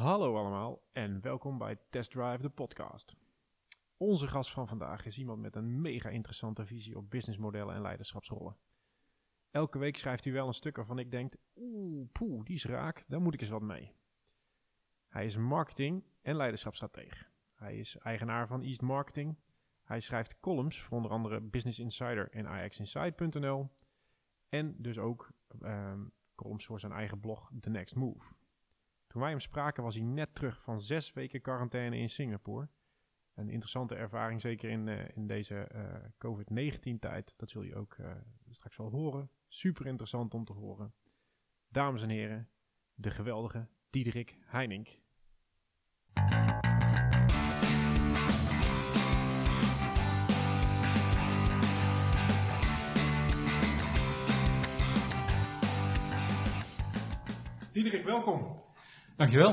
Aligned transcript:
Hallo 0.00 0.36
allemaal 0.36 0.82
en 0.92 1.20
welkom 1.20 1.58
bij 1.58 1.78
Test 1.90 2.10
Drive, 2.10 2.42
de 2.42 2.48
podcast. 2.48 3.16
Onze 3.96 4.26
gast 4.26 4.50
van 4.50 4.68
vandaag 4.68 5.06
is 5.06 5.18
iemand 5.18 5.40
met 5.40 5.56
een 5.56 5.80
mega 5.80 6.08
interessante 6.08 6.66
visie 6.66 6.96
op 6.96 7.10
businessmodellen 7.10 7.74
en 7.74 7.80
leiderschapsrollen. 7.80 8.56
Elke 9.50 9.78
week 9.78 9.96
schrijft 9.96 10.24
hij 10.24 10.32
wel 10.32 10.46
een 10.46 10.54
stuk 10.54 10.76
waarvan 10.76 10.98
ik 10.98 11.10
denk, 11.10 11.34
oeh, 11.56 12.08
poeh, 12.12 12.44
die 12.44 12.54
is 12.54 12.64
raak, 12.64 13.04
daar 13.08 13.20
moet 13.20 13.34
ik 13.34 13.40
eens 13.40 13.50
wat 13.50 13.62
mee. 13.62 13.94
Hij 15.08 15.24
is 15.24 15.36
marketing- 15.36 16.04
en 16.22 16.36
leiderschapsstratege. 16.36 17.26
Hij 17.54 17.78
is 17.78 17.96
eigenaar 17.96 18.46
van 18.46 18.62
East 18.62 18.82
Marketing. 18.82 19.36
Hij 19.82 20.00
schrijft 20.00 20.40
columns 20.40 20.82
voor 20.82 20.96
onder 20.96 21.10
andere 21.10 21.40
Business 21.40 21.78
Insider 21.78 22.30
en 22.30 22.64
IXInside.nl. 22.64 23.70
En 24.48 24.74
dus 24.78 24.98
ook 24.98 25.30
ehm, 25.60 26.04
columns 26.34 26.66
voor 26.66 26.80
zijn 26.80 26.92
eigen 26.92 27.20
blog 27.20 27.50
The 27.60 27.70
Next 27.70 27.94
Move. 27.94 28.38
Toen 29.10 29.20
wij 29.20 29.30
hem 29.30 29.40
spraken 29.40 29.82
was 29.82 29.94
hij 29.94 30.04
net 30.04 30.34
terug 30.34 30.62
van 30.62 30.80
zes 30.80 31.12
weken 31.12 31.40
quarantaine 31.40 31.96
in 31.96 32.10
Singapore. 32.10 32.68
Een 33.34 33.48
interessante 33.48 33.94
ervaring, 33.94 34.40
zeker 34.40 34.70
in, 34.70 34.86
uh, 34.86 35.16
in 35.16 35.26
deze 35.26 35.68
uh, 35.74 35.94
COVID-19 36.18 36.98
tijd. 36.98 37.34
Dat 37.36 37.50
zul 37.50 37.62
je 37.62 37.76
ook 37.76 37.96
uh, 38.00 38.10
straks 38.50 38.76
wel 38.76 38.90
horen. 38.90 39.30
Super 39.48 39.86
interessant 39.86 40.34
om 40.34 40.44
te 40.44 40.52
horen. 40.52 40.94
Dames 41.68 42.02
en 42.02 42.08
heren, 42.08 42.48
de 42.94 43.10
geweldige 43.10 43.68
Diederik 43.90 44.38
Heining. 44.46 44.88
Diederik, 57.72 58.04
welkom. 58.04 58.59
Dankjewel. 59.20 59.52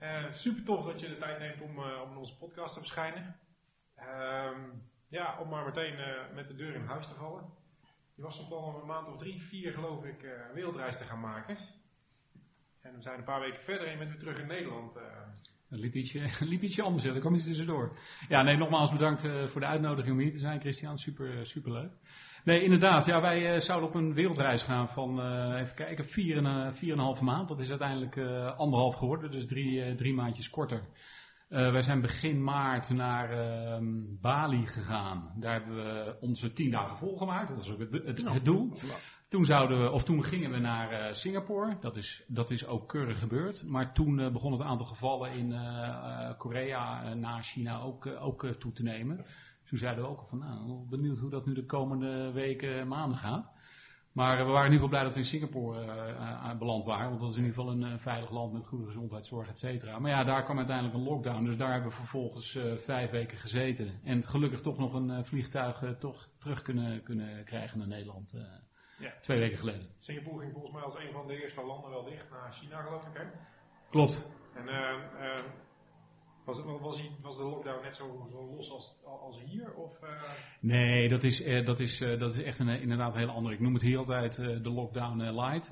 Uh, 0.00 0.32
super 0.32 0.64
tof 0.64 0.84
dat 0.84 1.00
je 1.00 1.08
de 1.08 1.16
tijd 1.16 1.38
neemt 1.38 1.60
om, 1.60 1.78
uh, 1.78 2.00
om 2.02 2.10
in 2.10 2.16
onze 2.16 2.36
podcast 2.36 2.74
te 2.74 2.80
verschijnen. 2.80 3.36
Uh, 3.98 4.58
ja, 5.08 5.38
om 5.40 5.48
maar 5.48 5.64
meteen 5.64 5.98
uh, 5.98 6.34
met 6.34 6.48
de 6.48 6.54
deur 6.54 6.74
in 6.74 6.84
huis 6.84 7.06
te 7.06 7.14
vallen. 7.14 7.44
Je 8.14 8.22
was 8.22 8.36
van 8.36 8.46
plan 8.48 8.64
om 8.64 8.80
een 8.80 8.86
maand 8.86 9.08
of 9.08 9.18
drie, 9.18 9.42
vier 9.42 9.72
geloof 9.72 10.04
ik, 10.04 10.22
een 10.22 10.54
wereldreis 10.54 10.98
te 10.98 11.04
gaan 11.04 11.20
maken. 11.20 11.58
En 12.82 12.94
we 12.94 13.02
zijn 13.02 13.18
een 13.18 13.24
paar 13.24 13.40
weken 13.40 13.62
verder 13.62 13.86
en 13.86 13.92
je 13.92 13.98
bent 13.98 14.10
weer 14.10 14.18
terug 14.18 14.38
in 14.38 14.46
Nederland. 14.46 14.96
Een 15.68 15.78
liep 15.78 15.94
ietsje, 15.94 16.30
liep 16.52 16.62
ietsje 16.62 16.82
anders, 16.82 17.04
er 17.04 17.20
kwam 17.20 17.34
iets 17.34 17.46
tussendoor. 17.46 17.98
Ja, 18.28 18.42
nee, 18.42 18.56
nogmaals 18.56 18.92
bedankt 18.92 19.22
voor 19.50 19.60
de 19.60 19.66
uitnodiging 19.66 20.14
om 20.14 20.22
hier 20.22 20.32
te 20.32 20.38
zijn, 20.38 20.60
Christian. 20.60 20.98
Super, 20.98 21.46
super 21.46 21.72
leuk. 21.72 21.92
Nee, 22.46 22.62
inderdaad. 22.62 23.04
Ja, 23.04 23.20
wij 23.20 23.54
uh, 23.54 23.60
zouden 23.60 23.88
op 23.88 23.94
een 23.94 24.14
wereldreis 24.14 24.62
gaan 24.62 24.88
van, 24.88 25.20
uh, 25.20 25.60
even 25.60 25.74
kijken, 25.74 26.04
vier 26.04 26.44
en, 26.44 26.74
vier 26.74 26.92
en 26.92 26.98
een 26.98 27.04
halve 27.04 27.24
maand. 27.24 27.48
Dat 27.48 27.60
is 27.60 27.70
uiteindelijk 27.70 28.16
uh, 28.16 28.56
anderhalf 28.56 28.94
geworden, 28.94 29.30
dus 29.30 29.46
drie, 29.46 29.94
drie 29.94 30.14
maandjes 30.14 30.50
korter. 30.50 30.82
wij 31.48 31.82
zijn 31.82 32.00
begin 32.00 32.44
maart 32.44 32.88
naar 32.88 33.30
ehm, 33.30 33.84
Bali 34.20 34.66
gegaan. 34.66 35.32
Daar 35.38 35.52
hebben 35.52 35.76
we 35.76 36.16
onze 36.20 36.52
tien 36.52 36.70
dagen 36.70 36.96
volgemaakt. 36.96 37.48
Dat 37.48 37.56
was 37.56 37.70
ook 37.70 37.78
het, 37.78 37.92
het, 37.92 38.24
het 38.28 38.44
doel. 38.44 38.72
Toen, 39.28 39.44
zouden 39.44 39.82
we, 39.82 39.90
of 39.90 40.02
toen 40.02 40.24
gingen 40.24 40.50
we 40.50 40.58
naar 40.58 41.14
Singapore. 41.14 41.76
Dat 41.80 41.96
is, 41.96 42.24
dat 42.26 42.50
is 42.50 42.66
ook 42.66 42.88
keurig 42.88 43.18
gebeurd. 43.18 43.64
Maar 43.64 43.92
toen 43.94 44.32
begon 44.32 44.52
het 44.52 44.62
aantal 44.62 44.86
gevallen 44.86 45.32
in 45.32 45.54
Korea 46.38 47.14
na 47.14 47.42
China 47.42 47.80
ook, 47.80 48.06
ook 48.06 48.46
toe 48.58 48.72
te 48.72 48.82
nemen. 48.82 49.26
Toen 49.66 49.78
zeiden 49.78 50.04
we 50.04 50.10
ook 50.10 50.18
al 50.18 50.26
van, 50.26 50.38
nou, 50.38 50.88
benieuwd 50.88 51.18
hoe 51.18 51.30
dat 51.30 51.46
nu 51.46 51.54
de 51.54 51.66
komende 51.66 52.32
weken, 52.32 52.88
maanden 52.88 53.18
gaat. 53.18 53.54
Maar 54.12 54.36
we 54.36 54.52
waren 54.52 54.66
in 54.66 54.72
ieder 54.72 54.72
geval 54.72 54.88
blij 54.88 55.02
dat 55.02 55.14
we 55.14 55.20
in 55.20 55.26
Singapore 55.26 55.84
uh, 55.84 56.58
beland 56.58 56.84
waren. 56.84 57.08
Want 57.08 57.20
dat 57.20 57.30
is 57.30 57.36
in 57.36 57.44
ieder 57.44 57.58
geval 57.58 57.72
een 57.72 57.92
uh, 57.92 57.98
veilig 57.98 58.30
land 58.30 58.52
met 58.52 58.66
goede 58.66 58.86
gezondheidszorg, 58.86 59.48
et 59.48 59.58
cetera. 59.58 59.98
Maar 59.98 60.10
ja, 60.10 60.24
daar 60.24 60.44
kwam 60.44 60.56
uiteindelijk 60.56 60.96
een 60.96 61.02
lockdown. 61.02 61.44
Dus 61.44 61.56
daar 61.56 61.72
hebben 61.72 61.90
we 61.90 61.96
vervolgens 61.96 62.54
uh, 62.54 62.76
vijf 62.76 63.10
weken 63.10 63.38
gezeten. 63.38 64.00
En 64.04 64.26
gelukkig 64.26 64.60
toch 64.60 64.78
nog 64.78 64.92
een 64.92 65.24
vliegtuig 65.24 65.96
toch 65.98 66.28
terug 66.38 66.62
kunnen, 66.62 67.02
kunnen 67.02 67.44
krijgen 67.44 67.78
naar 67.78 67.88
Nederland. 67.88 68.36
Ja. 68.98 69.12
Twee 69.20 69.38
weken 69.38 69.58
geleden. 69.58 69.88
Singapore 69.98 70.40
ging 70.40 70.52
volgens 70.52 70.72
mij 70.72 70.82
als 70.82 70.94
een 70.94 71.12
van 71.12 71.26
de 71.26 71.42
eerste 71.42 71.64
landen 71.64 71.90
wel 71.90 72.04
dicht 72.04 72.30
naar 72.30 72.52
China, 72.52 72.82
geloof 72.82 73.06
ik, 73.06 73.16
hè? 73.16 73.24
Klopt. 73.90 74.28
En 74.54 74.64
was, 76.46 76.62
was, 76.80 77.02
was 77.22 77.36
de 77.36 77.42
lockdown 77.42 77.82
net 77.82 77.96
zo, 77.96 78.28
los 78.56 78.70
als, 78.70 78.94
als 79.04 79.40
hier? 79.44 79.74
Of, 79.74 80.02
uh... 80.02 80.08
Nee, 80.60 81.08
dat 81.08 81.24
is, 81.24 81.46
uh, 81.46 81.64
dat, 81.64 81.80
is, 81.80 82.00
uh, 82.00 82.18
dat 82.18 82.32
is 82.32 82.42
echt 82.42 82.58
een, 82.58 82.68
inderdaad 82.68 83.14
een 83.14 83.20
heel 83.20 83.28
ander. 83.28 83.52
Ik 83.52 83.60
noem 83.60 83.74
het 83.74 83.82
hier 83.82 83.98
altijd 83.98 84.36
de 84.36 84.70
lockdown 84.70 85.22
light. 85.22 85.70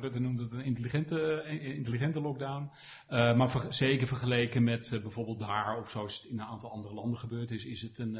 Rutte 0.00 0.18
noemt 0.18 0.38
het 0.38 0.52
een 0.52 0.64
intelligente, 0.64 1.44
intelligente 1.60 2.20
lockdown. 2.20 2.70
maar 3.08 3.50
ver, 3.50 3.72
zeker 3.72 4.06
vergeleken 4.06 4.64
met 4.64 4.98
bijvoorbeeld 5.02 5.38
daar, 5.38 5.78
of 5.78 5.90
zoals 5.90 6.22
het 6.22 6.30
in 6.30 6.38
een 6.38 6.46
aantal 6.46 6.70
andere 6.70 6.94
landen 6.94 7.18
gebeurd 7.18 7.50
is, 7.50 7.64
is 7.64 7.82
het 7.82 7.98
een, 7.98 8.18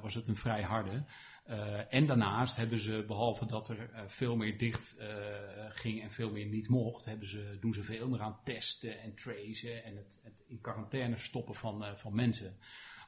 was 0.00 0.14
het 0.14 0.28
een 0.28 0.36
vrij 0.36 0.62
harde. 0.62 1.04
Uh, 1.48 1.94
en 1.94 2.06
daarnaast 2.06 2.56
hebben 2.56 2.78
ze, 2.78 3.04
behalve 3.06 3.46
dat 3.46 3.68
er 3.68 3.90
uh, 3.90 4.00
veel 4.06 4.36
meer 4.36 4.58
dicht 4.58 4.96
uh, 4.98 5.06
ging 5.68 6.02
en 6.02 6.10
veel 6.10 6.30
meer 6.30 6.46
niet 6.46 6.68
mocht, 6.68 7.04
hebben 7.04 7.28
ze, 7.28 7.56
doen 7.60 7.72
ze 7.72 7.82
veel 7.82 8.08
meer 8.08 8.20
aan 8.20 8.40
testen 8.44 9.00
en 9.00 9.14
tracen 9.14 9.84
en 9.84 9.96
het, 9.96 10.20
het 10.24 10.44
in 10.46 10.60
quarantaine 10.60 11.18
stoppen 11.18 11.54
van, 11.54 11.96
van 11.96 12.14
mensen. 12.14 12.56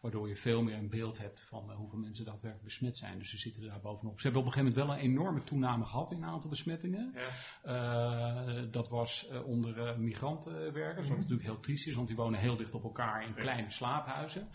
Waardoor 0.01 0.29
je 0.29 0.37
veel 0.37 0.63
meer 0.63 0.77
een 0.77 0.91
beeld 0.91 1.19
hebt 1.19 1.45
van 1.49 1.73
hoeveel 1.73 1.99
mensen 1.99 2.25
daadwerkelijk 2.25 2.65
besmet 2.65 2.99
zijn. 2.99 3.19
Dus 3.19 3.31
ze 3.31 3.39
zitten 3.39 3.63
daar 3.63 3.81
bovenop. 3.81 4.17
Ze 4.17 4.23
hebben 4.23 4.41
op 4.41 4.47
een 4.47 4.53
gegeven 4.53 4.79
moment 4.79 4.97
wel 4.97 5.05
een 5.05 5.13
enorme 5.13 5.43
toename 5.43 5.85
gehad 5.85 6.11
in 6.11 6.17
een 6.17 6.29
aantal 6.29 6.51
besmettingen. 6.51 7.15
Ja. 7.63 8.65
dat 8.71 8.89
was 8.89 9.29
onder 9.45 10.01
migrantenwerkers, 10.01 10.97
wat 10.97 11.17
-hmm. 11.17 11.17
natuurlijk 11.17 11.49
heel 11.49 11.61
triest 11.61 11.87
is, 11.87 11.95
want 11.95 12.09
die 12.09 12.17
wonen 12.17 12.41
heel 12.41 12.57
dicht 12.57 12.75
op 12.75 12.85
elkaar 12.85 13.27
in 13.27 13.35
kleine 13.35 13.71
slaaphuizen. 13.71 14.49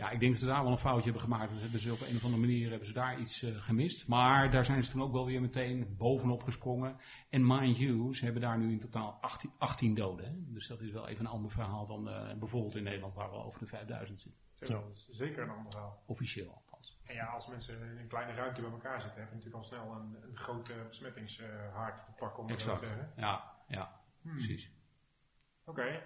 Ja, 0.00 0.10
ik 0.10 0.20
denk 0.20 0.32
dat 0.32 0.40
ze 0.40 0.46
daar 0.46 0.62
wel 0.62 0.72
een 0.72 0.78
foutje 0.78 1.10
hebben 1.10 1.22
gemaakt. 1.22 1.50
Dus 1.50 1.60
hebben 1.60 1.80
ze 1.80 1.92
op 1.92 2.00
een 2.00 2.16
of 2.16 2.24
andere 2.24 2.40
manier 2.40 2.70
hebben 2.70 2.86
ze 2.86 2.92
daar 2.92 3.20
iets 3.20 3.42
uh, 3.42 3.62
gemist. 3.62 4.08
Maar 4.08 4.50
daar 4.50 4.64
zijn 4.64 4.82
ze 4.82 4.90
toen 4.90 5.02
ook 5.02 5.12
wel 5.12 5.26
weer 5.26 5.40
meteen 5.40 5.96
bovenop 5.96 6.42
gesprongen. 6.42 6.96
En 7.30 7.46
mind 7.46 7.76
you, 7.76 8.14
ze 8.14 8.24
hebben 8.24 8.42
daar 8.42 8.58
nu 8.58 8.72
in 8.72 8.80
totaal 8.80 9.18
18, 9.20 9.52
18 9.58 9.94
doden. 9.94 10.24
Hè? 10.26 10.52
Dus 10.52 10.68
dat 10.68 10.80
is 10.80 10.90
wel 10.90 11.08
even 11.08 11.24
een 11.24 11.30
ander 11.30 11.50
verhaal 11.50 11.86
dan 11.86 12.08
uh, 12.08 12.38
bijvoorbeeld 12.38 12.76
in 12.76 12.82
Nederland 12.82 13.14
waar 13.14 13.30
we 13.30 13.36
over 13.36 13.60
de 13.60 13.66
5000 13.66 14.20
zitten. 14.20 14.76
Ja. 14.76 14.82
Zeker 15.10 15.42
een 15.42 15.50
ander 15.50 15.72
verhaal. 15.72 16.02
Officieel 16.06 16.52
althans. 16.54 16.98
En 17.04 17.14
ja, 17.14 17.26
als 17.26 17.46
mensen 17.46 17.80
in 17.80 17.98
een 17.98 18.08
kleine 18.08 18.32
ruimte 18.32 18.60
bij 18.60 18.70
elkaar 18.70 19.00
zitten, 19.00 19.20
heb 19.20 19.28
je 19.28 19.36
natuurlijk 19.36 19.62
al 19.62 19.68
snel 19.68 19.92
een, 19.92 20.16
een 20.22 20.36
grote 20.36 20.86
besmettingshaard 20.88 22.04
te 22.04 22.12
pakken. 22.18 22.42
Om 22.42 22.48
exact. 22.48 22.86
Te 22.86 23.06
ja, 23.16 23.52
ja, 23.68 24.00
hmm. 24.22 24.32
precies. 24.32 24.70
Oké. 25.64 25.80
Okay. 25.80 26.02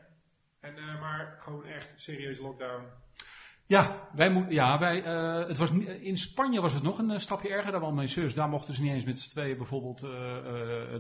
En 0.61 0.79
uh, 0.79 1.01
maar 1.01 1.39
gewoon 1.41 1.65
echt 1.65 2.01
serieus 2.01 2.39
lockdown. 2.39 3.03
Ja, 3.67 4.09
wij 4.13 4.31
moet, 4.31 4.51
ja 4.51 4.79
wij, 4.79 5.05
uh, 5.05 5.49
het 5.49 5.59
was, 5.59 5.71
in 6.01 6.17
Spanje 6.17 6.61
was 6.61 6.73
het 6.73 6.83
nog 6.83 6.99
een 6.99 7.11
uh, 7.11 7.19
stapje 7.19 7.49
erger. 7.49 7.71
Daar 7.71 7.81
waren 7.81 7.97
mijn 7.97 8.09
zus. 8.09 8.35
Daar 8.35 8.49
mochten 8.49 8.75
ze 8.75 8.83
niet 8.83 8.93
eens 8.93 9.05
met 9.05 9.19
z'n 9.19 9.31
tweeën 9.31 9.57
bijvoorbeeld 9.57 10.03
uh, 10.03 10.11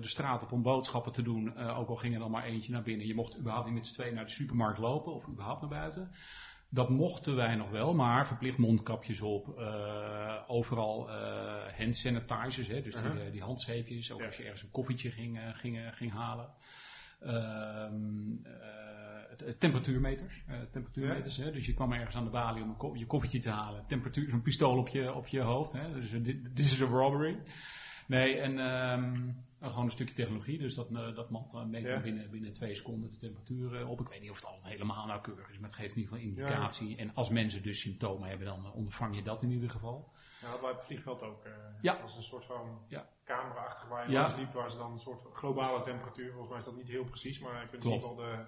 de 0.00 0.08
straat 0.08 0.42
op 0.42 0.52
om 0.52 0.62
boodschappen 0.62 1.12
te 1.12 1.22
doen. 1.22 1.58
ook 1.58 1.88
al 1.88 1.94
ging 1.94 2.14
er 2.14 2.20
dan 2.20 2.30
maar 2.30 2.44
eentje 2.44 2.72
naar 2.72 2.82
binnen. 2.82 3.06
Je 3.06 3.14
mocht 3.14 3.38
überhaupt 3.38 3.66
niet 3.66 3.75
met 3.75 3.86
z'n 3.86 3.94
tweeën 3.94 4.14
naar 4.14 4.25
de 4.25 4.30
supermarkt 4.30 4.78
lopen 4.78 5.14
of 5.14 5.28
überhaupt 5.28 5.60
naar 5.60 5.70
buiten. 5.70 6.10
Dat 6.70 6.88
mochten 6.88 7.36
wij 7.36 7.54
nog 7.54 7.70
wel, 7.70 7.94
maar 7.94 8.26
verplicht 8.26 8.58
mondkapjes 8.58 9.20
op. 9.20 9.46
overal 10.46 11.10
hand 11.76 11.96
sanitizers, 11.96 12.69
hè, 12.69 12.82
dus 12.82 12.94
-huh. 12.94 13.12
die, 13.12 13.31
die 13.31 13.42
handzeepjes. 13.42 14.12
Ook 14.12 14.20
ja. 14.20 14.26
als 14.26 14.36
je 14.36 14.42
ergens 14.42 14.62
een 14.62 14.70
koffietje 14.70 15.10
ging, 15.10 15.41
ging, 15.54 15.91
ging 15.94 16.12
halen. 16.12 16.48
Uh, 17.22 17.86
temperatuurmeters. 19.59 20.44
Uh, 20.48 20.56
temperatuurmeters 20.70 21.37
hè? 21.37 21.53
Dus 21.53 21.66
je 21.66 21.75
kwam 21.75 21.92
ergens 21.92 22.16
aan 22.16 22.25
de 22.25 22.31
balie 22.31 22.62
om 22.62 22.76
ko 22.76 22.94
je 22.94 23.06
koffietje 23.06 23.41
te 23.41 23.50
halen. 23.50 23.87
Temperatuur, 23.87 24.31
zo'n 24.31 24.42
pistool 24.42 24.78
op 24.78 24.88
je, 24.88 25.12
op 25.12 25.26
je 25.26 25.41
hoofd. 25.41 25.72
Hè? 25.72 25.92
Dus 25.92 26.10
dit 26.22 26.59
is 26.59 26.81
een 26.81 26.88
robbery. 26.88 27.42
Nee, 28.06 28.38
en 28.38 28.59
um, 28.59 29.44
gewoon 29.60 29.84
een 29.84 29.91
stukje 29.91 30.14
technologie. 30.14 30.59
Dus 30.59 30.75
dat, 30.75 30.91
uh, 30.91 31.14
dat 31.14 31.31
mat 31.31 31.66
meet 31.66 31.82
ja. 31.82 32.00
binnen, 32.00 32.31
binnen 32.31 32.53
twee 32.53 32.75
seconden 32.75 33.10
de 33.10 33.16
temperatuur 33.16 33.87
op. 33.87 34.00
Ik 34.00 34.09
weet 34.09 34.20
niet 34.20 34.31
of 34.31 34.37
het 34.37 34.44
altijd 34.44 34.73
helemaal 34.73 35.06
nauwkeurig 35.06 35.50
is, 35.50 35.58
maar 35.58 35.69
het 35.69 35.79
geeft 35.79 35.94
in 35.96 36.00
ieder 36.00 36.14
geval 36.14 36.31
indicatie. 36.31 36.90
Ja. 36.90 36.96
En 36.96 37.14
als 37.14 37.29
mensen 37.31 37.62
dus 37.62 37.81
symptomen 37.81 38.29
hebben, 38.29 38.46
dan 38.46 38.73
ondervang 38.73 39.17
je 39.17 39.23
dat 39.23 39.43
in 39.43 39.50
ieder 39.50 39.70
geval. 39.70 40.12
Ja, 40.40 40.50
dat 40.50 40.61
bij 40.61 40.70
het 40.70 40.84
vliegveld 40.84 41.23
ook. 41.23 41.44
Uh, 41.46 41.52
ja. 41.81 41.94
als 41.94 42.17
een 42.17 42.23
soort 42.23 42.44
van 42.44 42.79
ja. 42.88 43.08
camera-achtig 43.25 43.88
waar 43.88 44.06
je 44.06 44.12
ja. 44.12 44.37
liep, 44.37 44.52
waar 44.52 44.70
ze 44.70 44.76
dan 44.76 44.93
een 44.93 44.99
soort 44.99 45.26
globale 45.32 45.82
temperatuur, 45.82 46.31
volgens 46.31 46.50
mij 46.50 46.58
is 46.58 46.64
dat 46.64 46.76
niet 46.76 46.88
heel 46.88 47.05
precies, 47.05 47.38
maar 47.38 47.61
je 47.61 47.69
kunt 47.69 47.84
in 47.84 47.90
ieder 47.90 48.08
geval 48.08 48.25
de, 48.25 48.46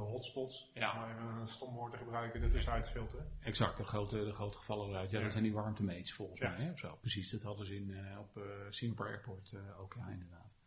de 0.00 0.10
hotspots, 0.10 0.70
ja. 0.74 1.04
om 1.04 1.10
even 1.10 1.40
een 1.40 1.48
stom 1.48 1.74
woord 1.74 1.92
te 1.92 1.98
gebruiken, 1.98 2.42
er 2.42 2.50
tussenuit 2.50 2.90
filteren. 2.90 3.26
Exact, 3.40 3.76
de 3.76 3.84
grote, 3.84 4.24
de 4.24 4.32
grote 4.32 4.58
gevallen 4.58 4.88
eruit. 4.88 5.10
Ja, 5.10 5.16
ja, 5.16 5.22
dat 5.22 5.32
zijn 5.32 5.44
die 5.44 5.52
warmtemeets 5.52 6.12
volgens 6.12 6.40
mij, 6.40 6.56
hè, 6.56 6.70
of 6.70 6.78
zo. 6.78 6.96
Precies, 7.00 7.30
dat 7.30 7.42
hadden 7.42 7.66
ze 7.66 7.74
in, 7.74 7.88
uh, 7.88 8.18
op 8.18 8.36
uh, 8.36 8.44
Singapore 8.68 9.08
Airport 9.08 9.54
ook, 9.78 9.94
ja, 9.94 10.08
inderdaad. 10.08 10.59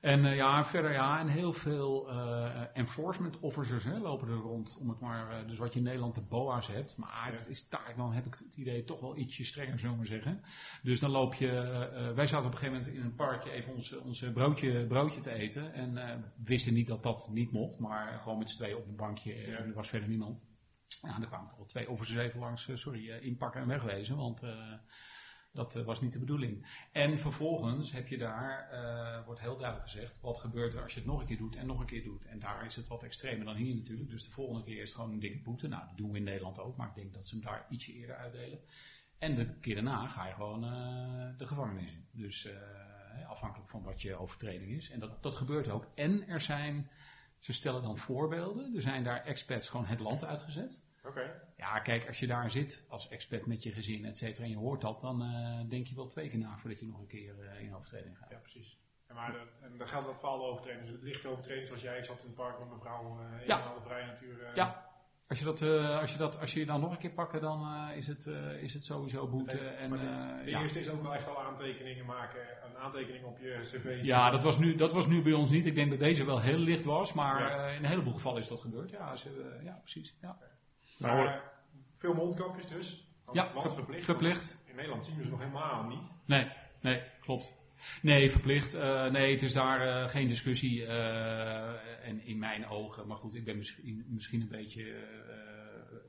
En 0.00 0.24
uh, 0.24 0.36
ja, 0.36 0.64
verder 0.64 0.92
ja, 0.92 1.20
en 1.20 1.28
heel 1.28 1.52
veel 1.52 2.10
uh, 2.10 2.62
enforcement 2.72 3.40
officers 3.40 3.84
hè, 3.84 3.98
lopen 3.98 4.28
er 4.28 4.34
rond, 4.34 4.76
om 4.80 4.88
het 4.88 5.00
maar, 5.00 5.46
dus 5.46 5.58
wat 5.58 5.72
je 5.72 5.78
in 5.78 5.84
Nederland 5.84 6.14
de 6.14 6.26
BOA's 6.28 6.66
hebt, 6.66 6.96
maar 6.96 7.32
het 7.32 7.46
is 7.46 7.68
daar 7.68 7.94
dan 7.96 8.12
heb 8.12 8.26
ik 8.26 8.34
het 8.34 8.56
idee 8.56 8.84
toch 8.84 9.00
wel 9.00 9.16
ietsje 9.16 9.44
strenger, 9.44 9.78
zo 9.78 9.96
maar 9.96 10.06
zeggen. 10.06 10.40
Dus 10.82 11.00
dan 11.00 11.10
loop 11.10 11.34
je, 11.34 11.50
wij 12.14 12.26
zaten 12.26 12.46
op 12.46 12.52
een 12.52 12.58
gegeven 12.58 12.78
moment 12.78 12.94
in 12.94 13.02
een 13.02 13.14
parkje 13.14 13.50
even 13.50 13.74
ons, 13.74 13.96
onze 13.96 14.32
broodje, 14.32 14.86
broodje 14.86 15.20
te 15.20 15.30
eten 15.30 15.72
en 15.72 16.24
wisten 16.44 16.74
niet 16.74 16.86
dat 16.86 17.02
dat 17.02 17.28
niet 17.32 17.52
mocht, 17.52 17.78
maar 17.78 18.20
gewoon 18.20 18.38
met 18.38 18.50
z'n 18.50 18.56
tweeën 18.56 18.76
op 18.76 18.86
een 18.86 18.96
bankje 18.96 19.34
en 19.34 19.66
er 19.66 19.74
was 19.74 19.88
verder 19.88 20.08
niemand. 20.08 20.44
Ja, 21.00 21.20
er 21.20 21.26
kwamen 21.26 21.48
toch 21.48 21.58
wel 21.58 21.66
twee 21.66 21.90
officers 21.90 22.18
even 22.18 22.40
langs, 22.40 22.70
sorry, 22.74 23.10
inpakken 23.10 23.60
en 23.60 23.68
wegwezen, 23.68 24.16
want 24.16 24.42
dat 25.56 25.76
eh, 25.76 25.84
was 25.84 26.00
niet 26.00 26.12
de 26.12 26.18
bedoeling. 26.18 26.66
En 26.92 27.18
vervolgens 27.18 27.92
heb 27.92 28.08
je 28.08 28.18
daar, 28.18 28.68
uh, 28.72 29.24
wordt 29.24 29.40
heel 29.40 29.56
duidelijk 29.56 29.90
gezegd, 29.90 30.20
wat 30.20 30.38
gebeurt 30.38 30.74
er 30.74 30.82
als 30.82 30.92
je 30.92 31.00
het 31.00 31.08
nog 31.08 31.20
een 31.20 31.26
keer 31.26 31.36
doet 31.36 31.56
en 31.56 31.66
nog 31.66 31.80
een 31.80 31.86
keer 31.86 32.02
doet. 32.02 32.26
En 32.26 32.38
daar 32.38 32.64
is 32.64 32.76
het 32.76 32.88
wat 32.88 33.02
extremer 33.02 33.44
dan 33.44 33.56
hier 33.56 33.74
natuurlijk. 33.74 34.10
Dus 34.10 34.24
de 34.24 34.30
volgende 34.30 34.64
keer 34.64 34.82
is 34.82 34.88
het 34.88 34.94
gewoon 34.94 35.12
een 35.12 35.20
dikke 35.20 35.42
boete. 35.42 35.68
Nou, 35.68 35.86
dat 35.86 35.96
doen 35.96 36.10
we 36.10 36.18
in 36.18 36.24
Nederland 36.24 36.58
ook, 36.58 36.76
maar 36.76 36.88
ik 36.88 36.94
denk 36.94 37.12
dat 37.12 37.26
ze 37.26 37.34
hem 37.34 37.44
daar 37.44 37.66
ietsje 37.68 37.92
eerder 37.92 38.16
uitdelen. 38.16 38.60
En 39.18 39.34
de 39.34 39.58
keer 39.60 39.74
daarna 39.74 40.06
ga 40.06 40.26
je 40.26 40.34
gewoon 40.34 40.64
uh, 40.64 41.38
de 41.38 41.46
gevangenis 41.46 41.92
in. 41.92 42.06
Dus 42.12 42.48
afhankelijk 43.28 43.70
van 43.70 43.82
wat 43.82 44.02
je 44.02 44.16
overtreding 44.16 44.70
is. 44.70 44.90
En 44.90 45.00
dat, 45.00 45.22
dat 45.22 45.36
gebeurt 45.36 45.68
ook. 45.68 45.86
En 45.94 46.28
er 46.28 46.40
zijn, 46.40 46.90
ze 47.38 47.52
stellen 47.52 47.82
dan 47.82 47.98
voorbeelden. 47.98 48.74
Er 48.74 48.82
zijn 48.82 49.04
daar 49.04 49.24
expats 49.24 49.68
gewoon 49.68 49.86
het 49.86 50.00
land 50.00 50.24
uitgezet. 50.24 50.85
Ja, 51.56 51.78
kijk, 51.78 52.06
als 52.06 52.18
je 52.18 52.26
daar 52.26 52.50
zit 52.50 52.84
als 52.88 53.08
expert 53.08 53.46
met 53.46 53.62
je 53.62 53.72
gezin, 53.72 54.04
et 54.04 54.18
cetera, 54.18 54.44
en 54.44 54.50
je 54.50 54.56
hoort 54.56 54.80
dat, 54.80 55.00
dan 55.00 55.22
uh, 55.22 55.68
denk 55.68 55.86
je 55.86 55.94
wel 55.94 56.06
twee 56.06 56.28
keer 56.28 56.38
na 56.38 56.58
voordat 56.58 56.80
je 56.80 56.86
nog 56.86 56.98
een 56.98 57.06
keer 57.06 57.34
uh, 57.38 57.60
in 57.60 57.74
overtreding 57.74 58.18
gaat. 58.18 58.30
Ja, 58.30 58.38
precies. 58.38 58.78
En, 59.06 59.14
maar 59.14 59.32
de, 59.32 59.42
en 59.60 59.78
dan 59.78 59.88
geldt 59.88 60.06
dat 60.06 60.18
voor 60.20 60.28
alle 60.28 60.42
overtredingen. 60.42 60.92
Dus 60.92 61.02
lichte 61.02 61.28
overtreding, 61.28 61.66
zoals 61.66 61.82
jij 61.82 62.04
zat 62.04 62.18
in 62.20 62.26
het 62.26 62.34
park 62.34 62.58
met 62.58 62.70
mevrouw 62.70 63.20
uh, 63.20 63.40
in 63.40 63.46
ja. 63.46 63.58
alle 63.58 63.80
vrije 63.80 64.06
natuur. 64.06 64.50
ja. 64.54 64.84
Als 65.28 65.38
je, 65.38 65.44
dat, 65.44 65.62
als, 66.00 66.12
je 66.12 66.18
dat, 66.18 66.40
als 66.40 66.52
je 66.52 66.60
je 66.60 66.66
dan 66.66 66.80
nog 66.80 66.90
een 66.90 66.98
keer 66.98 67.12
pakken, 67.12 67.40
dan 67.40 67.90
is, 67.90 68.06
het, 68.06 68.26
is 68.60 68.74
het 68.74 68.84
sowieso 68.84 69.28
boete. 69.28 69.58
en, 69.58 69.90
de, 69.90 70.42
de 70.44 70.50
eerste 70.50 70.80
is 70.80 70.88
ook 70.88 71.02
wel 71.02 71.14
echt 71.14 71.24
wel 71.24 71.42
aantekeningen 71.42 72.06
maken, 72.06 72.40
een 72.64 72.76
aantekening 72.76 73.24
op 73.24 73.38
je 73.38 73.60
cv. 73.62 73.98
Ja, 74.02 74.30
dat 74.30 74.42
was, 74.42 74.58
nu, 74.58 74.76
dat 74.76 74.92
was 74.92 75.06
nu 75.06 75.22
bij 75.22 75.32
ons 75.32 75.50
niet. 75.50 75.66
Ik 75.66 75.74
denk 75.74 75.90
dat 75.90 75.98
deze 75.98 76.24
wel 76.24 76.40
heel 76.40 76.58
licht 76.58 76.84
was, 76.84 77.12
maar 77.12 77.70
in 77.74 77.84
een 77.84 77.90
heleboel 77.90 78.12
gevallen 78.12 78.40
is 78.40 78.48
dat 78.48 78.60
gebeurd. 78.60 78.90
Ja, 78.90 79.16
ze, 79.16 79.58
ja 79.62 79.78
precies. 79.82 80.16
Ja. 80.20 80.38
Maar 80.98 81.52
veel 81.98 82.14
mondkapjes 82.14 82.66
dus. 82.66 83.04
Ja, 83.32 83.70
verplicht. 83.70 84.04
verplicht. 84.04 84.58
In 84.66 84.76
Nederland 84.76 85.04
zien 85.04 85.16
we 85.16 85.24
ze 85.24 85.30
nog 85.30 85.38
helemaal 85.38 85.88
niet. 85.88 86.02
Nee, 86.26 86.50
nee, 86.80 87.02
klopt. 87.20 87.54
Nee, 88.02 88.30
verplicht. 88.30 88.74
Uh, 88.74 89.10
nee, 89.10 89.32
het 89.32 89.42
is 89.42 89.52
daar 89.52 89.86
uh, 89.86 90.08
geen 90.08 90.28
discussie. 90.28 90.80
Uh, 90.80 92.06
en 92.06 92.26
in 92.26 92.38
mijn 92.38 92.66
ogen, 92.66 93.06
maar 93.06 93.16
goed, 93.16 93.34
ik 93.34 93.44
ben 93.44 93.56
misschien, 93.56 94.04
misschien 94.08 94.40
een 94.40 94.48
beetje 94.48 95.04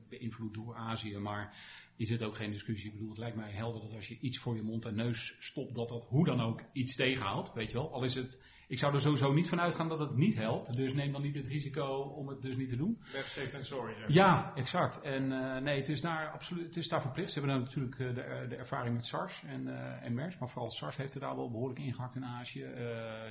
beïnvloed 0.08 0.54
door 0.54 0.74
Azië, 0.74 1.18
maar 1.18 1.54
is 1.96 2.10
het 2.10 2.22
ook 2.22 2.36
geen 2.36 2.50
discussie. 2.50 2.86
Ik 2.86 2.92
bedoel, 2.92 3.08
het 3.08 3.18
lijkt 3.18 3.36
mij 3.36 3.52
helder 3.52 3.80
dat 3.80 3.94
als 3.94 4.08
je 4.08 4.18
iets 4.20 4.38
voor 4.38 4.56
je 4.56 4.62
mond 4.62 4.84
en 4.84 4.94
neus 4.94 5.36
stopt, 5.38 5.74
dat 5.74 5.88
dat 5.88 6.04
hoe 6.04 6.24
dan 6.24 6.40
ook 6.40 6.62
iets 6.72 6.96
tegenhaalt. 6.96 7.52
Weet 7.52 7.70
je 7.70 7.76
wel, 7.76 7.92
al 7.92 8.04
is 8.04 8.14
het 8.14 8.38
ik 8.68 8.78
zou 8.78 8.94
er 8.94 9.00
sowieso 9.00 9.32
niet 9.32 9.48
van 9.48 9.60
uitgaan 9.60 9.88
dat 9.88 9.98
het 9.98 10.14
niet 10.14 10.34
helpt. 10.34 10.76
Dus 10.76 10.92
neem 10.92 11.12
dan 11.12 11.22
niet 11.22 11.34
het 11.34 11.46
risico 11.46 11.86
om 12.00 12.28
het 12.28 12.42
dus 12.42 12.56
niet 12.56 12.68
te 12.68 12.76
doen. 12.76 12.98
Web 13.12 13.24
safe 13.24 13.54
and 13.54 13.64
sorry. 13.64 13.94
Ja, 14.06 14.52
exact. 14.54 15.00
En 15.00 15.30
uh, 15.30 15.56
nee, 15.56 15.78
het 15.78 15.88
is 15.88 16.00
daar 16.00 16.30
absoluut, 16.30 16.66
het 16.66 16.76
is 16.76 16.88
daar 16.88 17.00
verplicht. 17.00 17.32
Ze 17.32 17.38
hebben 17.40 17.60
natuurlijk 17.60 17.98
uh, 17.98 18.14
de, 18.14 18.46
de, 18.48 18.56
ervaring 18.56 18.94
met 18.94 19.04
SARS 19.04 19.42
en, 19.44 19.66
uh, 19.66 20.04
en 20.04 20.14
MERS. 20.14 20.38
Maar 20.38 20.48
vooral 20.48 20.70
SARS 20.70 20.96
heeft 20.96 21.14
er 21.14 21.20
daar 21.20 21.36
wel 21.36 21.50
behoorlijk 21.50 21.80
ingehakt 21.80 22.16
in 22.16 22.24
Azië. 22.24 22.66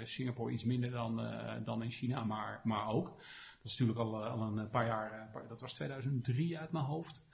Singapore 0.04 0.52
iets 0.52 0.64
minder 0.64 0.92
dan, 0.92 1.16
dan 1.64 1.84
in 1.84 1.92
China, 1.92 2.24
maar, 2.24 2.62
maar 2.64 2.88
ook. 2.88 3.06
Dat 3.08 3.66
is 3.66 3.78
natuurlijk 3.78 4.00
al, 4.00 4.26
al 4.26 4.42
een 4.42 4.70
paar 4.70 4.86
jaar, 4.86 5.30
dat 5.50 5.62
was 5.62 5.74
2003 5.74 6.60
uit 6.60 6.72
mijn 6.72 6.86
hoofd. 6.86 7.26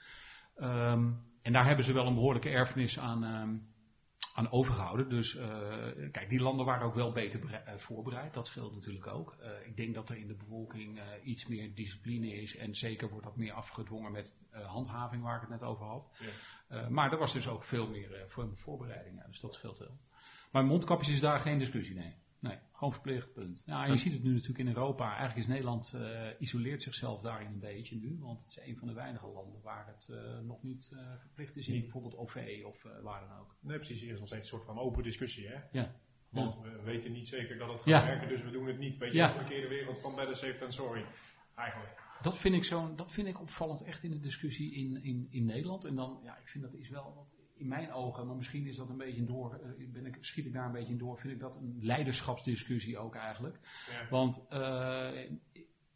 Um, 0.58 1.32
en 1.42 1.54
daar 1.54 1.66
hebben 1.66 1.86
ze 1.86 1.94
wel 1.94 2.08
een 2.08 2.14
behoorlijke 2.14 2.50
erfenis 2.50 3.00
aan... 3.00 3.24
Um, 3.24 3.73
aan 4.34 4.52
overgehouden. 4.52 5.10
Dus 5.10 5.36
uh, 5.36 6.12
kijk, 6.12 6.30
die 6.30 6.40
landen 6.40 6.66
waren 6.66 6.86
ook 6.86 6.96
wel 6.96 7.12
beter 7.12 7.44
uh, 7.44 7.78
voorbereid. 7.78 8.34
Dat 8.34 8.48
scheelt 8.48 8.76
natuurlijk 8.76 9.08
ook. 9.08 9.36
Uh, 9.42 9.68
ik 9.68 9.76
denk 9.76 9.94
dat 9.94 10.10
er 10.10 10.18
in 10.18 10.28
de 10.28 10.36
bevolking 10.36 11.02
iets 11.24 11.48
meer 11.48 11.76
discipline 11.76 12.28
is. 12.28 12.56
En 12.56 12.76
zeker 12.76 13.10
wordt 13.10 13.26
dat 13.26 13.36
meer 13.36 13.54
afgedwongen 13.54 14.12
met 14.12 14.36
handhaving, 14.52 15.24
waar 15.24 15.36
ik 15.36 15.42
het 15.42 15.50
net 15.50 15.64
over 15.64 15.86
had. 15.86 16.10
Ja. 16.70 16.90
maar 16.90 17.12
er 17.12 17.18
was 17.18 17.34
dus 17.34 17.48
ook 17.48 17.64
veel 17.64 17.88
meer 17.88 18.26
voor 18.28 18.52
voorbereiding. 18.56 19.18
Ja, 19.18 19.28
dus 19.28 19.40
dat 19.40 19.54
scheelt 19.54 19.78
wel. 19.78 19.98
Maar 20.52 20.66
mondkapjes 20.66 21.10
is 21.10 21.20
daar 21.20 21.40
geen 21.40 21.60
discussie, 21.60 21.96
nee. 21.96 22.16
Nee, 22.44 22.58
gewoon 22.72 22.94
verplicht, 22.94 23.34
punt. 23.34 23.64
En 23.66 23.92
je 23.92 23.98
ziet 23.98 24.14
het 24.14 24.24
nu 24.24 24.32
natuurlijk 24.32 24.60
in 24.60 24.68
Europa. 24.68 25.08
Eigenlijk 25.08 25.38
is 25.38 25.48
Nederland 25.48 25.94
uh, 25.96 26.28
isoleert 26.40 26.82
zichzelf 26.82 27.22
daarin 27.22 27.48
een 27.48 27.60
beetje 27.60 27.96
nu. 27.96 28.18
Want 28.20 28.44
het 28.44 28.50
is 28.50 28.68
een 28.68 28.78
van 28.78 28.88
de 28.88 28.94
weinige 28.94 29.28
landen 29.28 29.62
waar 29.62 29.88
het 29.88 30.08
uh, 30.12 30.40
nog 30.40 30.64
niet 30.64 30.92
uh, 30.94 31.00
verplicht 31.20 31.56
is 31.56 31.68
in 31.68 31.82
bijvoorbeeld 31.82 32.18
OV 32.18 32.62
of 32.66 32.84
waar 33.02 33.28
dan 33.28 33.38
ook. 33.40 33.56
Nee, 33.62 33.78
precies. 33.78 34.02
Hier 34.02 34.14
is 34.14 34.20
nog 34.20 34.28
steeds 34.28 34.52
een 34.52 34.58
soort 34.58 34.66
van 34.66 34.80
open 34.80 35.04
discussie, 35.04 35.48
hè? 35.48 35.60
Ja. 35.72 35.96
Want 36.30 36.62
we 36.62 36.82
weten 36.84 37.12
niet 37.12 37.28
zeker 37.28 37.58
dat 37.58 37.68
het 37.68 37.78
gaat 37.78 37.86
ja. 37.86 38.06
werken, 38.06 38.28
dus 38.28 38.44
we 38.44 38.52
doen 38.52 38.68
het 38.68 38.80
niet. 38.80 38.98
Weet 38.98 39.12
je, 39.12 39.18
ja. 39.18 39.40
een 39.40 39.46
keer 39.46 39.62
de 39.62 39.68
wereld 39.68 40.02
van 40.02 40.16
better 40.16 40.36
safe 40.36 40.58
than 40.58 40.72
sorry. 40.72 41.06
Eigenlijk. 41.56 42.02
Dat 42.22 42.38
vind 42.38 42.56
ik, 42.56 42.64
zo, 42.64 42.96
dat 42.96 43.12
vind 43.12 43.28
ik 43.28 43.40
opvallend 43.40 43.84
echt 43.84 44.04
in 44.04 44.12
de 44.12 44.20
discussie 44.20 44.74
in, 44.74 45.04
in, 45.04 45.28
in 45.30 45.46
Nederland. 45.46 45.86
En 45.86 45.96
dan, 45.96 46.20
ja, 46.24 46.38
ik 46.38 46.48
vind 46.48 46.64
dat 46.64 46.74
is 46.74 46.90
wel 46.90 47.28
in 47.56 47.68
mijn 47.68 47.92
ogen, 47.92 48.28
maar 48.28 48.36
misschien 48.36 48.68
is 48.68 48.76
dat 48.76 48.90
een 48.90 48.98
beetje 48.98 49.26
door, 49.26 49.60
uh, 49.80 49.92
ben 49.92 50.06
ik, 50.06 50.18
schiet 50.20 50.46
ik 50.46 50.54
daar 50.54 50.66
een 50.66 50.72
beetje 50.72 50.92
in 50.92 50.98
door, 50.98 51.20
vind 51.20 51.34
ik 51.34 51.40
dat 51.40 51.56
een 51.56 51.78
leiderschapsdiscussie 51.82 52.98
ook 52.98 53.16
eigenlijk. 53.16 53.60
Ja. 53.90 54.10
Want 54.10 54.46
uh, 54.50 55.32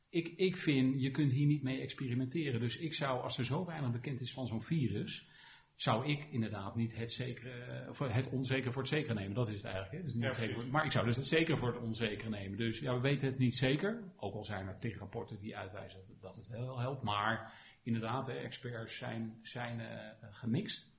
ik, 0.10 0.28
ik 0.28 0.58
vind, 0.58 1.02
je 1.02 1.12
kunt 1.12 1.32
hier 1.32 1.48
niet 1.48 1.64
mee 1.64 1.82
experimenteren. 1.82 2.60
Dus 2.60 2.78
ik 2.78 2.94
zou, 2.94 3.22
als 3.22 3.38
er 3.38 3.46
zo 3.46 3.66
weinig 3.66 3.92
bekend 3.92 4.22
is 4.22 4.34
van 4.34 4.48
zo'n 4.48 4.64
virus, 4.64 5.28
zou 5.76 6.08
ik 6.08 6.28
inderdaad 6.32 6.76
niet 6.76 6.96
het, 6.96 7.12
zekere, 7.12 7.86
of 7.90 8.00
het 8.00 8.30
onzekere 8.30 8.72
voor 8.72 8.82
het 8.82 8.92
zekere 8.92 9.14
nemen. 9.14 9.34
Dat 9.34 9.48
is 9.48 9.54
het 9.54 9.64
eigenlijk. 9.64 9.94
Hè? 9.94 9.98
Het 9.98 10.08
is 10.08 10.14
niet 10.14 10.24
ja, 10.24 10.34
zeker, 10.34 10.68
maar 10.68 10.86
ik 10.86 10.92
zou 10.92 11.06
dus 11.06 11.16
het 11.16 11.26
zekere 11.26 11.58
voor 11.58 11.74
het 11.74 11.84
onzekere 11.84 12.30
nemen. 12.30 12.58
Dus 12.58 12.80
ja, 12.80 12.94
we 12.94 13.00
weten 13.00 13.28
het 13.28 13.38
niet 13.38 13.56
zeker. 13.56 14.04
Ook 14.18 14.34
al 14.34 14.46
zijn 14.46 14.68
er 14.68 14.80
tegenrapporten 14.80 15.40
die 15.40 15.58
uitwijzen 15.58 16.00
dat 16.22 16.36
het 16.36 16.48
wel 16.48 16.80
helpt. 16.80 17.04
Maar 17.04 17.54
inderdaad, 17.84 18.28
hè, 18.28 18.34
experts 18.34 18.98
zijn, 18.98 19.40
zijn 19.42 19.80
uh, 19.80 20.30
gemixt. 20.32 20.96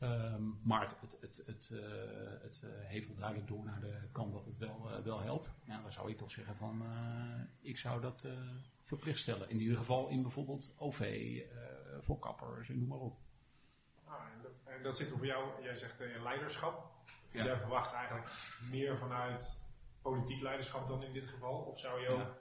Um, 0.00 0.60
maar 0.62 0.80
het, 0.80 0.96
het, 1.00 1.18
het, 1.20 1.42
het, 1.46 1.70
uh, 1.72 1.80
het 2.42 2.62
uh, 2.64 2.70
heeft 2.70 3.06
wel 3.06 3.16
duidelijk 3.16 3.48
door 3.48 3.64
naar 3.64 3.80
de 3.80 4.08
kant 4.12 4.32
dat 4.32 4.44
het 4.44 4.58
wel, 4.58 4.90
uh, 4.90 5.04
wel 5.04 5.20
helpt. 5.20 5.48
Dan 5.66 5.92
zou 5.92 6.10
ik 6.10 6.18
toch 6.18 6.30
zeggen 6.30 6.56
van, 6.56 6.82
ik 7.60 7.78
zou 7.78 8.00
dat 8.00 8.26
verplicht 8.84 9.18
stellen. 9.18 9.50
In 9.50 9.60
ieder 9.60 9.76
geval 9.76 10.08
in 10.08 10.22
bijvoorbeeld 10.22 10.74
OV, 10.78 11.32
voor 12.00 12.18
kappers 12.18 12.68
en 12.68 12.78
noem 12.78 12.88
maar 12.88 12.98
op. 12.98 13.16
Ah, 14.04 14.14
en, 14.34 14.42
dat, 14.42 14.52
en, 14.64 14.82
dat, 14.82 14.96
zit 14.96 15.10
er 15.10 15.16
voor 15.16 15.26
jou, 15.26 15.62
jij 15.62 15.76
zegt 15.76 15.98
leiderschap. 16.22 16.92
Dus 17.32 17.40
ja. 17.40 17.46
jij 17.46 17.58
verwacht 17.58 17.92
eigenlijk 17.92 18.28
meer 18.70 18.98
vanuit 18.98 19.58
politiek 20.02 20.42
leiderschap 20.42 20.88
dan 20.88 21.02
in 21.02 21.12
dit 21.12 21.26
geval? 21.26 21.60
Of 21.60 21.78
zou, 21.78 22.00
je 22.00 22.08
ook, 22.08 22.18
ja. 22.18 22.36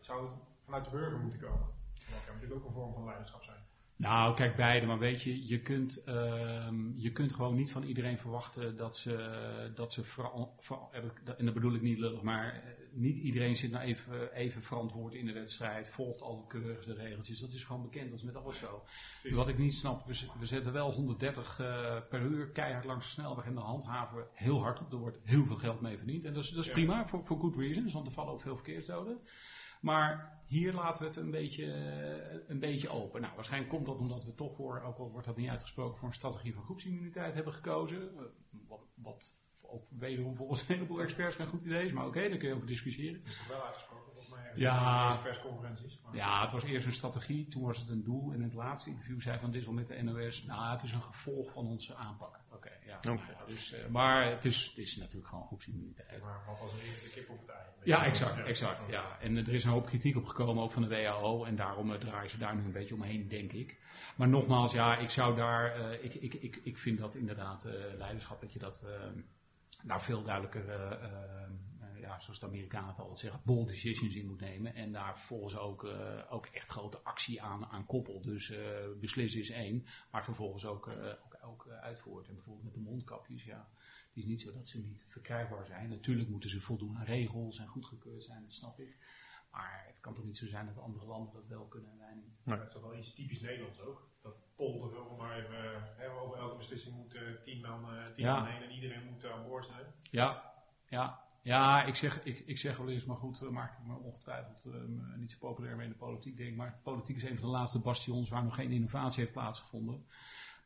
zou 0.00 0.30
het 0.30 0.38
vanuit 0.64 0.84
de 0.84 0.90
burger 0.90 1.18
moeten 1.18 1.40
komen? 1.40 1.68
Dat 1.94 2.24
kan 2.24 2.34
natuurlijk 2.34 2.60
ook 2.60 2.66
een 2.66 2.74
vorm 2.74 2.92
van 2.92 3.04
leiderschap 3.04 3.42
zijn. 3.42 3.55
Nou, 3.98 4.34
kijk 4.34 4.56
beide, 4.56 4.86
maar 4.86 4.98
weet 4.98 5.22
je, 5.22 5.46
je 5.46 5.60
kunt, 5.60 6.02
uh, 6.08 6.68
je 6.96 7.12
kunt 7.12 7.32
gewoon 7.32 7.54
niet 7.54 7.70
van 7.70 7.82
iedereen 7.82 8.18
verwachten 8.18 8.76
dat 8.76 8.96
ze, 8.96 9.72
dat 9.74 9.92
ze 9.92 10.02
en 11.36 11.44
dat 11.44 11.54
bedoel 11.54 11.74
ik 11.74 11.82
niet 11.82 11.98
lullig, 11.98 12.22
maar 12.22 12.54
eh, 12.54 12.60
niet 12.92 13.18
iedereen 13.18 13.56
zit 13.56 13.70
nou 13.70 13.84
even, 13.84 14.32
even 14.32 14.62
verantwoord 14.62 15.14
in 15.14 15.26
de 15.26 15.32
wedstrijd, 15.32 15.88
volgt 15.88 16.20
altijd 16.20 16.48
keurig 16.48 16.84
de 16.84 16.94
regeltjes. 16.94 17.40
Dat 17.40 17.52
is 17.52 17.64
gewoon 17.64 17.82
bekend, 17.82 18.10
dat 18.10 18.18
is 18.18 18.24
met 18.24 18.36
alles 18.36 18.58
zo. 18.58 18.82
Wat 19.22 19.48
ik 19.48 19.58
niet 19.58 19.74
snap, 19.74 20.06
we, 20.06 20.46
zetten 20.46 20.72
wel 20.72 20.92
130 20.92 21.58
uh, 21.58 21.96
eh, 21.96 22.02
per 22.08 22.20
uur 22.20 22.50
keihard 22.50 22.84
langs 22.84 23.04
de 23.04 23.12
snelweg 23.12 23.44
en 23.44 23.54
de 23.54 23.60
handhaven 23.60 24.26
heel 24.32 24.60
hard 24.60 24.80
op. 24.80 24.92
Er 24.92 24.98
wordt 24.98 25.18
heel 25.24 25.44
veel 25.46 25.56
geld 25.56 25.80
mee 25.80 25.96
verdiend 25.96 26.24
en 26.24 26.34
dat 26.34 26.44
is, 26.44 26.50
dat 26.50 26.64
is 26.64 26.72
prima, 26.72 27.08
voor, 27.08 27.24
voor 27.24 27.38
good 27.38 27.56
reasons, 27.56 27.92
want 27.92 28.06
er 28.06 28.12
vallen 28.12 28.32
ook 28.32 28.40
veel 28.40 28.56
verkeersdoden. 28.56 29.20
Maar 29.80 30.40
hier 30.46 30.72
laten 30.72 31.02
we 31.02 31.08
het 31.08 31.16
een 31.16 31.30
beetje, 31.30 31.64
een 32.48 32.58
beetje 32.58 32.88
open. 32.88 33.20
Nou, 33.20 33.34
waarschijnlijk 33.34 33.72
komt 33.72 33.86
dat 33.86 33.98
omdat 33.98 34.24
we 34.24 34.34
toch 34.34 34.56
voor, 34.56 34.80
ook 34.80 34.98
al 34.98 35.10
wordt 35.10 35.26
dat 35.26 35.36
niet 35.36 35.48
uitgesproken, 35.48 35.98
voor 35.98 36.08
een 36.08 36.14
strategie 36.14 36.54
van 36.54 36.62
groepsimmuniteit 36.62 37.34
hebben 37.34 37.52
gekozen. 37.52 38.10
Wat, 38.66 38.80
wat 38.94 39.34
ook 39.68 39.86
wederom 39.98 40.36
volgens 40.36 40.60
een 40.60 40.74
heleboel 40.74 41.00
experts 41.00 41.36
geen 41.36 41.46
goed 41.46 41.64
idee 41.64 41.84
is, 41.84 41.92
maar 41.92 42.06
oké, 42.06 42.16
okay, 42.16 42.28
daar 42.28 42.38
kun 42.38 42.48
je 42.48 42.54
over 42.54 42.66
discussiëren. 42.66 43.24
Is 43.24 43.38
het 43.38 43.48
wel 43.48 43.64
uitgesproken 43.64 44.04
volgens 44.04 44.28
mij? 44.28 44.52
Ja, 44.54 45.20
persconferenties. 45.22 46.00
Ja, 46.12 46.42
het 46.42 46.52
was 46.52 46.62
eerst 46.62 46.86
een 46.86 46.92
strategie, 46.92 47.48
toen 47.48 47.62
was 47.62 47.78
het 47.78 47.90
een 47.90 48.04
doel. 48.04 48.32
En 48.32 48.36
in 48.36 48.42
het 48.42 48.54
laatste 48.54 48.90
interview 48.90 49.20
zei 49.20 49.38
Van 49.38 49.50
Dissel 49.50 49.72
met 49.72 49.86
de 49.86 50.02
NOS, 50.02 50.44
nou, 50.44 50.72
het 50.72 50.82
is 50.82 50.92
een 50.92 51.02
gevolg 51.02 51.52
van 51.52 51.66
onze 51.66 51.94
aanpak. 51.94 52.40
Ja. 52.86 53.12
Okay. 53.12 53.36
dus, 53.46 53.72
uh, 53.72 53.86
maar 53.86 54.30
het 54.30 54.44
is, 54.44 54.66
het 54.68 54.78
is 54.78 54.96
natuurlijk 54.96 55.28
gewoon 55.28 55.46
groepsimmuniteit. 55.46 56.22
Maar 56.22 56.44
wat 56.46 56.60
was 56.60 56.72
de 56.72 57.10
kip 57.14 57.30
op 57.30 57.38
het 57.38 57.48
ei? 57.48 57.64
Ja, 57.84 58.04
exact, 58.04 58.46
exact. 58.46 58.86
Ja. 58.90 59.18
En 59.20 59.36
er 59.36 59.54
is 59.54 59.64
een 59.64 59.70
hoop 59.70 59.86
kritiek 59.86 60.16
op 60.16 60.24
gekomen, 60.24 60.62
ook 60.62 60.72
van 60.72 60.82
de 60.82 60.88
WHO. 60.88 61.44
En 61.44 61.56
daarom 61.56 61.90
uh, 61.90 61.98
draaien 61.98 62.30
ze 62.30 62.38
daar 62.38 62.56
nu 62.56 62.64
een 62.64 62.72
beetje 62.72 62.94
omheen, 62.94 63.28
denk 63.28 63.52
ik. 63.52 63.78
Maar 64.16 64.28
nogmaals, 64.28 64.72
ja, 64.72 64.96
ik 64.96 65.10
zou 65.10 65.36
daar, 65.36 65.78
uh, 65.78 66.04
ik, 66.04 66.14
ik, 66.14 66.34
ik, 66.34 66.60
ik 66.62 66.78
vind 66.78 66.98
dat 66.98 67.14
inderdaad 67.14 67.64
leiderschap, 67.96 68.40
dat 68.40 68.52
je 68.52 68.58
dat 68.58 68.86
nou 69.82 70.00
veel 70.00 70.22
duidelijker 70.22 70.64
ja, 72.00 72.20
zoals 72.20 72.40
de 72.40 72.46
Amerikanen 72.46 72.88
het 72.88 72.98
altijd 72.98 73.18
zeggen, 73.18 73.40
bold 73.44 73.68
decisions 73.68 74.14
in 74.14 74.26
moet 74.26 74.40
nemen. 74.40 74.74
En 74.74 74.92
daar 74.92 75.16
vervolgens 75.18 75.56
ook, 75.56 75.86
ook 76.28 76.46
echt 76.46 76.68
grote 76.68 76.98
actie 77.02 77.42
aan, 77.42 77.66
aan 77.66 77.86
koppelt. 77.86 78.24
Dus 78.24 78.52
beslissen 79.00 79.40
is 79.40 79.50
één, 79.50 79.86
maar 80.10 80.24
vervolgens 80.24 80.64
ook, 80.64 80.88
ook, 80.88 81.35
ook 81.46 81.68
uitvoert. 81.68 82.28
En 82.28 82.34
bijvoorbeeld 82.34 82.64
met 82.64 82.74
de 82.74 82.80
mondkapjes, 82.80 83.44
ja. 83.44 83.68
Het 84.08 84.24
is 84.24 84.24
niet 84.24 84.40
zo 84.40 84.52
dat 84.52 84.68
ze 84.68 84.82
niet 84.82 85.06
verkrijgbaar 85.10 85.66
zijn. 85.66 85.88
Natuurlijk 85.88 86.28
moeten 86.28 86.50
ze 86.50 86.60
voldoen 86.60 86.96
aan 86.96 87.04
regels 87.04 87.58
en 87.58 87.66
goedgekeurd 87.66 88.24
zijn, 88.24 88.42
dat 88.42 88.52
snap 88.52 88.80
ik. 88.80 88.96
Maar 89.50 89.84
het 89.86 90.00
kan 90.00 90.14
toch 90.14 90.24
niet 90.24 90.36
zo 90.36 90.46
zijn 90.46 90.66
dat 90.66 90.78
andere 90.78 91.06
landen 91.06 91.34
dat 91.34 91.46
wel 91.46 91.64
kunnen 91.64 91.90
en 91.90 91.98
wij 91.98 92.14
niet. 92.14 92.44
Maar 92.44 92.58
het 92.58 92.66
is 92.66 92.72
toch 92.72 92.82
wel 92.82 92.98
iets 92.98 93.14
typisch 93.14 93.40
Nederlands 93.40 93.80
ook. 93.80 94.08
Dat 94.22 94.34
polder, 94.56 95.08
om 95.08 95.16
maar 95.16 95.38
even, 95.38 95.94
hè, 95.96 96.10
over 96.10 96.38
elke 96.38 96.56
beslissing 96.56 96.96
moet 96.96 97.14
uh, 97.14 97.22
tien 97.44 97.60
man, 97.60 97.94
uh, 97.94 98.04
tien 98.04 98.24
ja. 98.24 98.40
man 98.40 98.46
heen 98.46 98.62
en 98.62 98.70
iedereen 98.70 99.04
moet 99.04 99.24
aan 99.24 99.44
boord 99.44 99.66
zijn. 99.66 99.86
Ja, 100.02 100.52
ja. 100.88 101.24
Ja, 101.42 101.84
ik 101.84 101.94
zeg, 101.94 102.24
ik, 102.24 102.38
ik 102.38 102.58
zeg 102.58 102.76
wel 102.76 102.88
eens, 102.88 103.04
maar 103.04 103.16
goed, 103.16 103.42
uh, 103.42 103.48
maak 103.48 103.78
ik 103.78 103.86
me 103.86 103.96
ongetwijfeld 103.96 104.66
uh, 104.66 104.74
niet 105.16 105.30
zo 105.30 105.38
populair 105.38 105.76
mee 105.76 105.86
in 105.86 105.92
de 105.92 105.98
politiek, 105.98 106.36
denk 106.36 106.56
Maar 106.56 106.80
politiek 106.82 107.16
is 107.16 107.22
een 107.22 107.38
van 107.38 107.44
de 107.44 107.52
laatste 107.52 107.78
bastions 107.78 108.28
waar 108.28 108.44
nog 108.44 108.54
geen 108.54 108.70
innovatie 108.70 109.20
heeft 109.20 109.32
plaatsgevonden. 109.32 110.06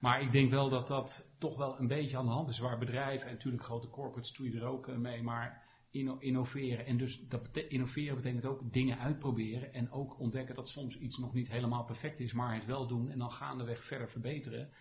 Maar 0.01 0.23
ik 0.23 0.33
denk 0.33 0.51
wel 0.51 0.69
dat 0.69 0.87
dat 0.87 1.31
toch 1.39 1.57
wel 1.57 1.79
een 1.79 1.87
beetje 1.87 2.17
aan 2.17 2.25
de 2.25 2.31
hand 2.31 2.49
is. 2.49 2.59
Waar 2.59 2.79
bedrijven 2.79 3.27
en 3.27 3.33
natuurlijk 3.33 3.65
grote 3.65 3.89
corporates 3.89 4.33
doe 4.33 4.51
je 4.51 4.61
er 4.61 4.67
ook 4.67 4.87
mee. 4.97 5.23
Maar 5.23 5.69
innoveren. 5.91 6.87
En 6.87 6.97
dus 6.97 7.29
dat 7.29 7.57
innoveren 7.57 8.17
betekent 8.17 8.47
ook 8.47 8.73
dingen 8.73 8.99
uitproberen 8.99 9.73
en 9.73 9.91
ook 9.91 10.19
ontdekken 10.19 10.55
dat 10.55 10.69
soms 10.69 10.99
iets 10.99 11.19
nog 11.19 11.33
niet 11.33 11.49
helemaal 11.49 11.85
perfect 11.85 12.21
is, 12.21 12.33
maar 12.33 12.55
het 12.55 12.65
wel 12.65 12.87
doen 12.87 13.11
en 13.11 13.19
dan 13.19 13.33
gaandeweg 13.33 13.85
verder 13.85 14.09
verbeteren. 14.09 14.73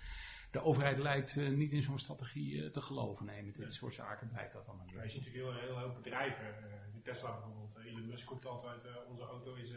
De 0.51 0.61
overheid 0.61 0.97
lijkt 0.97 1.35
uh, 1.35 1.49
niet 1.57 1.71
in 1.71 1.81
zo'n 1.81 1.99
strategie 1.99 2.53
uh, 2.53 2.71
te 2.71 2.81
geloven. 2.81 3.25
Nee, 3.25 3.43
met 3.43 3.55
dit 3.55 3.73
soort 3.73 3.93
zaken 3.93 4.29
blijkt 4.29 4.53
dat 4.53 4.67
allemaal 4.67 4.85
niet. 4.85 4.95
Ja, 4.95 5.03
je 5.03 5.09
ziet 5.09 5.25
natuurlijk 5.25 5.45
heel, 5.45 5.61
heel 5.61 5.77
veel 5.77 5.93
bedrijven, 5.93 6.45
uh, 6.45 7.03
Tesla 7.03 7.31
bijvoorbeeld. 7.31 7.75
Elon 7.75 8.07
Musk 8.07 8.25
komt 8.25 8.45
altijd, 8.45 9.07
onze 9.07 9.23
auto 9.23 9.53
is 9.53 9.73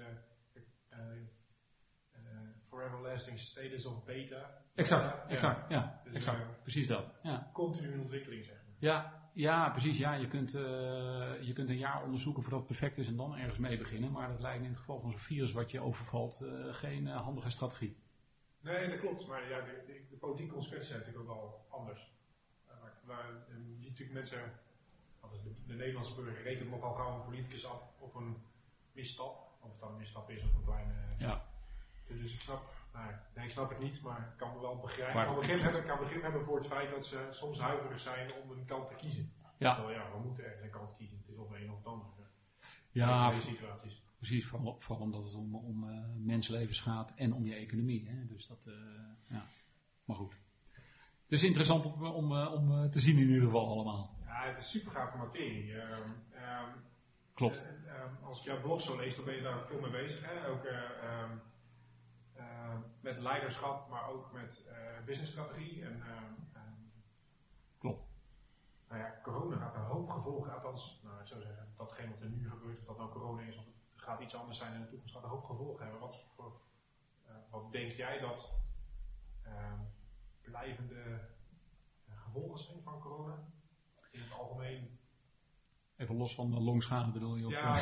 forever 2.72 3.00
lasting 3.00 3.38
status 3.38 3.86
of 3.86 4.04
beta. 4.04 4.50
Exact, 4.74 5.30
exact, 5.30 5.70
ja, 5.70 6.00
dus, 6.04 6.14
exact. 6.14 6.62
precies 6.62 6.88
dat. 6.88 7.04
Ja. 7.22 7.50
Continu 7.52 7.92
in 7.92 8.00
ontwikkeling 8.00 8.44
zeg 8.44 8.54
maar. 8.54 8.74
Ja, 8.78 9.22
ja, 9.34 9.70
precies. 9.70 9.98
Ja, 9.98 10.14
je, 10.14 10.28
kunt, 10.28 10.54
uh, 10.54 10.62
je 11.40 11.52
kunt 11.54 11.68
een 11.68 11.78
jaar 11.78 12.02
onderzoeken 12.02 12.42
voordat 12.42 12.60
het 12.60 12.68
perfect 12.68 12.98
is 12.98 13.06
en 13.06 13.16
dan 13.16 13.36
ergens 13.36 13.58
mee 13.58 13.78
beginnen. 13.78 14.12
Maar 14.12 14.28
dat 14.28 14.40
lijkt 14.40 14.62
in 14.62 14.68
het 14.68 14.78
geval 14.78 15.00
van 15.00 15.10
zo'n 15.10 15.20
virus 15.20 15.52
wat 15.52 15.70
je 15.70 15.80
overvalt 15.80 16.40
uh, 16.42 16.74
geen 16.74 17.06
handige 17.06 17.50
strategie. 17.50 17.96
Nee, 18.60 18.88
dat 18.88 18.98
klopt. 18.98 19.26
Maar 19.26 19.48
ja, 19.48 19.60
de, 19.60 19.82
de, 19.86 20.06
de 20.10 20.16
politieke 20.16 20.52
consequenties 20.52 20.88
zijn 20.88 21.00
natuurlijk 21.00 21.30
ook 21.30 21.36
wel 21.36 21.66
anders. 21.68 22.10
Maar, 22.80 22.92
maar 23.06 23.26
je 23.48 23.76
ziet 23.78 23.88
natuurlijk 23.88 24.12
mensen, 24.12 24.52
de, 25.42 25.54
de, 25.66 25.74
Nederlandse 25.74 26.14
burger 26.14 26.42
rekent 26.42 26.70
nogal 26.70 26.94
gauw 26.94 27.14
een 27.14 27.24
politicus 27.24 27.66
af 27.66 27.82
op 27.98 28.14
een 28.14 28.36
misstap. 28.92 29.50
Of 29.60 29.70
het 29.70 29.80
dan 29.80 29.90
een 29.90 29.98
misstap 29.98 30.30
is 30.30 30.42
of 30.42 30.54
een 30.54 30.64
kleine... 30.64 30.92
Ja. 31.18 31.51
Dus, 32.21 32.35
ik 32.35 32.40
snap, 32.40 32.62
nou, 32.92 33.12
nee, 33.35 33.45
ik 33.45 33.52
snap 33.52 33.69
het 33.69 33.78
niet, 33.78 34.02
maar 34.02 34.19
ik 34.19 34.37
kan 34.37 34.52
me 34.54 34.61
wel 34.61 34.81
begrijpen. 34.81 35.14
Maar, 35.14 35.26
kan 35.26 35.35
begrip 35.35 35.61
hebben, 35.61 35.85
kan 35.85 35.99
begrip 35.99 36.23
hebben 36.23 36.45
voor 36.45 36.57
het 36.57 36.66
feit 36.66 36.90
dat 36.90 37.07
ze 37.07 37.28
soms 37.31 37.59
huiverig 37.59 38.00
zijn 38.00 38.33
om 38.42 38.50
een 38.50 38.64
kant 38.64 38.88
te 38.88 38.95
kiezen. 38.95 39.33
Ja. 39.59 39.75
Terwijl, 39.75 39.99
ja, 39.99 40.11
we 40.12 40.19
moeten 40.26 40.45
ergens 40.45 40.62
een 40.62 40.71
kant 40.71 40.95
kiezen. 40.97 41.19
Het 41.19 41.28
is 41.28 41.37
of 41.37 41.50
een 41.50 41.71
of 41.71 41.76
het 41.76 41.87
ander. 41.87 42.07
Ja, 42.90 43.33
in 43.33 43.40
situaties. 43.40 44.02
precies. 44.16 44.47
Vooral, 44.47 44.76
vooral, 44.81 45.04
omdat 45.04 45.25
het 45.25 45.35
om, 45.35 45.54
om 45.54 45.88
uh, 45.88 46.04
mensenlevens 46.16 46.81
gaat 46.81 47.14
en 47.16 47.33
om 47.33 47.47
je 47.47 47.54
economie. 47.54 48.09
Hè. 48.09 48.26
Dus 48.26 48.47
dat, 48.47 48.66
uh, 48.69 48.75
ja. 49.28 49.45
Maar 50.04 50.16
goed. 50.16 50.33
Het 51.23 51.40
is 51.40 51.42
interessant 51.42 51.85
om, 51.85 52.04
om, 52.04 52.33
uh, 52.33 52.52
om 52.52 52.90
te 52.90 53.00
zien 53.00 53.16
in 53.16 53.28
ieder 53.28 53.45
geval 53.45 53.69
allemaal. 53.69 54.16
Ja, 54.25 54.49
het 54.49 54.59
is 54.59 54.71
super 54.71 54.92
gaaf 54.92 55.14
materie. 55.14 55.75
Um, 55.75 56.02
um, 56.33 56.83
Klopt. 57.35 57.66
Um, 57.87 58.25
als 58.25 58.38
ik 58.38 58.45
jouw 58.45 58.61
blog 58.61 58.81
zo 58.81 58.97
lees, 58.97 59.16
dan 59.16 59.25
ben 59.25 59.35
je 59.35 59.42
daar 59.42 59.66
veel 59.66 59.81
mee 59.81 59.90
bezig. 59.90 60.25
Hè? 60.25 60.47
Ook 60.47 60.64
uh, 62.36 62.78
met 63.00 63.18
leiderschap, 63.18 63.88
maar 63.88 64.08
ook 64.08 64.32
met 64.32 64.66
uh, 64.68 65.04
businessstrategie. 65.04 65.84
En, 65.84 65.96
uh, 65.96 66.60
Klopt. 67.78 68.10
Nou 68.88 69.00
ja, 69.00 69.20
corona 69.22 69.56
gaat 69.56 69.74
een 69.74 69.80
hoop 69.80 70.10
gevolgen, 70.10 70.54
althans, 70.54 71.00
nou, 71.04 71.20
ik 71.20 71.26
zou 71.26 71.40
zeggen, 71.40 71.74
datgene 71.76 72.10
wat 72.10 72.20
er 72.20 72.28
nu 72.28 72.50
gebeurt, 72.50 72.78
of 72.78 72.86
dat 72.86 72.96
nou 72.96 73.10
corona 73.10 73.42
is, 73.42 73.56
of 73.56 73.64
het 73.64 74.02
gaat 74.02 74.20
iets 74.20 74.34
anders 74.34 74.58
zijn 74.58 74.74
in 74.74 74.80
de 74.80 74.88
toekomst, 74.88 75.14
gaat 75.14 75.22
een 75.22 75.28
hoop 75.28 75.44
gevolgen 75.44 75.82
hebben. 75.82 76.00
Wat, 76.00 76.26
voor, 76.34 76.60
wat 77.50 77.72
denk 77.72 77.92
jij 77.92 78.18
dat 78.18 78.52
blijvende 80.42 81.28
gevolgen 82.08 82.58
zijn 82.58 82.82
van 82.82 83.00
corona? 83.00 83.38
In 84.10 84.20
het 84.20 84.32
algemeen 84.32 84.98
Even 86.02 86.16
los 86.16 86.34
van 86.34 86.50
de 86.50 86.60
longschade 86.60 87.12
bedoel 87.12 87.36
je? 87.36 87.46
Of 87.46 87.52
ja, 87.52 87.72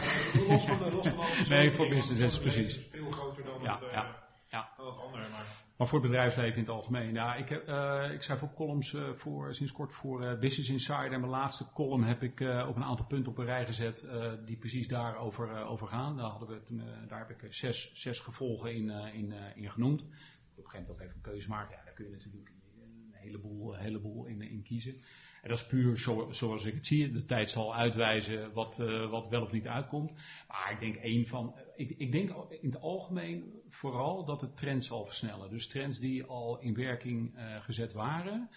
los 0.49 0.67
van 0.67 0.79
de 0.79 0.91
los 0.91 1.07
van 1.07 1.19
alles. 1.19 1.49
nee, 1.55 1.73
voor 1.73 1.89
business 1.89 2.39
precies. 2.39 2.89
Veel 2.91 3.11
groter 3.11 3.45
dan 3.45 3.63
ja, 3.63 3.81
het, 3.81 3.91
ja. 3.91 4.29
Ja. 4.51 4.73
Dat 4.77 4.99
andere, 4.99 5.29
maar... 5.29 5.69
Maar 5.77 5.89
voor 5.89 5.99
het 5.99 6.09
bedrijfsleven 6.09 6.55
in 6.55 6.61
het 6.61 6.71
algemeen. 6.71 7.13
Ja, 7.13 7.35
ik, 7.35 7.49
heb, 7.49 7.69
uh, 7.69 8.11
ik 8.13 8.23
schrijf 8.23 8.43
ook 8.43 8.55
columns 8.55 8.93
uh, 8.93 9.13
voor, 9.13 9.55
sinds 9.55 9.73
kort 9.73 9.93
voor 9.93 10.23
uh, 10.23 10.39
Business 10.39 10.69
Insider. 10.69 11.13
En 11.13 11.21
mijn 11.21 11.33
laatste 11.33 11.71
column 11.75 12.05
heb 12.05 12.23
ik 12.23 12.41
op 12.41 12.77
een 12.77 12.85
aantal 12.85 13.07
punten 13.07 13.33
op 13.33 13.39
een 13.39 13.45
rij 13.45 13.67
gezet 13.67 14.09
die 14.45 14.57
precies 14.57 14.89
daarover 14.89 15.65
over 15.65 15.87
gaan. 15.87 16.17
Daar, 16.17 16.31
hadden 16.31 16.49
we 16.49 16.63
toen, 16.63 16.83
daar 17.09 17.29
heb 17.29 17.43
ik 17.43 17.53
zes, 17.53 17.91
zes 17.95 18.21
gevolgen 18.21 18.75
in, 18.75 18.91
in, 18.91 19.33
in 19.33 19.71
genoemd. 19.71 20.01
Op 20.01 20.09
een 20.09 20.71
gegeven 20.71 20.81
moment 20.81 20.91
ook 20.91 21.01
even 21.01 21.15
een 21.15 21.31
keuze 21.31 21.49
maken. 21.49 21.77
Ja, 21.77 21.85
daar 21.85 21.95
kun 21.95 22.05
je 22.05 22.11
natuurlijk 22.11 22.49
een 22.49 23.13
heleboel, 23.13 23.75
heleboel 23.75 24.27
in, 24.27 24.43
in 24.43 24.63
kiezen. 24.63 25.01
Dat 25.43 25.59
is 25.59 25.67
puur 25.67 25.99
zo, 25.99 26.29
zoals 26.31 26.65
ik 26.65 26.75
het 26.75 26.87
zie. 26.87 27.13
De 27.13 27.25
tijd 27.25 27.51
zal 27.51 27.75
uitwijzen 27.75 28.53
wat, 28.53 28.77
wat 29.11 29.29
wel 29.29 29.43
of 29.43 29.53
niet 29.53 29.67
uitkomt. 29.67 30.13
Maar 30.49 30.73
ik 30.73 30.81
denk 30.81 30.95
één 30.95 31.27
van. 31.27 31.55
Ik, 31.77 31.91
ik 31.91 32.13
denk 32.13 32.31
in 32.51 32.71
het 32.71 32.81
algemeen 32.81 33.61
vooral 33.69 34.25
dat 34.25 34.41
de 34.41 34.53
trend 34.53 34.85
zal 34.85 35.05
versnellen. 35.05 35.51
Dus 35.51 35.69
trends 35.69 35.99
die 35.99 36.25
al 36.25 36.61
in 36.61 36.75
werking 36.75 37.37
uh, 37.37 37.61
gezet 37.61 37.93
waren, 37.93 38.51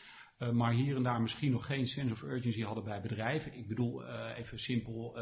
uh, 0.43 0.51
maar 0.51 0.73
hier 0.73 0.95
en 0.95 1.03
daar 1.03 1.21
misschien 1.21 1.51
nog 1.51 1.65
geen 1.65 1.87
sense 1.87 2.13
of 2.13 2.21
urgency 2.21 2.61
hadden 2.61 2.83
bij 2.83 3.01
bedrijven. 3.01 3.57
Ik 3.57 3.67
bedoel 3.67 4.03
uh, 4.03 4.37
even 4.37 4.59
simpel, 4.59 5.17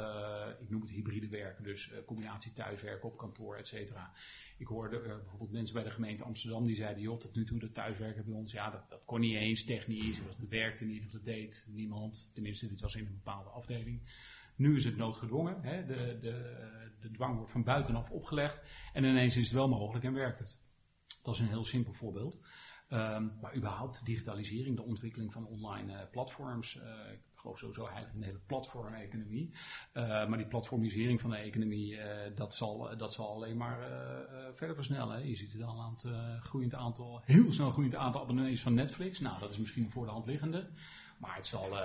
ik 0.59 0.69
noem 0.69 0.81
het 0.81 0.89
hybride 0.89 1.27
werken, 1.27 1.63
dus 1.63 1.91
combinatie 2.05 2.53
thuiswerken 2.53 3.09
op 3.09 3.17
kantoor, 3.17 3.57
et 3.57 3.67
cetera. 3.67 4.11
Ik 4.57 4.67
hoorde 4.67 4.99
bijvoorbeeld 4.99 5.51
mensen 5.51 5.75
bij 5.75 5.83
de 5.83 5.91
gemeente 5.91 6.23
Amsterdam 6.23 6.65
die 6.65 6.75
zeiden, 6.75 7.01
joh, 7.01 7.19
tot 7.19 7.35
nu 7.35 7.45
toe 7.45 7.59
dat 7.59 7.73
thuiswerken 7.73 8.25
bij 8.25 8.33
ons, 8.33 8.51
ja, 8.51 8.69
dat, 8.69 8.89
dat 8.89 9.05
kon 9.05 9.19
niet 9.19 9.35
eens 9.35 9.65
technisch, 9.65 10.21
dat 10.25 10.49
werkte 10.49 10.85
niet, 10.85 11.05
of 11.05 11.11
dat 11.11 11.23
deed 11.23 11.67
niemand. 11.71 12.31
Tenminste, 12.33 12.67
dit 12.67 12.81
was 12.81 12.95
in 12.95 13.05
een 13.05 13.21
bepaalde 13.23 13.49
afdeling. 13.49 14.01
Nu 14.55 14.75
is 14.75 14.83
het 14.83 14.97
noodgedwongen. 14.97 15.61
Hè? 15.61 15.85
De, 15.85 16.17
de, 16.21 16.59
de 17.01 17.11
dwang 17.11 17.35
wordt 17.35 17.51
van 17.51 17.63
buitenaf 17.63 18.09
opgelegd. 18.09 18.89
En 18.93 19.03
ineens 19.03 19.37
is 19.37 19.43
het 19.43 19.53
wel 19.53 19.67
mogelijk 19.67 20.05
en 20.05 20.13
werkt 20.13 20.39
het. 20.39 20.59
Dat 21.23 21.33
is 21.33 21.39
een 21.39 21.47
heel 21.47 21.65
simpel 21.65 21.93
voorbeeld. 21.93 22.47
Um, 22.93 23.31
maar 23.41 23.55
überhaupt 23.55 24.05
digitalisering, 24.05 24.75
de 24.75 24.83
ontwikkeling 24.83 25.33
van 25.33 25.48
online 25.48 25.93
uh, 25.93 26.00
platforms. 26.12 26.75
Uh, 26.75 27.12
ik 27.12 27.19
geloof 27.36 27.57
sowieso 27.57 27.86
eigenlijk 27.86 28.15
een 28.15 28.24
hele 28.24 28.41
platformeconomie. 28.48 29.50
Uh, 29.93 30.27
maar 30.27 30.38
die 30.38 30.48
platformisering 30.48 31.21
van 31.21 31.29
de 31.29 31.38
economie, 31.38 32.00
dat, 32.36 32.55
zal, 32.55 32.98
dat 32.98 33.13
zal 33.13 33.33
alleen 33.33 33.57
maar 33.57 33.77
verder 34.55 34.75
versnellen. 34.75 35.27
Je 35.27 35.36
ziet 35.36 35.53
het 35.53 35.62
al 35.62 35.81
aan 35.81 35.98
het 35.98 36.43
groeiend 36.43 36.74
aantal, 36.74 37.21
heel 37.25 37.51
snel 37.51 37.71
groeiend 37.71 37.95
aantal 37.95 38.21
abonnees 38.21 38.62
van 38.62 38.74
Netflix. 38.74 39.19
Nou, 39.19 39.39
dat 39.39 39.51
is 39.51 39.57
misschien 39.57 39.91
voor 39.91 40.05
de 40.05 40.12
hand 40.12 40.25
liggende. 40.25 40.69
Maar 41.19 41.36
het 41.36 41.48
zal 41.48 41.77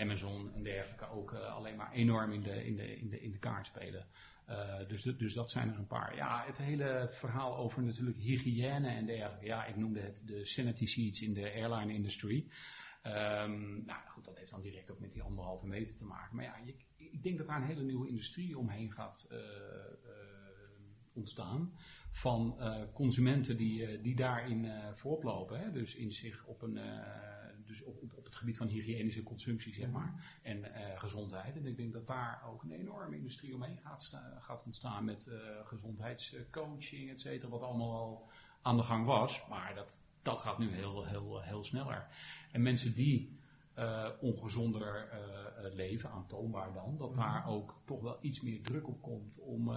Amazon 0.00 0.52
en 0.54 0.62
dergelijke 0.62 1.08
ook 1.08 1.32
alleen 1.34 1.76
maar 1.76 1.92
enorm 1.92 2.32
in 2.32 2.42
de, 2.42 2.64
in 2.64 2.76
de, 2.76 2.96
in 2.96 3.08
de, 3.08 3.20
in 3.20 3.30
de 3.30 3.38
kaart 3.38 3.66
spelen. 3.66 4.06
Uh, 4.48 4.88
dus, 4.88 5.02
dus 5.02 5.34
dat 5.34 5.50
zijn 5.50 5.68
er 5.68 5.78
een 5.78 5.86
paar. 5.86 6.16
Ja, 6.16 6.44
het 6.46 6.58
hele 6.58 7.08
verhaal 7.12 7.56
over 7.56 7.82
natuurlijk 7.82 8.16
hygiëne 8.16 8.88
en 8.88 9.06
dergelijke. 9.06 9.46
Ja, 9.46 9.64
ik 9.64 9.76
noemde 9.76 10.00
het 10.00 10.22
de 10.26 10.44
sanity 10.46 10.86
seats 10.86 11.20
in 11.20 11.34
de 11.34 11.52
airline 11.52 11.92
industry. 11.92 12.46
Um, 13.02 13.84
nou 13.84 14.00
goed, 14.08 14.24
dat 14.24 14.38
heeft 14.38 14.50
dan 14.50 14.62
direct 14.62 14.90
ook 14.90 15.00
met 15.00 15.12
die 15.12 15.22
anderhalve 15.22 15.66
meter 15.66 15.96
te 15.96 16.04
maken. 16.04 16.36
Maar 16.36 16.44
ja, 16.44 16.56
ik 16.96 17.22
denk 17.22 17.38
dat 17.38 17.46
daar 17.46 17.56
een 17.56 17.66
hele 17.66 17.82
nieuwe 17.82 18.08
industrie 18.08 18.58
omheen 18.58 18.92
gaat 18.92 19.28
ontstaan. 21.14 21.72
Van 22.12 22.56
consumenten 22.92 23.56
die, 23.56 24.00
die 24.00 24.16
daarin 24.16 24.92
voorop 24.94 25.22
lopen. 25.22 25.60
Hè? 25.60 25.70
Dus 25.70 25.94
in 25.94 26.12
zich 26.12 26.44
op 26.46 26.62
een 26.62 26.78
dus 27.78 27.86
op, 27.86 28.02
op, 28.02 28.12
op, 28.16 28.24
het 28.24 28.36
gebied 28.36 28.56
van 28.56 28.66
hygiënische 28.66 29.22
consumptie, 29.22 29.74
zeg 29.74 29.90
maar, 29.90 30.38
en 30.42 30.58
uh, 30.58 30.98
gezondheid. 30.98 31.56
En 31.56 31.66
ik 31.66 31.76
denk 31.76 31.92
dat 31.92 32.06
daar 32.06 32.42
ook 32.46 32.62
een 32.62 32.72
enorme 32.72 33.16
industrie 33.16 33.54
omheen 33.54 33.78
gaat, 33.78 34.20
gaat 34.38 34.64
ontstaan 34.64 35.04
met 35.04 35.26
uh, 35.26 35.66
gezondheidscoaching, 35.66 37.10
et 37.10 37.20
cetera, 37.20 37.50
wat 37.50 37.62
allemaal 37.62 37.96
al 37.96 38.30
aan 38.62 38.76
de 38.76 38.82
gang 38.82 39.06
was. 39.06 39.44
Maar 39.48 39.74
dat, 39.74 40.00
dat 40.22 40.40
gaat 40.40 40.58
nu 40.58 40.68
heel, 40.68 41.06
heel, 41.06 41.42
heel 41.42 41.64
sneller. 41.64 42.06
En 42.52 42.62
mensen 42.62 42.94
die 42.94 43.38
uh, 43.78 44.08
ongezonder 44.20 45.08
leven, 45.72 46.10
aantoonbaar 46.10 46.72
dan, 46.72 46.96
dat 46.96 47.14
daar 47.14 47.46
ook 47.46 47.80
toch 47.84 48.00
wel 48.00 48.18
iets 48.20 48.40
meer 48.40 48.62
druk 48.62 48.88
op 48.88 49.02
komt 49.02 49.38
om, 49.38 49.68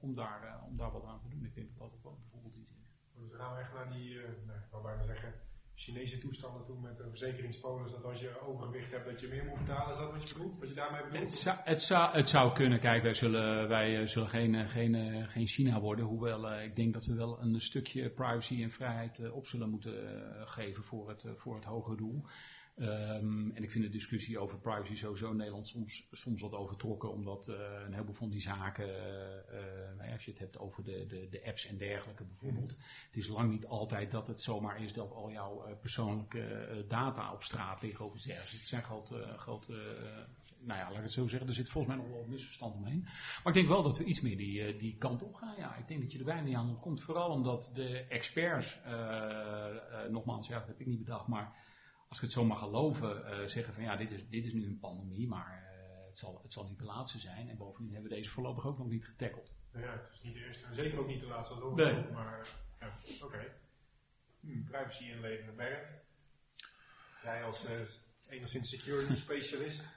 om, 0.00 0.14
daar, 0.14 0.62
om 0.66 0.76
daar 0.76 0.92
wat 0.92 1.04
aan 1.04 1.20
te 1.20 1.28
doen. 1.28 1.44
Ik 1.44 1.54
denk 1.54 1.68
dat 1.68 1.78
dat 1.78 1.94
ook 1.94 2.02
wel 2.02 2.18
bijvoorbeeld 2.20 2.56
iets 2.56 2.70
is. 2.70 2.88
Dus 3.14 3.30
dan 3.30 3.38
gaan 3.40 3.54
we 3.54 3.60
echt 3.60 3.72
naar 3.72 3.92
die, 3.92 4.14
nou, 4.46 4.58
ik 4.58 4.70
wou 4.70 4.82
bijna 4.82 5.04
zeggen, 5.04 5.34
Chinese 5.80 6.18
toestanden 6.18 6.64
toen 6.66 6.80
met 6.80 6.96
de 6.96 7.08
verzekeringspolis, 7.08 7.92
dat 7.92 8.04
als 8.04 8.20
je 8.20 8.40
overgewicht 8.40 8.90
hebt, 8.90 9.04
dat 9.04 9.20
je 9.20 9.28
meer 9.28 9.44
moet 9.44 9.58
betalen. 9.58 9.90
Is 9.92 9.98
dat 9.98 10.12
wat 10.12 10.28
je 10.28 10.34
bedoelt? 10.34 10.58
Wat 10.58 10.68
je 10.68 10.74
daarmee 10.74 11.02
bedoelt? 11.02 11.24
Het 11.24 11.82
zou, 11.82 12.12
het, 12.12 12.28
zou, 12.28 12.52
kunnen. 12.52 12.80
Kijk, 12.80 13.02
wij 13.02 13.14
zullen, 13.14 13.68
wij 13.68 14.06
zullen 14.06 14.28
geen, 14.28 14.68
geen, 14.68 15.26
geen 15.28 15.46
China 15.46 15.80
worden. 15.80 16.04
Hoewel 16.04 16.60
ik 16.60 16.76
denk 16.76 16.92
dat 16.92 17.04
we 17.04 17.14
wel 17.14 17.40
een 17.42 17.60
stukje 17.60 18.10
privacy 18.10 18.62
en 18.62 18.70
vrijheid 18.70 19.30
op 19.30 19.46
zullen 19.46 19.70
moeten 19.70 19.94
geven 20.46 20.84
voor 20.84 21.08
het, 21.08 21.24
voor 21.36 21.54
het 21.54 21.64
hogere 21.64 21.96
doel. 21.96 22.24
Um, 22.76 23.50
en 23.54 23.62
ik 23.62 23.70
vind 23.70 23.84
de 23.84 23.90
discussie 23.90 24.38
over 24.38 24.58
privacy 24.58 24.94
sowieso 24.94 25.30
in 25.30 25.36
Nederland 25.36 25.66
soms, 25.66 26.08
soms 26.10 26.40
wat 26.40 26.52
overtrokken, 26.52 27.12
omdat 27.12 27.48
uh, 27.48 27.56
een 27.84 27.92
heleboel 27.92 28.14
van 28.14 28.30
die 28.30 28.40
zaken, 28.40 28.88
uh, 28.88 30.12
als 30.12 30.24
je 30.24 30.30
het 30.30 30.40
hebt 30.40 30.58
over 30.58 30.84
de, 30.84 31.06
de, 31.06 31.28
de 31.30 31.44
apps 31.44 31.66
en 31.66 31.78
dergelijke 31.78 32.24
bijvoorbeeld, 32.24 32.76
mm. 32.76 32.82
het 33.06 33.16
is 33.16 33.28
lang 33.28 33.50
niet 33.50 33.66
altijd 33.66 34.10
dat 34.10 34.26
het 34.26 34.40
zomaar 34.40 34.82
is 34.82 34.92
dat 34.92 35.12
al 35.12 35.30
jouw 35.30 35.78
persoonlijke 35.80 36.84
data 36.88 37.32
op 37.32 37.42
straat 37.42 37.82
liggen 37.82 38.04
of 38.04 38.14
iets 38.14 38.24
dergelijks. 38.24 38.58
Het 38.58 38.68
zijn 38.68 38.82
grote, 38.82 39.34
grote 39.36 39.72
nou 40.60 40.78
ja, 40.78 40.88
laat 40.88 40.96
ik 40.96 41.02
het 41.02 41.12
zo 41.12 41.28
zeggen, 41.28 41.48
er 41.48 41.54
zit 41.54 41.70
volgens 41.70 41.94
mij 41.94 42.04
nog 42.04 42.14
wel 42.14 42.26
misverstand 42.28 42.74
omheen. 42.74 43.02
Maar 43.02 43.46
ik 43.46 43.54
denk 43.54 43.68
wel 43.68 43.82
dat 43.82 43.98
we 43.98 44.04
iets 44.04 44.20
meer 44.20 44.36
die, 44.36 44.76
die 44.76 44.96
kant 44.98 45.22
op 45.22 45.34
gaan. 45.34 45.56
Ja, 45.56 45.76
ik 45.76 45.88
denk 45.88 46.00
dat 46.00 46.12
je 46.12 46.18
er 46.18 46.24
bijna 46.24 46.42
niet 46.42 46.56
aan 46.56 46.80
komt, 46.80 47.02
vooral 47.02 47.30
omdat 47.30 47.70
de 47.74 47.98
experts, 48.08 48.80
nogmaals, 50.10 50.48
ja, 50.48 50.58
dat 50.58 50.66
heb 50.66 50.80
ik 50.80 50.86
niet 50.86 51.04
bedacht, 51.04 51.26
maar 51.26 51.68
als 52.10 52.18
ik 52.18 52.24
het 52.24 52.32
zo 52.32 52.44
mag 52.44 52.58
geloven, 52.58 53.40
uh, 53.40 53.46
zeggen 53.46 53.74
van 53.74 53.82
ja, 53.82 53.96
dit 53.96 54.10
is, 54.10 54.28
dit 54.28 54.44
is 54.44 54.52
nu 54.52 54.66
een 54.66 54.78
pandemie, 54.78 55.28
maar 55.28 55.62
uh, 55.62 56.06
het, 56.06 56.18
zal, 56.18 56.40
het 56.42 56.52
zal 56.52 56.68
niet 56.68 56.78
de 56.78 56.84
laatste 56.84 57.18
zijn. 57.18 57.48
En 57.48 57.56
bovendien 57.56 57.92
hebben 57.92 58.10
we 58.10 58.16
deze 58.16 58.30
voorlopig 58.30 58.66
ook 58.66 58.78
nog 58.78 58.88
niet 58.88 59.04
getackeld. 59.04 59.50
Ja, 59.72 59.92
het 59.92 60.10
is 60.12 60.22
niet 60.22 60.34
de 60.34 60.44
eerste 60.46 60.66
en 60.66 60.74
zeker 60.74 60.98
ook 60.98 61.06
niet 61.06 61.20
de 61.20 61.26
laatste 61.26 61.54
door. 61.54 61.74
Nee. 61.74 62.10
Maar 62.12 62.48
ja, 62.80 62.94
oké. 63.14 63.24
Okay. 63.24 63.52
Hm, 64.40 64.62
privacy 64.64 65.04
inleveren, 65.04 65.56
Bert. 65.56 65.88
Jij 67.22 67.44
als 67.44 67.64
uh, 67.64 67.70
enigszins 68.28 68.68
security 68.68 69.14
specialist. 69.24 69.88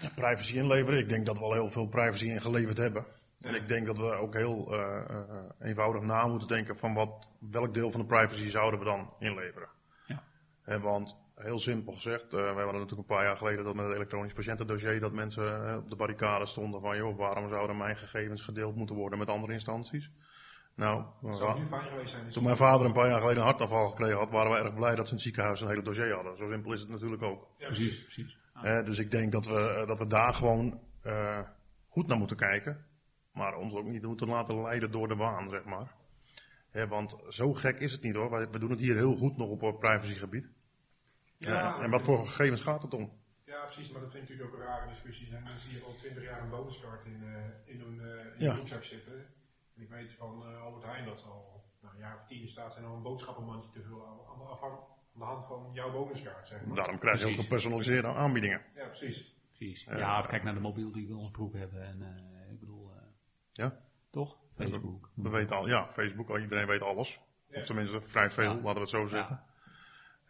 Ja, 0.00 0.10
privacy 0.14 0.56
inleveren, 0.56 0.98
ik 0.98 1.08
denk 1.08 1.26
dat 1.26 1.38
we 1.38 1.44
al 1.44 1.52
heel 1.52 1.70
veel 1.70 1.88
privacy 1.88 2.24
ingeleverd 2.24 2.76
hebben. 2.76 3.06
En 3.40 3.54
ik 3.54 3.68
denk 3.68 3.86
dat 3.86 3.96
we 3.96 4.12
ook 4.12 4.34
heel 4.34 4.74
uh, 4.74 5.50
eenvoudig 5.60 6.02
na 6.02 6.26
moeten 6.26 6.48
denken 6.48 6.76
van 6.78 6.94
wat, 6.94 7.28
welk 7.38 7.74
deel 7.74 7.90
van 7.90 8.00
de 8.00 8.06
privacy 8.06 8.48
zouden 8.48 8.78
we 8.78 8.84
dan 8.84 9.14
inleveren. 9.18 9.68
Ja. 10.06 10.80
want 10.80 11.16
Heel 11.36 11.58
simpel 11.58 11.92
gezegd, 11.92 12.24
uh, 12.24 12.30
wij 12.30 12.64
hadden 12.64 12.80
natuurlijk 12.80 13.08
een 13.08 13.16
paar 13.16 13.24
jaar 13.24 13.36
geleden 13.36 13.64
dat 13.64 13.74
met 13.74 13.86
het 13.86 13.94
elektronisch 13.94 14.32
patiëntendossier 14.32 15.00
dat 15.00 15.12
mensen 15.12 15.44
uh, 15.44 15.76
op 15.76 15.90
de 15.90 15.96
barricade 15.96 16.46
stonden 16.46 16.80
van 16.80 16.96
joh, 16.96 17.16
waarom 17.16 17.48
zouden 17.48 17.76
mijn 17.76 17.96
gegevens 17.96 18.42
gedeeld 18.42 18.76
moeten 18.76 18.96
worden 18.96 19.18
met 19.18 19.28
andere 19.28 19.52
instanties? 19.52 20.10
Nou, 20.76 21.04
zijn, 21.22 22.30
toen 22.30 22.42
mijn 22.42 22.56
vader 22.56 22.86
een 22.86 22.92
paar 22.92 23.08
jaar 23.08 23.20
geleden 23.20 23.42
een 23.42 23.48
hartafval 23.48 23.88
gekregen 23.88 24.18
had, 24.18 24.30
waren 24.30 24.52
we 24.52 24.58
erg 24.58 24.74
blij 24.74 24.94
dat 24.94 25.04
ze 25.04 25.10
in 25.10 25.16
het 25.16 25.24
ziekenhuis 25.24 25.60
een 25.60 25.68
hele 25.68 25.82
dossier 25.82 26.14
hadden. 26.14 26.36
Zo 26.36 26.50
simpel 26.50 26.72
is 26.72 26.80
het 26.80 26.88
natuurlijk 26.88 27.22
ook. 27.22 27.48
Ja, 27.58 27.66
precies, 27.66 28.02
precies. 28.02 28.38
Uh, 28.64 28.84
dus 28.84 28.98
ik 28.98 29.10
denk 29.10 29.32
dat 29.32 29.46
we, 29.46 29.58
eh, 29.58 29.86
dat 29.86 29.98
we 29.98 30.06
daar 30.06 30.34
gewoon 30.34 30.80
goed 31.88 32.06
naar 32.06 32.18
moeten 32.18 32.36
kijken, 32.36 32.84
maar 33.32 33.54
ons 33.56 33.74
ook 33.74 33.86
niet 33.86 34.02
moeten 34.02 34.28
laten 34.28 34.62
leiden 34.62 34.90
door 34.90 35.08
de 35.08 35.16
waan, 35.16 35.50
zeg 35.50 35.64
maar. 35.64 35.94
want 36.88 37.16
zo 37.28 37.52
gek 37.52 37.78
is 37.78 37.92
het 37.92 38.02
niet 38.02 38.14
hoor. 38.14 38.48
We 38.50 38.58
doen 38.58 38.70
het 38.70 38.80
hier 38.80 38.96
heel 38.96 39.16
goed 39.16 39.36
nog 39.36 39.48
op 39.48 39.80
privacygebied. 39.80 40.55
Ja, 41.38 41.80
en 41.80 41.90
wat 41.90 42.02
voor 42.02 42.26
gegevens 42.26 42.62
gaat 42.62 42.82
het 42.82 42.94
om? 42.94 43.12
Ja, 43.44 43.64
precies, 43.64 43.90
maar 43.90 44.00
dat 44.00 44.10
vind 44.10 44.22
ik 44.22 44.28
natuurlijk 44.28 44.54
ook 44.54 44.60
een 44.60 44.66
rare 44.66 44.88
discussie. 44.88 45.26
zijn 45.26 45.42
mensen 45.42 45.70
die 45.70 45.82
al 45.82 45.94
twintig 45.94 46.22
jaar 46.22 46.42
een 46.42 46.50
bonuskaart 46.50 47.04
in, 47.04 47.22
uh, 47.22 47.72
in 47.72 47.80
hun, 47.80 47.94
uh, 47.94 48.38
in 48.38 48.44
ja. 48.44 48.54
broekzak 48.54 48.84
zitten. 48.84 49.26
En 49.74 49.82
ik 49.82 49.88
weet 49.88 50.12
van 50.12 50.42
uh, 50.42 50.62
Albert 50.62 50.84
Heijn 50.84 51.04
dat 51.04 51.20
ze 51.20 51.26
al 51.26 51.64
nou, 51.80 51.94
een 51.94 52.00
jaar 52.00 52.16
of 52.16 52.26
tien 52.26 52.48
staat 52.48 52.72
zijn 52.72 52.84
al 52.84 52.94
een 52.94 53.02
boodschappenmandje 53.02 53.70
te 53.70 53.82
vullen 53.82 54.06
aan 54.06 54.16
de, 54.16 54.22
aan 54.62 54.78
de 55.12 55.24
hand 55.24 55.46
van 55.46 55.70
jouw 55.72 55.92
bonuskaart. 55.92 56.48
Zeg 56.48 56.64
maar. 56.64 56.76
Daarom 56.76 56.98
krijg 56.98 57.20
je 57.20 57.26
ook 57.26 57.40
gepersonaliseerde 57.40 58.08
aanbiedingen. 58.08 58.62
Ja, 58.74 58.86
precies. 58.86 59.34
precies. 59.48 59.84
Ja, 59.84 60.18
of 60.18 60.26
kijk 60.26 60.42
naar 60.42 60.54
de 60.54 60.60
mobiel 60.60 60.92
die 60.92 61.06
we 61.06 61.12
in 61.12 61.18
ons 61.18 61.30
broek 61.30 61.52
hebben. 61.52 61.82
En, 61.82 62.02
ik 62.50 62.60
bedoel, 62.60 62.90
ja? 63.52 63.78
toch? 64.10 64.38
Facebook. 64.54 65.10
We, 65.14 65.22
we, 65.22 65.28
weten 65.28 65.56
al, 65.56 65.68
ja, 65.68 65.92
Facebook, 65.92 66.38
iedereen 66.38 66.66
weet 66.66 66.82
alles. 66.82 67.20
Ja. 67.48 67.60
Of 67.60 67.66
tenminste 67.66 68.00
vrij 68.00 68.30
veel, 68.30 68.54
laten 68.54 68.74
we 68.74 68.80
het 68.80 68.88
zo 68.88 69.06
zeggen. 69.06 69.44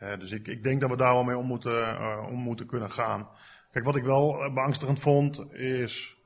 Uh, 0.02 0.18
dus 0.18 0.30
ik, 0.30 0.48
ik, 0.48 0.62
denk 0.62 0.80
dat 0.80 0.90
we 0.90 0.96
daar 0.96 1.12
wel 1.12 1.24
mee 1.24 1.36
om 1.36 1.46
moeten, 1.46 1.72
uh, 1.72 2.26
om 2.30 2.38
moeten 2.38 2.66
kunnen 2.66 2.90
gaan. 2.90 3.28
Kijk, 3.70 3.84
wat 3.84 3.96
ik 3.96 4.04
wel 4.04 4.44
eh, 4.44 4.54
beangstigend 4.54 5.00
vond, 5.00 5.52
is 5.52 6.16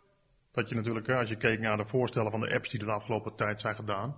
dat 0.53 0.69
je 0.69 0.75
natuurlijk, 0.75 1.09
als 1.09 1.29
je 1.29 1.37
keek 1.37 1.61
naar 1.61 1.77
de 1.77 1.87
voorstellen 1.87 2.31
van 2.31 2.41
de 2.41 2.55
apps 2.55 2.71
die 2.71 2.81
er 2.81 2.87
de 2.87 2.93
afgelopen 2.93 3.37
tijd 3.37 3.61
zijn 3.61 3.75
gedaan, 3.75 4.17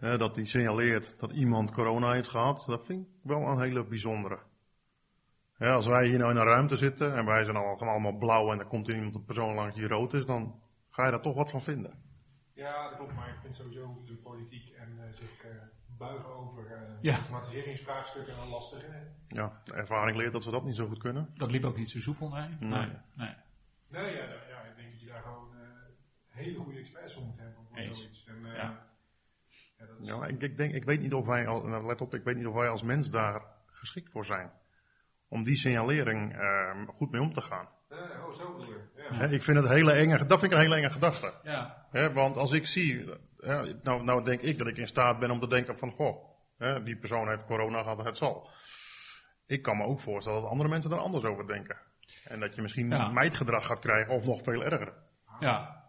ja. 0.00 0.16
dat 0.16 0.34
die 0.34 0.46
signaleert 0.46 1.16
dat 1.18 1.32
iemand 1.32 1.70
corona 1.70 2.12
heeft 2.12 2.28
gehad, 2.28 2.64
dat 2.66 2.86
vind 2.86 3.06
ik 3.06 3.12
wel 3.22 3.46
een 3.46 3.60
hele 3.60 3.86
bijzondere. 3.86 4.38
als 5.58 5.86
wij 5.86 6.06
hier 6.06 6.18
nou 6.18 6.30
in 6.30 6.36
een 6.36 6.46
ruimte 6.46 6.76
zitten 6.76 7.14
en 7.14 7.24
wij 7.24 7.44
zijn 7.44 7.56
al, 7.56 7.78
allemaal 7.78 8.18
blauw 8.18 8.52
en 8.52 8.58
er 8.58 8.66
komt 8.66 8.88
iemand 8.88 9.14
een 9.14 9.24
persoon 9.24 9.54
langs 9.54 9.74
die 9.74 9.88
rood 9.88 10.14
is, 10.14 10.24
dan 10.24 10.60
ga 10.90 11.04
je 11.04 11.10
daar 11.10 11.22
toch 11.22 11.36
wat 11.36 11.50
van 11.50 11.62
vinden. 11.62 11.98
Ja, 12.54 12.88
dat 12.88 12.96
klopt, 12.96 13.14
maar 13.14 13.28
ik 13.28 13.38
vind 13.42 13.56
sowieso 13.56 14.02
de 14.06 14.16
politiek 14.16 14.68
en 14.70 15.14
zich 15.14 15.44
buigen 16.02 16.34
over 16.34 16.64
uh, 16.64 17.02
ja. 17.02 17.14
automatiseringsvraagstukken 17.16 18.34
en 18.34 18.48
lastig. 18.48 18.84
Ja, 19.28 19.60
de 19.64 19.74
ervaring 19.74 20.16
leert 20.16 20.32
dat 20.32 20.44
we 20.44 20.50
dat 20.50 20.64
niet 20.64 20.76
zo 20.76 20.86
goed 20.86 20.98
kunnen. 20.98 21.30
Dat 21.34 21.50
liep 21.50 21.64
ook 21.64 21.76
niet 21.76 21.90
zo 21.90 22.00
soepel, 22.00 22.28
nee. 22.28 22.48
Nee, 22.60 22.86
nee. 23.14 23.34
nee. 23.88 24.14
ja, 24.14 24.26
ja, 24.48 24.62
ik 24.62 24.76
denk 24.76 24.90
dat 24.90 25.00
je 25.00 25.06
daar 25.06 25.22
gewoon 25.22 25.48
uh, 25.54 25.68
hele 26.28 26.58
goede 26.58 26.78
experts 26.78 27.14
voor 27.14 27.22
moet 27.22 27.38
hebben 27.38 27.64
voor 27.68 27.94
zoiets. 27.94 28.24
En, 28.26 28.36
uh, 28.36 28.54
ja. 28.54 28.86
Ja, 29.78 29.86
dat 29.86 30.00
is 30.00 30.06
ja 30.06 30.26
ik, 30.26 30.42
ik, 30.42 30.56
denk, 30.56 30.74
ik 30.74 30.84
weet 30.84 31.00
niet 31.00 31.14
of 31.14 31.26
wij, 31.26 31.46
al, 31.46 31.66
nou, 31.66 31.86
let 31.86 32.00
op, 32.00 32.14
ik 32.14 32.24
weet 32.24 32.36
niet 32.36 32.46
of 32.46 32.54
wij 32.54 32.68
als 32.68 32.82
mens 32.82 33.10
daar 33.10 33.42
geschikt 33.66 34.10
voor 34.10 34.24
zijn. 34.24 34.52
Om 35.28 35.44
die 35.44 35.56
signalering 35.56 36.34
uh, 36.34 36.88
goed 36.88 37.10
mee 37.10 37.20
om 37.20 37.32
te 37.32 37.42
gaan. 37.42 37.68
Oh, 37.92 38.34
zo 38.34 38.56
bedoel 38.56 38.74
ja. 39.10 39.20
Ik 39.20 39.42
vind 39.42 39.56
het 39.56 39.68
hele 39.68 39.92
enge, 39.92 40.26
dat 40.26 40.40
vind 40.40 40.52
ik 40.52 40.58
een 40.58 40.64
hele 40.64 40.76
enge 40.76 40.90
gedachte. 40.90 41.32
Ja. 41.42 42.12
want 42.12 42.36
als 42.36 42.52
ik 42.52 42.66
zie, 42.66 43.10
nou, 43.82 44.04
nou 44.04 44.24
denk 44.24 44.40
ik 44.40 44.58
dat 44.58 44.66
ik 44.66 44.76
in 44.76 44.86
staat 44.86 45.18
ben 45.18 45.30
om 45.30 45.40
te 45.40 45.48
denken 45.48 45.78
van, 45.78 45.90
goh, 45.90 46.24
die 46.84 46.98
persoon 46.98 47.28
heeft 47.28 47.44
corona 47.44 47.82
gehad, 47.82 48.04
het 48.04 48.16
zal. 48.16 48.50
Ik 49.46 49.62
kan 49.62 49.76
me 49.76 49.84
ook 49.84 50.00
voorstellen 50.00 50.40
dat 50.40 50.50
andere 50.50 50.68
mensen 50.68 50.90
er 50.90 50.98
anders 50.98 51.24
over 51.24 51.46
denken. 51.46 51.76
En 52.24 52.40
dat 52.40 52.54
je 52.54 52.62
misschien 52.62 52.90
ja. 52.90 53.08
meidgedrag 53.08 53.66
gaat 53.66 53.80
krijgen 53.80 54.14
of 54.14 54.24
nog 54.24 54.42
veel 54.42 54.64
erger. 54.64 54.92
Ja, 55.40 55.81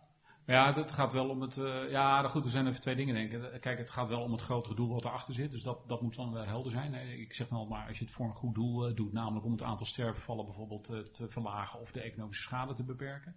ja, 0.45 0.73
het, 0.73 0.91
gaat 0.91 1.13
wel 1.13 1.29
om 1.29 1.41
het. 1.41 1.58
Uh, 1.58 1.89
ja, 1.89 2.27
goed, 2.27 2.45
er 2.45 2.51
zijn 2.51 2.67
even 2.67 2.82
twee 2.82 2.95
dingen, 2.95 3.15
denk 3.15 3.32
ik. 3.32 3.62
Kijk, 3.62 3.77
het 3.77 3.91
gaat 3.91 4.08
wel 4.08 4.21
om 4.21 4.32
het 4.32 4.41
grotere 4.41 4.75
doel 4.75 4.93
wat 4.93 5.06
erachter 5.06 5.34
zit. 5.34 5.51
Dus 5.51 5.63
dat, 5.63 5.88
dat 5.88 6.01
moet 6.01 6.15
dan 6.15 6.34
wel 6.34 6.45
helder 6.45 6.71
zijn. 6.71 6.93
Ik 7.19 7.34
zeg 7.34 7.47
dan 7.47 7.58
al 7.58 7.67
maar, 7.67 7.88
als 7.88 7.97
je 7.97 8.06
het 8.06 8.13
voor 8.13 8.25
een 8.25 8.36
goed 8.36 8.56
doel 8.56 8.89
uh, 8.89 8.95
doet, 8.95 9.13
namelijk 9.13 9.45
om 9.45 9.51
het 9.51 9.62
aantal 9.62 9.86
sterfgevallen 9.86 10.45
bijvoorbeeld 10.45 10.86
te 11.12 11.27
verlagen 11.29 11.79
of 11.79 11.91
de 11.91 12.01
economische 12.01 12.43
schade 12.43 12.73
te 12.73 12.84
beperken. 12.84 13.36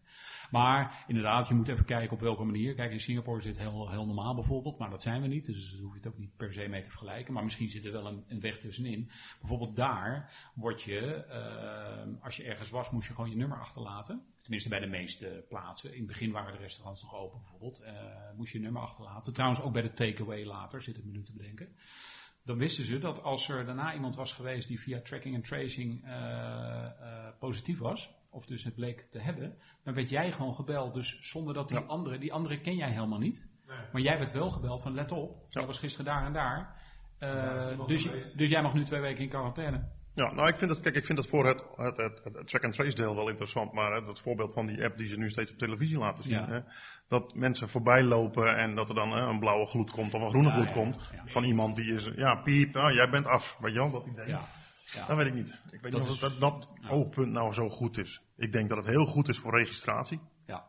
Maar 0.50 1.04
inderdaad, 1.06 1.48
je 1.48 1.54
moet 1.54 1.68
even 1.68 1.84
kijken 1.84 2.16
op 2.16 2.20
welke 2.20 2.44
manier. 2.44 2.74
Kijk, 2.74 2.92
in 2.92 3.00
Singapore 3.00 3.38
is 3.38 3.44
dit 3.44 3.58
heel, 3.58 3.90
heel 3.90 4.06
normaal 4.06 4.34
bijvoorbeeld, 4.34 4.78
maar 4.78 4.90
dat 4.90 5.02
zijn 5.02 5.22
we 5.22 5.28
niet. 5.28 5.46
Dus 5.46 5.72
daar 5.72 5.82
hoef 5.82 5.92
je 5.92 5.98
het 5.98 6.08
ook 6.08 6.18
niet 6.18 6.36
per 6.36 6.52
se 6.52 6.68
mee 6.68 6.82
te 6.82 6.90
vergelijken. 6.90 7.34
Maar 7.34 7.44
misschien 7.44 7.68
zit 7.68 7.84
er 7.84 7.92
wel 7.92 8.06
een, 8.06 8.24
een 8.28 8.40
weg 8.40 8.58
tussenin. 8.58 9.10
Bijvoorbeeld 9.40 9.76
daar 9.76 10.32
word 10.54 10.82
je, 10.82 11.24
als 12.22 12.36
je 12.36 12.44
ergens 12.44 12.70
was, 12.70 12.90
moest 12.90 13.08
je 13.08 13.14
gewoon 13.14 13.30
je 13.30 13.36
nummer 13.36 13.60
achterlaten. 13.60 14.22
Tenminste 14.46 14.70
bij 14.70 14.80
de 14.80 14.96
meeste 14.96 15.44
plaatsen. 15.48 15.92
In 15.92 15.98
het 15.98 16.06
begin 16.06 16.32
waren 16.32 16.52
de 16.52 16.58
restaurants 16.58 17.02
nog 17.02 17.14
open 17.14 17.40
bijvoorbeeld. 17.40 17.80
Uh, 17.82 17.90
moest 18.36 18.52
je 18.52 18.58
een 18.58 18.64
nummer 18.64 18.82
achterlaten. 18.82 19.32
Trouwens 19.32 19.60
ook 19.60 19.72
bij 19.72 19.82
de 19.82 19.92
takeaway 19.92 20.44
later, 20.44 20.82
zit 20.82 20.96
ik 20.96 21.04
me 21.04 21.10
nu 21.10 21.22
te 21.22 21.32
bedenken. 21.32 21.76
Dan 22.44 22.58
wisten 22.58 22.84
ze 22.84 22.98
dat 22.98 23.22
als 23.22 23.48
er 23.48 23.64
daarna 23.64 23.94
iemand 23.94 24.16
was 24.16 24.32
geweest 24.32 24.68
die 24.68 24.80
via 24.80 25.00
tracking 25.00 25.34
en 25.34 25.42
tracing 25.42 26.04
uh, 26.04 26.10
uh, 26.10 27.28
positief 27.38 27.78
was, 27.78 28.10
of 28.30 28.46
dus 28.46 28.64
het 28.64 28.74
bleek 28.74 29.00
te 29.10 29.18
hebben, 29.18 29.58
dan 29.84 29.94
werd 29.94 30.10
jij 30.10 30.32
gewoon 30.32 30.54
gebeld. 30.54 30.94
Dus 30.94 31.30
zonder 31.30 31.54
dat 31.54 31.68
die 31.68 31.78
andere, 31.78 32.18
die 32.18 32.32
andere 32.32 32.60
ken 32.60 32.76
jij 32.76 32.92
helemaal 32.92 33.18
niet. 33.18 33.48
Nee. 33.66 33.78
Maar 33.92 34.02
jij 34.02 34.18
werd 34.18 34.32
wel 34.32 34.50
gebeld 34.50 34.82
van 34.82 34.94
let 34.94 35.12
op, 35.12 35.30
ja. 35.30 35.46
jij 35.48 35.66
was 35.66 35.78
gisteren 35.78 36.06
daar 36.06 36.26
en 36.26 36.32
daar. 36.32 36.80
dus, 37.86 38.32
dus 38.34 38.50
jij 38.50 38.62
mag 38.62 38.74
nu 38.74 38.84
twee 38.84 39.00
weken 39.00 39.22
in 39.22 39.28
quarantaine. 39.28 39.95
Ja, 40.16 40.32
nou 40.32 40.48
ik 40.48 40.56
vind 40.56 40.70
dat, 40.70 40.80
kijk, 40.80 40.94
ik 40.94 41.04
vind 41.04 41.18
dat 41.18 41.28
voor 41.28 41.46
het, 41.46 41.64
het, 41.76 41.96
het, 41.96 42.20
het 42.24 42.46
track 42.46 42.64
and 42.64 42.74
trace 42.74 42.96
deel 42.96 43.14
wel 43.14 43.28
interessant, 43.28 43.72
maar 43.72 43.92
hè, 43.92 44.04
dat 44.04 44.20
voorbeeld 44.20 44.52
van 44.52 44.66
die 44.66 44.84
app 44.84 44.96
die 44.96 45.08
ze 45.08 45.16
nu 45.16 45.30
steeds 45.30 45.50
op 45.50 45.58
televisie 45.58 45.98
laten 45.98 46.22
zien, 46.22 46.44
hè, 46.44 46.60
dat 47.08 47.34
mensen 47.34 47.68
voorbij 47.68 48.02
lopen 48.02 48.56
en 48.56 48.74
dat 48.74 48.88
er 48.88 48.94
dan 48.94 49.10
hè, 49.10 49.20
een 49.20 49.38
blauwe 49.38 49.66
gloed 49.66 49.90
komt 49.90 50.14
of 50.14 50.22
een 50.22 50.28
groene 50.28 50.50
gloed 50.50 50.72
komt 50.72 50.96
van 51.26 51.44
iemand 51.44 51.76
die 51.76 51.94
is, 51.94 52.10
ja, 52.16 52.34
piep, 52.34 52.74
nou, 52.74 52.92
jij 52.92 53.10
bent 53.10 53.26
af, 53.26 53.56
weet 53.60 53.72
je 53.72 53.78
wel, 53.78 53.90
dat 53.90 54.06
idee. 54.06 54.26
Ja. 54.28 54.44
Ja. 54.92 55.06
Dat 55.06 55.16
weet 55.16 55.26
ik 55.26 55.34
niet. 55.34 55.60
Ik 55.70 55.80
weet 55.80 55.92
dat 55.92 56.00
niet 56.00 56.10
of 56.10 56.18
dat, 56.18 56.40
dat 56.40 56.68
oogpunt 56.88 57.32
nou 57.32 57.52
zo 57.52 57.68
goed 57.68 57.98
is. 57.98 58.22
Ik 58.36 58.52
denk 58.52 58.68
dat 58.68 58.78
het 58.78 58.86
heel 58.86 59.04
goed 59.04 59.28
is 59.28 59.38
voor 59.38 59.58
registratie. 59.58 60.20
Ja. 60.46 60.64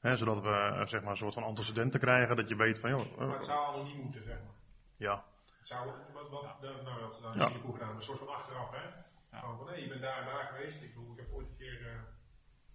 Hè, 0.00 0.16
zodat 0.16 0.42
we 0.42 0.48
eh, 0.48 0.86
zeg 0.86 1.02
maar 1.02 1.10
een 1.10 1.16
soort 1.16 1.34
van 1.34 1.42
antecedenten 1.42 2.00
krijgen, 2.00 2.36
dat 2.36 2.48
je 2.48 2.56
weet 2.56 2.78
van, 2.78 2.90
joh. 2.90 3.16
Maar 3.18 3.34
het 3.34 3.44
zou 3.44 3.58
allemaal 3.58 3.84
niet 3.84 4.02
moeten, 4.02 4.22
zeg 4.22 4.36
maar. 4.36 4.54
Ja. 4.96 5.24
Zou, 5.62 5.90
wat, 6.12 6.28
wat, 6.30 6.42
ja. 6.42 6.56
de, 6.60 6.80
nou, 6.84 7.00
dat 7.00 7.18
dan 7.22 7.38
ja. 7.38 7.46
Singapore 7.46 7.78
gedaan, 7.78 7.96
een 7.96 8.02
soort 8.02 8.18
van 8.18 8.28
achteraf, 8.28 8.70
hè? 8.70 8.84
Ja. 9.32 9.40
Van, 9.40 9.66
nee, 9.66 9.82
je 9.82 9.88
bent 9.88 10.00
daar 10.00 10.18
en 10.18 10.26
daar 10.26 10.44
geweest. 10.44 10.82
Ik, 10.82 10.94
bedoel, 10.94 11.12
ik 11.12 11.18
heb 11.18 11.32
ooit 11.32 11.48
een 11.48 11.56
keer 11.56 11.80
uh, 11.80 11.92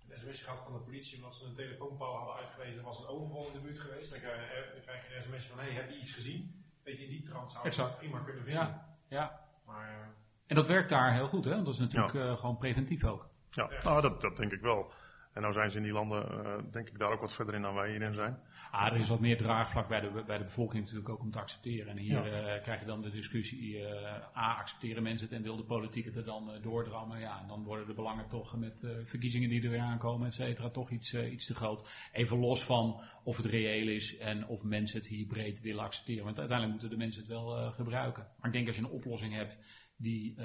een 0.09 0.17
sms 0.17 0.43
gehad 0.43 0.59
van 0.63 0.73
de 0.73 0.79
politie, 0.79 1.17
omdat 1.17 1.35
ze 1.35 1.45
een 1.45 1.55
telefoonpaal 1.55 2.15
hadden 2.15 2.35
uitgewezen. 2.35 2.77
Er 2.77 2.83
was 2.83 2.99
een 2.99 3.07
overval 3.07 3.47
in 3.47 3.53
de 3.53 3.59
buurt 3.59 3.79
geweest. 3.79 4.09
Dan 4.11 4.19
krijg 4.19 5.07
je, 5.07 5.15
een 5.15 5.21
sms 5.21 5.45
van, 5.45 5.59
hé, 5.59 5.65
hey, 5.65 5.73
heb 5.73 5.89
je 5.89 5.97
iets 5.97 6.13
gezien? 6.13 6.63
Weet 6.83 6.97
je, 6.97 7.03
in 7.03 7.09
die 7.09 7.23
trant 7.23 7.51
zou 7.51 7.69
je 7.69 7.81
het 7.81 7.97
prima 7.97 8.19
kunnen 8.19 8.43
vinden. 8.43 8.63
Ja, 8.63 8.95
ja. 9.07 9.39
Maar, 9.65 10.15
En 10.47 10.55
dat 10.55 10.67
werkt 10.67 10.89
daar 10.89 11.13
heel 11.13 11.27
goed, 11.27 11.45
hè? 11.45 11.63
Dat 11.63 11.73
is 11.73 11.79
natuurlijk 11.79 12.13
eh, 12.13 12.37
gewoon 12.37 12.57
preventief 12.57 13.03
ook. 13.03 13.27
Ja, 13.49 13.69
nou, 13.83 14.01
dat, 14.01 14.21
dat 14.21 14.37
denk 14.37 14.51
ik 14.51 14.61
wel. 14.61 14.91
En 15.33 15.41
nou 15.41 15.53
zijn 15.53 15.71
ze 15.71 15.77
in 15.77 15.83
die 15.83 15.91
landen, 15.91 16.45
eh, 16.45 16.71
denk 16.71 16.87
ik, 16.87 16.99
daar 16.99 17.11
ook 17.11 17.21
wat 17.21 17.33
verder 17.33 17.55
in 17.55 17.61
dan 17.61 17.75
wij 17.75 17.89
hierin 17.89 18.13
zijn. 18.13 18.39
Ah, 18.77 18.93
er 18.93 18.99
is 18.99 19.07
wat 19.07 19.19
meer 19.19 19.37
draagvlak 19.37 19.87
bij 19.87 19.99
de, 19.99 20.23
bij 20.27 20.37
de 20.37 20.43
bevolking 20.43 20.81
natuurlijk 20.83 21.09
ook 21.09 21.19
om 21.21 21.31
te 21.31 21.39
accepteren. 21.39 21.87
En 21.87 21.97
hier 21.97 22.25
Ja. 22.25 22.55
eh, 22.55 22.63
krijg 22.63 22.79
je 22.79 22.85
dan 22.85 23.01
de 23.01 23.11
discussie, 23.11 23.85
eh, 23.85 24.37
A, 24.37 24.55
accepteren 24.57 25.03
mensen 25.03 25.27
het 25.27 25.35
en 25.37 25.43
wil 25.43 25.55
de 25.55 25.63
politiek 25.63 26.05
het 26.05 26.15
er 26.15 26.23
dan 26.25 26.51
eh, 26.51 26.61
doordrammen. 26.61 27.19
Ja, 27.19 27.41
en 27.41 27.47
dan 27.47 27.63
worden 27.63 27.87
de 27.87 27.93
belangen 27.93 28.27
toch 28.27 28.55
met 28.57 28.87
verkiezingen 29.03 29.49
die 29.49 29.63
er 29.63 29.69
weer 29.69 29.79
aankomen, 29.79 30.27
et 30.27 30.33
cetera, 30.33 30.69
toch 30.69 30.89
iets, 30.89 31.13
iets 31.13 31.45
te 31.45 31.55
groot. 31.55 31.89
Even 32.11 32.37
los 32.39 32.63
van 32.65 33.01
of 33.23 33.37
het 33.37 33.45
reëel 33.45 33.87
is 33.87 34.17
en 34.17 34.47
of 34.47 34.63
mensen 34.63 34.99
het 34.99 35.07
hier 35.07 35.25
breed 35.27 35.61
willen 35.61 35.83
accepteren. 35.83 36.23
Want 36.23 36.39
uiteindelijk 36.39 36.79
moeten 36.79 36.97
de 36.97 37.03
mensen 37.05 37.21
het 37.21 37.31
wel 37.31 37.71
gebruiken. 37.71 38.23
Maar 38.37 38.47
ik 38.47 38.53
denk 38.53 38.67
als 38.67 38.75
je 38.75 38.81
een 38.81 38.89
oplossing 38.89 39.33
hebt 39.33 39.57
die 39.97 40.35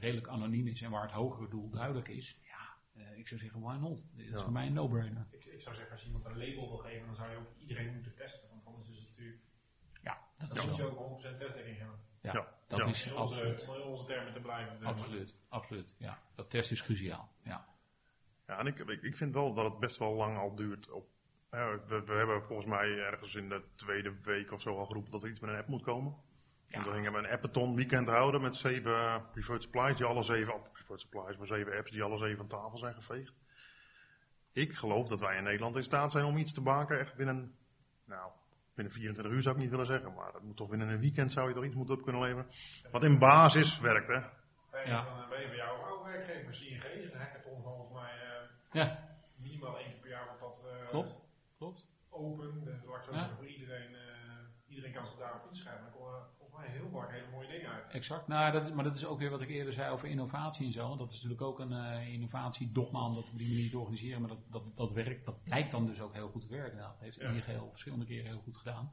redelijk 0.00 0.28
anoniem 0.28 0.66
is 0.66 0.82
en 0.82 0.90
waar 0.90 1.02
het 1.02 1.12
hogere 1.12 1.48
doel 1.50 1.70
duidelijk 1.70 2.08
is. 2.08 2.36
Eh, 2.94 3.18
ik 3.18 3.28
zou 3.28 3.40
zeggen, 3.40 3.60
why 3.60 3.76
not? 3.76 4.06
Dat 4.10 4.24
is 4.24 4.30
Ja. 4.30 4.38
voor 4.42 4.52
mij 4.52 4.66
een 4.66 4.72
no-brainer. 4.72 5.26
ik, 5.30 5.44
ik 5.44 5.60
zou 5.60 5.74
zeggen, 5.74 5.92
als 5.92 6.00
je 6.02 6.06
iemand 6.06 6.24
een 6.24 6.38
label 6.38 6.68
wil 6.68 6.78
geven, 6.78 7.06
dan 7.06 7.14
zou 7.14 7.30
je 7.30 7.36
ook 7.36 7.56
iedereen 7.58 7.92
moeten 7.94 8.14
testen. 8.14 8.48
Want 8.50 8.66
anders 8.66 8.88
is 8.88 8.98
het 8.98 9.08
natuurlijk, 9.08 9.40
Ja, 10.02 10.18
dat 10.38 10.48
dan 10.48 10.58
is 10.58 10.66
moet 10.66 10.76
je 10.76 10.82
ook 10.84 10.98
100% 10.98 11.38
testdekking 11.38 11.78
hebben. 11.78 11.98
Ja, 12.20 12.32
Ja, 12.32 12.48
dat 12.68 12.78
ja. 12.78 12.86
is 12.86 13.06
In 13.06 13.16
onze, 13.16 13.34
absoluut. 13.34 13.62
in 13.82 13.82
onze 13.82 14.06
termen 14.06 14.32
te 14.32 14.40
blijven. 14.40 14.78
maar. 14.82 14.92
Absoluut, 14.92 15.36
absoluut. 15.48 15.94
Ja, 15.98 16.18
dat 16.34 16.50
test 16.50 16.70
is 16.70 16.82
cruciaal. 16.82 17.28
Ja. 17.42 17.66
Ja, 18.46 18.58
en 18.58 18.66
ik, 18.66 18.78
ik, 18.78 19.02
ik 19.02 19.16
vind 19.16 19.34
wel 19.34 19.54
dat 19.54 19.70
het 19.70 19.78
best 19.80 19.98
wel 19.98 20.14
lang 20.14 20.38
al 20.38 20.54
duurt. 20.54 20.90
Op, 20.90 21.06
we 21.50 22.02
hebben 22.06 22.42
volgens 22.42 22.68
mij 22.68 22.98
ergens 22.98 23.34
in 23.34 23.48
de 23.48 23.64
tweede 23.74 24.20
week 24.22 24.52
of 24.52 24.60
zo 24.60 24.78
al 24.78 24.86
geroepen 24.86 25.10
dat 25.12 25.22
er 25.22 25.30
iets 25.30 25.40
met 25.40 25.50
een 25.50 25.56
app 25.56 25.68
moet 25.68 25.82
komen. 25.82 26.16
Ja. 26.74 26.80
En 26.80 26.84
dan 26.84 26.94
gingen 26.94 27.12
we 27.12 27.18
een 27.18 27.34
appathon 27.34 27.74
weekend 27.74 28.08
houden 28.08 28.40
met 28.40 28.56
zeven 28.56 29.26
preferred 29.32 29.62
supplies, 29.62 29.96
die 29.96 30.06
alle 30.06 30.22
zeven, 30.22 30.62
preferred 30.72 31.00
supplies, 31.00 31.36
maar 31.36 31.46
zeven 31.46 31.76
apps 31.76 31.90
die 31.90 32.02
alle 32.02 32.18
zeven 32.18 32.36
van 32.36 32.48
tafel 32.48 32.78
zijn 32.78 32.94
geveegd. 32.94 33.34
Ik 34.52 34.72
geloof 34.72 35.08
dat 35.08 35.20
wij 35.20 35.36
in 35.36 35.44
Nederland 35.44 35.76
in 35.76 35.82
staat 35.82 36.10
zijn 36.10 36.24
om 36.24 36.36
iets 36.36 36.54
te 36.54 36.60
maken, 36.60 36.98
echt 36.98 37.16
binnen, 37.16 37.54
nou, 38.06 38.30
binnen 38.74 38.94
24 38.94 39.32
uur 39.32 39.42
zou 39.42 39.54
ik 39.54 39.60
niet 39.60 39.70
willen 39.70 39.86
zeggen, 39.86 40.14
maar 40.14 40.32
dat 40.32 40.42
moet 40.42 40.56
toch 40.56 40.68
binnen 40.68 40.88
een 40.88 41.00
weekend 41.00 41.32
zou 41.32 41.48
je 41.48 41.54
toch 41.54 41.64
iets 41.64 41.74
moeten 41.74 41.94
op 41.94 42.02
kunnen 42.02 42.22
leveren. 42.22 42.46
Wat 42.90 43.02
in 43.02 43.18
basis 43.18 43.80
werkt, 43.80 44.08
hè. 44.08 44.20
Ja. 44.84 45.04
Dan 45.04 45.28
ben 45.28 45.40
je 45.40 45.46
van 45.46 45.56
jouw 45.56 45.76
oude 45.76 46.10
werkgever, 46.10 46.66
ING, 46.66 46.82
is 46.82 47.12
een 47.12 47.18
hackathon 47.18 47.62
volgens 47.62 47.92
mij 47.92 48.12
eh, 48.12 48.48
ja, 48.72 48.98
minimaal 49.42 49.78
één 49.78 49.90
keer 49.90 50.00
per 50.00 50.10
jaar 50.10 50.26
wordt 50.26 50.40
dat 50.40 50.72
eh, 50.72 50.88
klopt. 50.88 51.14
klopt. 51.58 51.86
open. 52.10 52.64
Dus 52.64 52.84
wordt 52.84 53.06
voor 53.36 53.46
iedereen, 53.46 53.94
eh, 53.94 54.13
iedereen 54.74 54.92
kan 54.92 55.06
zich 55.06 55.18
daarop 55.18 55.46
inschrijven. 55.50 55.82
Dan 55.84 55.92
komen 55.92 56.12
er 56.18 56.26
volgens 56.38 56.58
mij 56.58 56.68
heel 56.68 56.88
vaak 56.92 57.10
hele 57.10 57.30
mooie 57.32 57.48
dingen 57.48 57.70
uit. 57.70 57.92
Exact. 57.92 58.26
Nou, 58.28 58.52
dat, 58.52 58.74
maar 58.74 58.84
dat 58.84 58.96
is 58.96 59.04
ook 59.04 59.18
weer 59.18 59.30
wat 59.30 59.40
ik 59.40 59.48
eerder 59.48 59.72
zei 59.72 59.92
over 59.92 60.08
innovatie 60.08 60.66
en 60.66 60.72
zo. 60.72 60.96
Dat 60.96 61.08
is 61.08 61.14
natuurlijk 61.14 61.42
ook 61.42 61.58
een 61.58 61.72
eh 61.72 62.12
innovatiedogma 62.12 63.06
om 63.06 63.14
dat 63.14 63.30
op 63.30 63.38
die 63.38 63.48
manier 63.48 63.70
te 63.70 63.78
organiseren. 63.78 64.20
Maar 64.20 64.28
dat, 64.28 64.42
dat, 64.50 64.62
dat 64.76 64.92
werkt, 64.92 65.24
dat 65.24 65.42
blijkt 65.42 65.70
dan 65.70 65.86
dus 65.86 66.00
ook 66.00 66.12
heel 66.14 66.28
goed 66.28 66.42
te 66.42 66.48
werken. 66.48 66.76
Nou, 66.78 66.90
dat 66.92 67.00
heeft 67.00 67.20
Ja. 67.20 67.28
ING 67.28 67.58
al 67.60 67.70
verschillende 67.70 68.04
keren 68.04 68.26
heel 68.26 68.40
goed 68.44 68.56
gedaan. 68.56 68.92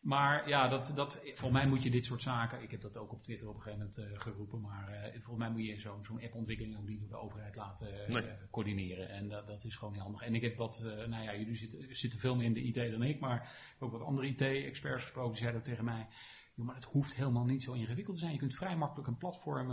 Maar 0.00 0.48
ja, 0.48 0.68
dat, 0.68 0.92
dat, 0.94 1.20
volgens 1.24 1.52
mij 1.52 1.66
moet 1.66 1.82
je 1.82 1.90
dit 1.90 2.04
soort 2.04 2.22
zaken, 2.22 2.62
ik 2.62 2.70
heb 2.70 2.80
dat 2.80 2.96
ook 2.96 3.12
op 3.12 3.22
Twitter 3.22 3.48
op 3.48 3.54
een 3.54 3.60
gegeven 3.62 3.86
moment 3.86 3.98
eh, 4.14 4.20
geroepen, 4.20 4.60
maar 4.60 4.88
eh, 4.88 5.12
volgens 5.12 5.38
mij 5.38 5.50
moet 5.50 5.64
je 5.66 5.80
zo'n 5.80 6.04
zo'n 6.04 6.22
appontwikkeling 6.22 6.76
ook 6.76 6.88
niet 6.88 7.00
door 7.00 7.08
de 7.08 7.16
overheid 7.16 7.56
laten 7.56 8.06
eh, 8.06 8.14
Nee. 8.14 8.32
coördineren. 8.50 9.08
En 9.08 9.28
dat, 9.28 9.46
dat 9.46 9.64
is 9.64 9.76
gewoon 9.76 9.92
niet 9.92 10.02
handig. 10.02 10.22
En 10.22 10.34
ik 10.34 10.42
heb 10.42 10.56
wat, 10.56 10.80
nou 10.82 11.22
ja, 11.22 11.36
jullie 11.36 11.56
zitten, 11.56 11.96
zitten 11.96 12.18
veel 12.18 12.36
meer 12.36 12.44
in 12.44 12.52
de 12.52 12.62
IT 12.62 12.74
dan 12.90 13.02
ik, 13.02 13.20
maar 13.20 13.36
ik 13.36 13.76
heb 13.78 13.82
ook 13.82 13.92
wat 13.92 14.02
andere 14.02 14.26
IT-experts 14.26 15.02
gesproken, 15.02 15.30
die 15.32 15.40
zeiden 15.40 15.60
ook 15.60 15.66
tegen 15.66 15.84
mij, 15.84 16.06
joh, 16.54 16.66
maar 16.66 16.74
het 16.74 16.84
hoeft 16.84 17.14
helemaal 17.14 17.44
niet 17.44 17.62
zo 17.62 17.72
ingewikkeld 17.72 18.14
te 18.14 18.20
zijn. 18.22 18.32
Je 18.32 18.38
kunt 18.38 18.56
vrij 18.56 18.76
makkelijk 18.76 19.08
een 19.08 19.16
platform 19.16 19.68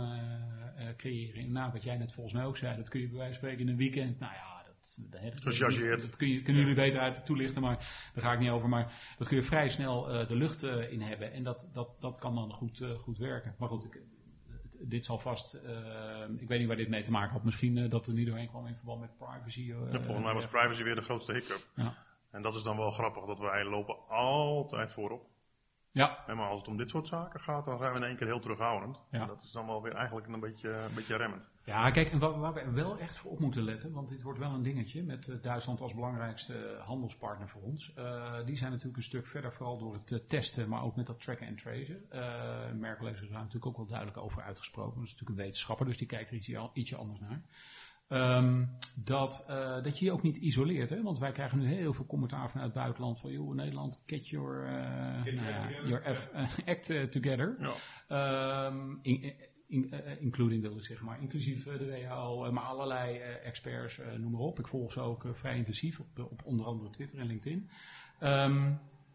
creëren. 0.96 1.42
En 1.42 1.52
nou, 1.52 1.72
wat 1.72 1.82
jij 1.82 1.96
net 1.96 2.12
volgens 2.12 2.34
mij 2.34 2.44
ook 2.44 2.56
zei, 2.56 2.76
dat 2.76 2.88
kun 2.88 3.00
je 3.00 3.08
bij 3.08 3.16
wijze 3.16 3.38
van 3.38 3.42
spreken 3.42 3.66
in 3.66 3.72
een 3.72 3.78
weekend, 3.78 4.18
nou 4.18 4.32
ja, 4.32 4.49
dat, 4.80 5.22
dat, 5.22 5.22
dat, 5.22 5.40
Gechargeerd. 5.42 6.00
dat 6.00 6.16
kun 6.16 6.28
je, 6.28 6.42
kunnen 6.42 6.62
jullie 6.62 6.76
beter 6.76 7.00
uit 7.00 7.24
toelichten, 7.24 7.62
maar 7.62 7.76
daar 8.14 8.24
ga 8.24 8.32
ik 8.32 8.38
niet 8.38 8.50
over. 8.50 8.68
Maar 8.68 9.14
dat 9.18 9.28
kun 9.28 9.36
je 9.36 9.42
vrij 9.42 9.68
snel 9.68 10.08
eh, 10.10 10.28
de 10.28 10.34
lucht 10.34 10.62
eh, 10.62 10.92
in 10.92 11.00
hebben. 11.00 11.32
En 11.32 11.42
dat, 11.42 11.68
dat, 11.72 12.00
dat 12.00 12.18
kan 12.18 12.34
dan 12.34 12.52
goed, 12.52 12.80
eh, 12.80 12.98
goed 12.98 13.18
werken. 13.18 13.54
Maar 13.58 13.68
goed, 13.68 13.84
ik, 13.84 14.00
dit 14.82 15.04
zal 15.04 15.18
vast. 15.18 15.54
ik 16.38 16.48
weet 16.48 16.58
niet 16.58 16.68
waar 16.68 16.76
dit 16.76 16.88
mee 16.88 17.02
te 17.02 17.10
maken 17.10 17.32
had. 17.32 17.44
Misschien 17.44 17.88
dat 17.88 18.06
er 18.06 18.14
niet 18.14 18.26
doorheen 18.26 18.48
kwam 18.48 18.66
in 18.66 18.74
verband 18.74 19.00
met 19.00 19.16
privacy. 19.18 19.62
Ja, 19.62 19.76
volgens 19.90 20.24
mij 20.24 20.34
was 20.34 20.46
privacy 20.46 20.82
weer 20.82 20.94
de 20.94 21.02
grootste 21.02 21.32
hiccup. 21.32 21.66
Ja. 21.74 21.94
En 22.30 22.42
dat 22.42 22.54
is 22.54 22.62
dan 22.62 22.76
wel 22.76 22.90
grappig, 22.90 23.24
dat 23.24 23.38
wij 23.38 23.64
lopen 23.64 23.96
altijd 24.08 24.92
voorop. 24.92 25.28
Ja, 25.92 26.24
En 26.26 26.36
maar 26.36 26.48
als 26.48 26.58
het 26.58 26.68
om 26.68 26.76
dit 26.76 26.90
soort 26.90 27.06
zaken 27.06 27.40
gaat, 27.40 27.64
dan 27.64 27.78
zijn 27.78 27.92
we 27.92 27.98
in 27.98 28.04
één 28.04 28.16
keer 28.16 28.26
heel 28.26 28.40
terughoudend. 28.40 29.00
Ja. 29.10 29.20
En 29.20 29.26
dat 29.26 29.42
is 29.42 29.52
dan 29.52 29.66
wel 29.66 29.82
weer 29.82 29.94
eigenlijk 29.94 30.26
een 30.26 30.40
beetje, 30.40 30.70
een 30.70 30.94
beetje 30.94 31.16
remmend. 31.16 31.50
Ja, 31.70 31.90
kijk, 31.90 32.10
en 32.10 32.18
waar, 32.18 32.54
we 32.54 32.70
wel 32.70 32.98
echt 32.98 33.16
voor 33.18 33.30
op 33.30 33.38
moeten 33.38 33.62
letten, 33.62 33.92
want 33.92 34.08
dit 34.08 34.22
wordt 34.22 34.38
wel 34.38 34.50
een 34.50 34.62
dingetje 34.62 35.02
met 35.02 35.28
eh, 35.28 35.42
Duitsland 35.42 35.80
als 35.80 35.94
belangrijkste 35.94 36.80
handelspartner 36.84 37.48
voor 37.48 37.62
ons. 37.62 37.92
Eh, 37.94 38.44
die 38.46 38.56
zijn 38.56 38.70
natuurlijk 38.70 38.96
een 38.96 39.02
stuk 39.02 39.26
verder, 39.26 39.52
vooral 39.52 39.78
door 39.78 39.94
het 39.94 40.12
eh, 40.12 40.18
testen, 40.18 40.68
maar 40.68 40.82
ook 40.82 40.96
met 40.96 41.06
dat 41.06 41.20
tracken 41.20 41.46
en 41.46 41.56
tracen. 41.56 42.10
Eh 42.10 42.72
Merkel 42.72 43.06
heeft 43.06 43.20
daar 43.20 43.30
natuurlijk 43.30 43.66
ook 43.66 43.76
wel 43.76 43.86
duidelijk 43.86 44.18
over 44.18 44.42
uitgesproken. 44.42 44.94
Dat 44.94 45.04
is 45.04 45.10
natuurlijk 45.10 45.38
een 45.38 45.44
wetenschapper, 45.44 45.86
dus 45.86 45.98
die 45.98 46.06
kijkt 46.06 46.30
er 46.30 46.36
ietsje, 46.36 46.70
ietsje 46.72 46.96
anders 46.96 47.20
naar. 47.20 47.42
Ehm, 48.08 48.64
dat, 49.04 49.44
dat 49.82 49.98
je 49.98 50.04
je 50.04 50.12
ook 50.12 50.22
niet 50.22 50.36
isoleert, 50.36 50.90
hè? 50.90 51.02
want 51.02 51.18
wij 51.18 51.32
krijgen 51.32 51.58
nu 51.58 51.66
heel 51.66 51.92
veel 51.92 52.06
commentaar 52.06 52.50
vanuit 52.50 52.74
het 52.74 52.82
buitenland 52.82 53.20
van, 53.20 53.32
joh, 53.32 53.54
Nederland, 53.54 54.02
get 54.06 54.28
your, 54.28 54.66
Get 55.24 55.34
nou 55.34 55.86
your 55.86 56.04
act 56.66 56.86
F- 56.86 57.08
together. 57.10 57.56
Ja. 57.58 57.72
Ehm, 58.08 58.96
in- 59.02 59.34
in- 59.70 59.90
eh, 59.90 60.20
including 60.22 60.62
wil 60.62 60.76
ik 60.76 60.84
zeggen, 60.84 61.06
maar 61.06 61.20
inclusief 61.20 61.66
eh, 61.66 61.78
de 61.78 61.86
WHO, 61.86 62.44
eh, 62.44 62.52
maar 62.52 62.64
allerlei 62.64 63.18
eh, 63.18 63.46
experts, 63.46 63.98
eh, 63.98 64.12
noem 64.12 64.32
maar 64.32 64.40
op. 64.40 64.58
Ik 64.58 64.66
volg 64.68 64.92
ze 64.92 65.00
ook 65.00 65.24
eh, 65.24 65.32
vrij 65.34 65.56
intensief 65.56 66.00
op, 66.00 66.40
onder 66.44 66.66
andere 66.66 66.90
Twitter 66.90 67.18
en 67.18 67.26
LinkedIn. 67.26 67.70
Ehm, 68.18 68.72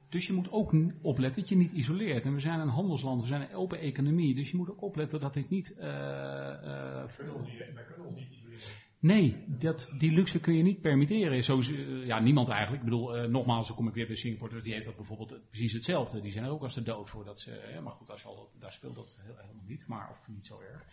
dus 0.10 0.28
je 0.28 0.34
moet 0.34 0.52
ook 0.52 0.74
opletten 1.02 1.42
dat 1.42 1.50
je 1.50 1.56
niet 1.56 1.72
isoleert. 1.72 2.26
En 2.26 2.34
we 2.34 2.40
zijn 2.40 2.60
een 2.60 2.68
handelsland, 2.70 3.22
we 3.22 3.28
zijn 3.28 3.42
een 3.42 3.56
open 3.56 3.80
economie. 3.80 4.36
Dus 4.36 4.52
je 4.52 4.58
moet 4.58 4.70
ook 4.70 4.82
opletten 4.82 5.20
dat 5.20 5.34
dit 5.34 5.50
niet. 5.50 5.74
eh, 5.78 5.88
eh, 5.90 7.08
We 7.18 7.42
niet, 7.46 7.74
wij 7.74 7.84
kunnen 7.84 8.06
ons 8.06 8.16
niet 8.16 8.30
isoleren. 8.32 8.84
Nee, 9.06 9.46
dat, 9.48 9.94
die 9.98 10.12
luxe 10.12 10.40
kun 10.40 10.54
je 10.54 10.64
niet 10.64 10.82
permitteren. 10.82 11.44
Zo, 11.44 11.60
eh, 11.60 12.06
ja, 12.06 12.20
niemand 12.20 12.50
eigenlijk. 12.50 12.84
Ik 12.84 12.90
bedoel, 12.90 13.18
eh, 13.18 13.30
nogmaals, 13.30 13.68
dan 13.68 13.76
kom 13.76 13.88
ik 13.88 13.94
weer 13.94 14.08
bij 14.08 14.16
Singapore. 14.16 14.62
Die 14.62 14.74
heeft 14.74 14.86
dat 14.86 14.96
bijvoorbeeld 14.96 15.50
precies 15.50 15.74
hetzelfde. 15.74 16.22
Die 16.22 16.32
zijn 16.32 16.46
er 16.46 16.52
ook 16.52 16.62
als 16.62 16.74
de 16.74 16.82
dood 16.82 17.10
voor. 17.10 17.26
Dat 17.26 17.40
ze, 17.40 17.52
eh, 17.52 17.84
maar 17.84 17.94
goed, 17.94 18.10
als 18.10 18.22
je 18.22 18.28
al, 18.28 18.50
daar 18.60 18.72
speelt 18.72 18.96
dat 18.96 19.20
heel, 19.22 19.38
helemaal 19.38 19.66
niet. 19.68 19.88
Maar, 19.88 20.10
of 20.10 20.28
niet 20.28 20.48
zo 20.48 20.60
erg. 20.60 20.86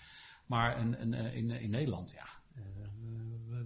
Maar 0.46 0.79
een, 0.79 1.03
een, 1.03 1.14
in, 1.14 1.51
in 1.51 1.70
Nederland, 1.70 2.11
ja. 2.11 2.27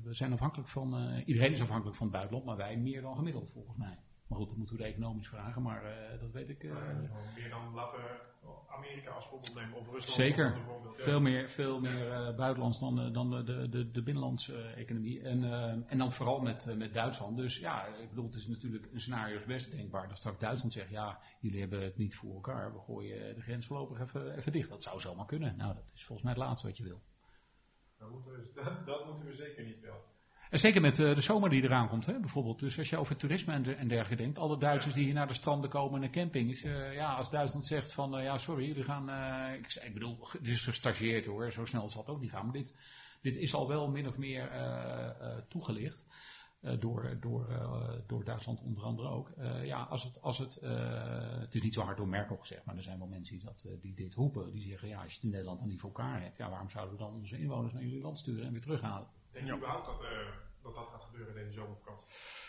we, 0.03 0.15
zijn 0.15 0.33
afhankelijk 0.33 0.69
van. 0.69 1.23
iedereen 1.25 1.53
is 1.53 1.61
afhankelijk 1.61 1.97
van 1.97 2.07
het 2.07 2.17
buitenland, 2.17 2.47
maar 2.47 2.57
wij 2.57 2.77
meer 2.77 3.03
dan 3.03 3.17
gemiddeld 3.17 3.51
volgens 3.53 3.77
mij. 3.77 3.99
Maar 4.29 4.39
goed, 4.39 4.49
dat 4.49 4.57
moeten 4.57 4.77
we 4.77 4.83
de 4.83 4.89
economisch 4.89 5.29
vragen, 5.29 5.63
maar 5.63 5.85
eh, 5.85 6.21
dat 6.21 6.31
weet 6.31 6.49
ik. 6.49 6.65
eh, 6.65 6.71
Gewoon 6.77 7.35
meer 7.35 7.51
dan 7.51 7.75
laten 7.75 7.99
we 8.03 8.35
Amerika 8.69 9.11
als 9.11 9.27
voorbeeld 9.29 9.55
nemen. 9.55 9.79
Of 9.79 9.85
Rusland 9.85 10.11
Zeker. 10.11 10.53
als 10.55 10.63
voorbeeld. 10.65 10.97
Ja. 10.97 11.03
Veel 11.03 11.21
meer, 11.21 11.49
veel 11.51 11.81
meer 11.81 12.11
eh, 12.13 12.37
buitenlands 12.37 12.79
dan, 12.81 13.01
eh, 13.01 13.13
dan 13.13 13.31
de, 13.31 13.69
de, 13.69 13.91
de, 13.91 14.03
binnenlandse 14.03 14.57
eh, 14.63 14.79
economie. 14.81 15.21
En, 15.23 15.45
eh, 15.45 15.93
en 15.93 15.99
dan 15.99 16.13
vooral 16.13 16.41
met, 16.41 16.67
eh, 16.67 16.77
met 16.77 16.93
Duitsland. 16.95 17.37
Dus 17.37 17.59
ja, 17.59 17.87
ik 17.87 18.09
bedoel, 18.09 18.25
het 18.25 18.35
is 18.35 18.47
natuurlijk 18.47 18.93
een 18.93 19.01
scenario 19.01 19.37
is 19.37 19.45
best 19.45 19.71
denkbaar. 19.71 20.09
Dat 20.09 20.19
straks 20.19 20.39
Duitsland 20.39 20.73
zegt, 20.73 20.91
ja, 20.91 21.21
jullie 21.41 21.61
hebben 21.61 21.83
het 21.83 21.97
niet 21.97 22.15
voor 22.17 22.35
elkaar. 22.35 22.73
We 22.73 22.79
gooien 22.81 23.35
de 23.35 23.43
grens 23.43 23.67
voorlopig 23.67 24.01
even, 24.01 24.37
even 24.37 24.53
dicht. 24.53 24.69
Dat 24.69 24.83
zou 24.83 25.01
zomaar 25.01 25.27
kunnen. 25.27 25.57
Nou, 25.57 25.75
dat 25.75 25.91
is 25.95 26.05
volgens 26.05 26.23
mij 26.27 26.37
het 26.37 26.43
laatste 26.47 26.67
wat 26.67 26.77
je 26.77 26.85
wil. 26.85 27.01
Dat 27.99 28.11
moeten 28.11 28.33
we, 28.33 28.51
dat, 28.65 28.87
dat 28.87 29.07
moeten 29.07 29.27
we 29.27 29.35
zeker 29.35 29.65
niet 29.65 29.81
wel. 29.81 30.15
En 30.51 30.59
zeker 30.59 30.81
met 30.81 30.99
eh, 30.99 31.15
de 31.15 31.21
zomer 31.21 31.51
die 31.51 31.63
eraan 31.63 31.89
komt, 31.89 32.07
hè, 32.07 32.21
bijvoorbeeld. 32.21 32.59
Dus 32.59 32.79
als 32.79 32.89
je 32.89 32.97
over 32.97 33.17
toerisme 33.17 33.53
en, 33.53 33.77
en 33.79 33.89
dergelijke 33.89 34.23
denkt, 34.23 34.39
alle 34.39 34.59
Duitsers 34.59 34.95
die 34.95 35.05
hier 35.05 35.15
naar 35.15 35.27
de 35.27 35.35
stranden 35.35 35.71
komen 35.71 36.03
en 36.03 36.11
de 36.11 36.19
campings. 36.21 36.63
eh, 36.63 36.95
ja, 36.95 37.15
als 37.15 37.31
Duitsland 37.31 37.67
zegt 37.67 37.95
van, 37.95 38.17
eh, 38.17 38.25
ja, 38.25 38.39
sorry, 38.39 38.67
jullie 38.67 38.85
gaan. 38.85 39.09
eh, 39.09 39.59
ik, 39.59 39.75
ik 39.87 39.93
bedoel, 39.93 40.29
dit 40.33 40.53
is 40.53 40.65
gestageerd 40.65 41.27
hoor, 41.27 41.53
zo 41.53 41.65
snel 41.65 41.89
zal 41.89 42.01
het 42.01 42.11
ook 42.11 42.21
niet 42.21 42.31
gaan. 42.31 42.45
Maar 42.45 42.55
dit, 42.55 42.77
dit 43.23 43.37
is 43.37 43.55
al 43.55 43.69
wel 43.69 43.89
min 43.91 44.09
of 44.09 44.17
meer 44.17 44.51
toegelicht. 45.49 46.05
door, 46.79 47.19
door, 47.21 47.47
door 48.07 48.25
Duitsland 48.25 48.63
onder 48.63 48.85
andere 48.85 49.09
ook. 49.09 49.33
Ja, 49.63 49.83
als 49.83 50.05
het, 50.05 50.23
als 50.23 50.39
het, 50.39 50.59
het 51.41 51.55
is 51.55 51.63
niet 51.63 51.75
zo 51.75 51.83
hard 51.83 51.97
door 51.97 52.09
Merkel 52.09 52.37
gezegd, 52.37 52.65
maar 52.65 52.77
er 52.77 52.83
zijn 52.83 52.99
wel 52.99 53.07
mensen 53.07 53.37
die, 53.37 53.45
dat, 53.45 53.69
die 53.81 53.95
dit 53.95 54.15
roepen. 54.15 54.53
Die 54.53 54.69
zeggen, 54.69 54.89
ja, 54.89 55.03
als 55.03 55.09
je 55.09 55.15
het 55.15 55.25
in 55.25 55.31
Nederland 55.31 55.59
dan 55.59 55.69
niet 55.69 55.81
voor 55.81 55.91
elkaar 55.91 56.23
hebt, 56.23 56.37
ja, 56.37 56.51
waarom 56.51 56.71
zouden 56.71 56.97
we 56.97 57.03
dan 57.03 57.15
onze 57.15 57.39
inwoners 57.39 57.73
naar 57.73 57.83
jullie 57.83 58.01
land 58.01 58.19
sturen 58.19 58.47
en 58.47 58.53
weer 58.53 58.61
terughalen? 58.61 59.09
Denk 59.37 59.49
je 59.49 59.55
überhaupt 59.55 59.87
dat, 59.87 60.05
eh, 60.05 60.29
dat 60.63 60.75
dat 60.75 60.89
gaat 60.89 61.03
gebeuren 61.03 61.35
deze 61.35 61.53
zomervakantie? 61.53 62.09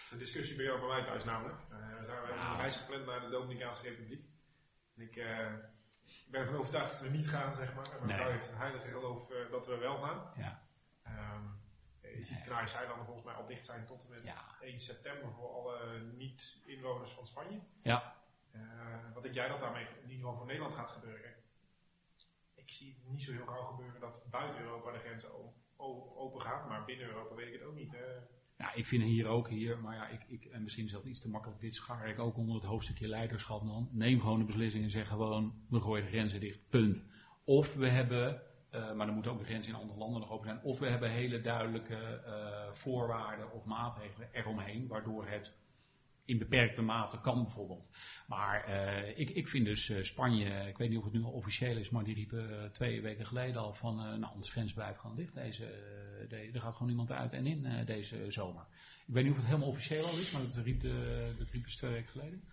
De 0.10 0.18
discussie 0.18 0.56
bij 0.56 0.66
jou 0.66 0.80
bij 0.80 0.88
mij 0.88 1.04
thuis 1.06 1.24
namelijk. 1.24 1.60
Eh, 1.70 2.00
we 2.00 2.06
zijn 2.06 2.22
we 2.22 2.32
een 2.32 2.58
reis 2.58 2.76
gepland 2.76 3.06
naar 3.06 3.22
de 3.22 3.30
Dominicaanse 3.30 3.82
Republiek. 3.82 4.26
En 4.96 5.02
ik 5.02 5.16
eh, 5.16 5.54
ben 6.28 6.42
ervan 6.42 6.56
overtuigd 6.56 6.92
dat 6.92 7.02
we 7.02 7.10
niet 7.10 7.28
gaan, 7.28 7.56
zeg 7.56 7.76
maar. 7.76 8.06
Nee. 8.06 8.16
vrouw 8.16 8.32
heeft 8.32 8.48
een 8.48 8.58
heilige 8.58 8.88
geloof 8.88 9.28
dat 9.52 9.68
we 9.68 9.78
wel 9.78 9.98
gaan. 9.98 10.32
Ja. 10.36 10.62
Ehm, 11.04 11.44
je 12.02 12.26
ziet 12.26 12.44
Canarische 12.44 12.78
eilanden 12.78 13.06
volgens 13.06 13.26
mij 13.26 13.36
al 13.36 13.48
dicht 13.48 13.66
zijn 13.66 13.86
tot 13.86 14.04
en 14.04 14.10
met 14.10 14.24
Ja. 14.24 14.56
1 14.60 14.80
september 14.80 15.32
voor 15.32 15.50
alle 15.50 16.00
niet-inwoners 16.00 17.14
van 17.14 17.28
Spanje. 17.28 17.62
Ja. 17.82 18.16
Wat 19.14 19.24
denk 19.24 19.36
jij 19.36 19.48
dat 19.48 19.60
daarmee 19.60 19.88
in 19.88 20.02
ieder 20.02 20.16
geval 20.16 20.36
voor 20.36 20.46
Nederland 20.46 20.74
gaat 20.76 20.92
gebeuren? 20.92 21.30
Ik, 21.30 21.38
ik 22.56 22.70
zie 22.72 22.94
het 22.94 23.12
niet 23.12 23.24
zo 23.24 23.32
heel 23.32 23.46
gauw 23.46 23.66
gebeuren 23.66 24.02
dat 24.02 24.24
buiten 24.30 24.62
Europa 24.62 24.92
de 24.92 25.00
grenzen 25.00 25.34
open 25.34 25.66
gaat, 26.38 26.68
maar 26.68 26.86
binnen 26.86 27.08
Europa 27.08 27.36
weet 27.36 27.48
ik 27.48 27.54
het 27.54 27.64
ook 27.64 27.76
niet. 27.76 27.96
Ja, 28.58 28.74
ik 28.74 28.86
vind 28.86 29.04
hier 29.04 29.28
ook 29.28 29.50
hier, 29.50 29.80
maar 29.80 29.96
ja, 29.96 30.08
ik, 30.08 30.24
ik, 30.28 30.46
en 30.46 30.64
misschien 30.64 30.86
is 30.86 30.92
dat 30.92 31.06
iets 31.06 31.22
te 31.22 31.30
makkelijk, 31.30 31.60
dit 31.60 31.76
schaar 31.76 32.10
ik 32.10 32.20
ook 32.20 32.38
onder 32.38 32.56
het 32.56 32.64
hoofdstukje 32.64 33.08
leiderschap 33.08 33.66
dan. 33.66 33.90
Neem 33.92 34.22
gewoon 34.22 34.40
de 34.40 34.46
beslissing 34.46 34.84
en 34.84 34.90
zeg 34.90 35.08
gewoon, 35.08 35.54
we 35.70 35.80
gooien 35.80 36.04
de 36.04 36.12
grenzen 36.12 36.40
dicht, 36.40 36.60
punt. 36.70 37.04
Of 37.44 37.74
we 37.74 37.88
hebben, 37.88 38.42
uh, 38.72 38.94
maar 38.94 39.06
dan 39.06 39.14
moeten 39.14 39.32
ook 39.32 39.40
de 39.40 39.46
grenzen 39.46 39.74
in 39.74 39.80
andere 39.80 40.00
landen 40.00 40.20
nog 40.22 40.32
open 40.32 40.48
zijn, 40.48 40.64
of 40.64 40.80
we 40.80 40.90
hebben 40.90 41.10
hele 41.10 41.42
duidelijke 41.42 42.24
uh, 42.26 42.74
voorwaarden 42.74 43.52
of 43.52 43.66
maatregelen 43.66 44.30
eromheen, 44.32 44.88
waardoor 44.88 45.28
het 45.28 45.58
in 46.28 46.38
beperkte 46.38 46.82
mate 46.82 47.20
kan 47.22 47.44
bijvoorbeeld. 47.44 47.90
Maar 48.28 48.70
uh, 48.70 49.20
ik, 49.20 49.30
ik 49.30 49.48
vind 49.48 49.66
dus 49.66 49.90
uh, 49.90 50.04
Spanje, 50.04 50.68
ik 50.68 50.78
weet 50.78 50.90
niet 50.90 50.98
of 50.98 51.04
het 51.04 51.14
nu 51.14 51.24
al 51.24 51.32
officieel 51.32 51.78
is, 51.78 51.90
maar 51.90 52.04
die 52.04 52.16
riepen 52.16 52.50
uh, 52.50 52.64
twee 52.64 53.02
weken 53.02 53.26
geleden 53.26 53.62
al 53.62 53.74
van, 53.74 53.96
nou 53.96 54.36
ons 54.36 54.52
grens 54.52 54.74
blijft 54.74 55.00
gewoon 55.00 55.16
dicht. 55.16 55.34
Deze, 55.34 55.66
de, 56.30 56.50
er 56.54 56.62
gaat 56.62 56.74
gewoon 56.74 56.88
niemand 56.88 57.12
uit 57.12 57.34
en 57.34 57.46
in 57.46 57.86
deze 57.86 58.32
zomer. 58.32 58.66
Ik 59.08 59.14
weet 59.14 59.24
niet 59.24 59.32
of 59.32 59.38
het 59.38 59.48
helemaal 59.48 59.70
officieel 59.70 60.06
al 60.06 60.20
is, 60.20 60.32
maar 60.32 60.42
dat 60.42 60.56
riep, 60.56 60.80
de, 60.80 61.34
dat 61.38 61.50
riep 61.50 61.64
dus 61.64 61.76
twee 61.76 61.92
weken 61.92 62.10
geleden. 62.10 62.44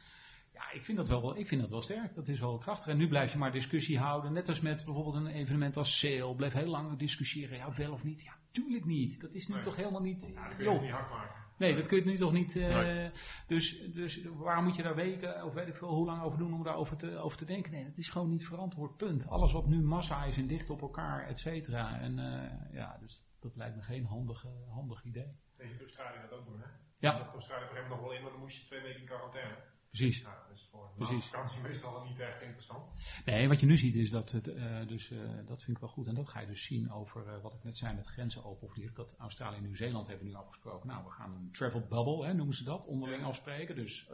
Ja, 0.55 0.71
ik 0.73 0.85
vind 0.85 0.99
dat 0.99 1.09
wel, 1.09 1.37
ik 1.37 1.47
vind 1.47 1.61
dat 1.61 1.71
wel 1.71 1.83
sterk. 1.83 2.15
Dat 2.15 2.29
is 2.29 2.41
wel 2.41 2.59
krachtig. 2.59 2.89
En 2.89 2.97
nu 2.97 3.09
blijf 3.09 3.33
je 3.33 3.39
maar 3.39 3.53
discussie 3.53 3.99
houden. 3.99 4.33
Net 4.33 4.49
als 4.49 4.61
met 4.61 4.85
bijvoorbeeld 4.85 5.15
een 5.15 5.27
evenement 5.27 5.77
als 5.77 5.99
Sale. 5.99 6.35
Blijf 6.35 6.53
heel 6.53 6.71
lang 6.71 6.99
discussiëren. 6.99 7.57
Ja, 7.57 7.75
wel 7.75 7.93
of 7.93 8.05
niet? 8.05 8.23
Ja, 8.23 8.37
tuurlijk 8.51 8.85
niet. 8.85 9.21
Dat 9.21 9.33
is 9.33 9.47
nu 9.47 9.55
nee. 9.55 9.63
toch 9.63 9.77
helemaal 9.77 10.03
niet. 10.03 10.31
Ja, 10.35 10.49
dat 10.49 10.57
kun 10.57 10.73
je 10.73 10.81
niet 10.81 10.91
hard 10.91 11.11
maken. 11.11 11.44
Nee, 11.59 11.75
dat 11.75 11.89
kun 11.89 11.99
je 11.99 12.05
nu 12.05 12.17
toch 12.17 12.33
niet. 12.33 12.55
Uh, 12.55 12.75
nee. 12.75 13.11
dus, 13.47 13.93
dus 13.93 14.23
waarom 14.25 14.65
moet 14.65 14.77
je 14.77 14.83
daar 14.83 14.95
weken 14.95 15.45
of 15.45 15.53
weet 15.53 15.69
ik 15.69 15.77
veel 15.77 15.89
hoe 15.89 16.07
lang 16.07 16.23
over 16.23 16.39
doen 16.39 16.55
om 16.55 16.63
daarover 16.63 16.97
te, 16.97 17.17
over 17.19 17.39
te 17.39 17.45
denken? 17.45 17.73
Nee, 17.73 17.85
dat 17.85 17.99
is 17.99 18.11
gewoon 18.11 18.31
niet 18.31 18.47
verantwoord. 18.47 18.97
Punt. 18.97 19.29
Alles 19.29 19.53
wat 19.53 19.67
nu 19.67 19.83
massa 19.83 20.25
is 20.25 20.37
en 20.37 20.47
dicht 20.47 20.71
op 20.71 20.81
elkaar, 20.81 21.27
et 21.27 21.39
cetera. 21.39 22.01
En 22.01 22.19
uh, 22.19 22.73
ja, 22.73 22.99
dus 23.01 23.25
dat 23.41 23.57
lijkt 23.57 23.77
me 23.77 23.83
geen 23.83 24.05
handig, 24.05 24.45
handig 24.71 25.05
idee. 25.05 25.37
Tegen 25.57 25.81
Australië 25.81 26.21
dat 26.21 26.39
ook 26.39 26.47
doen, 26.47 26.61
hè? 26.61 26.69
Ja. 26.99 27.19
Dat 27.19 27.33
Australië 27.33 27.67
voor 27.67 27.77
hem 27.77 27.89
nog 27.89 28.01
wel 28.01 28.13
in, 28.13 28.23
maar 28.23 28.31
dan 28.31 28.41
moest 28.41 28.61
je 28.61 28.67
twee 28.67 28.83
weken 28.83 29.01
in 29.01 29.07
quarantaine. 29.07 29.57
Precies. 29.97 30.21
Ja, 30.21 30.45
dat 30.49 30.57
is 30.57 30.69
voor 30.71 30.91
Precies. 30.97 31.25
vakantie 31.27 31.61
meestal 31.61 32.05
niet 32.05 32.21
echt 32.21 32.43
interessant. 32.43 32.85
Nee, 33.25 33.49
wat 33.49 33.61
je 33.61 33.67
nu 33.67 33.77
ziet 33.77 33.95
is 33.95 34.11
dat 34.11 34.31
het, 34.31 34.49
uh, 34.49 34.87
dus 34.87 35.11
uh, 35.11 35.21
dat 35.47 35.63
vind 35.63 35.77
ik 35.77 35.79
wel 35.79 35.89
goed. 35.89 36.07
En 36.07 36.15
dat 36.15 36.29
ga 36.29 36.41
je 36.41 36.47
dus 36.47 36.65
zien 36.65 36.91
over 36.93 37.27
uh, 37.27 37.43
wat 37.43 37.55
ik 37.55 37.65
net 37.65 37.77
zei 37.77 37.95
met 37.95 38.07
grenzen 38.07 38.45
open 38.45 38.67
of 38.67 38.75
dicht. 38.75 38.97
Dat 38.97 39.17
Australië 39.19 39.57
en 39.57 39.63
Nieuw-Zeeland 39.63 40.07
hebben 40.07 40.27
nu 40.27 40.35
afgesproken. 40.35 40.89
Nou, 40.89 41.05
we 41.05 41.11
gaan 41.11 41.35
een 41.35 41.51
travel 41.53 41.81
bubble, 41.81 42.27
hè, 42.27 42.35
noemen 42.35 42.55
ze 42.55 42.65
dat, 42.65 42.85
onderling 42.85 43.25
afspreken. 43.25 43.75
Dus 43.77 44.09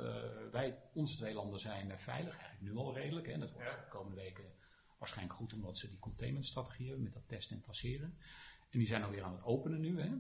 wij, 0.53 0.79
onze 0.93 1.17
twee 1.17 1.35
landen 1.35 1.59
zijn 1.59 1.99
veilig, 1.99 2.37
eigenlijk 2.39 2.61
nu 2.73 2.77
al 2.77 2.95
redelijk. 2.95 3.27
Hè. 3.27 3.39
Dat 3.39 3.53
wordt 3.53 3.71
Ja. 3.71 3.77
de 3.77 3.89
komende 3.91 4.17
weken 4.17 4.45
waarschijnlijk 4.99 5.37
goed, 5.39 5.53
omdat 5.53 5.79
ze 5.79 5.89
die 5.89 5.99
containmentstrategie 5.99 6.87
hebben 6.87 7.05
met 7.05 7.13
dat 7.15 7.29
testen 7.29 7.57
en 7.57 7.63
traceren. 7.63 8.15
En 8.71 8.79
die 8.79 8.89
zijn 8.89 9.03
alweer 9.03 9.23
aan 9.23 9.33
het 9.33 9.45
openen 9.45 9.81
nu. 9.81 10.01
Hè. 10.01 10.11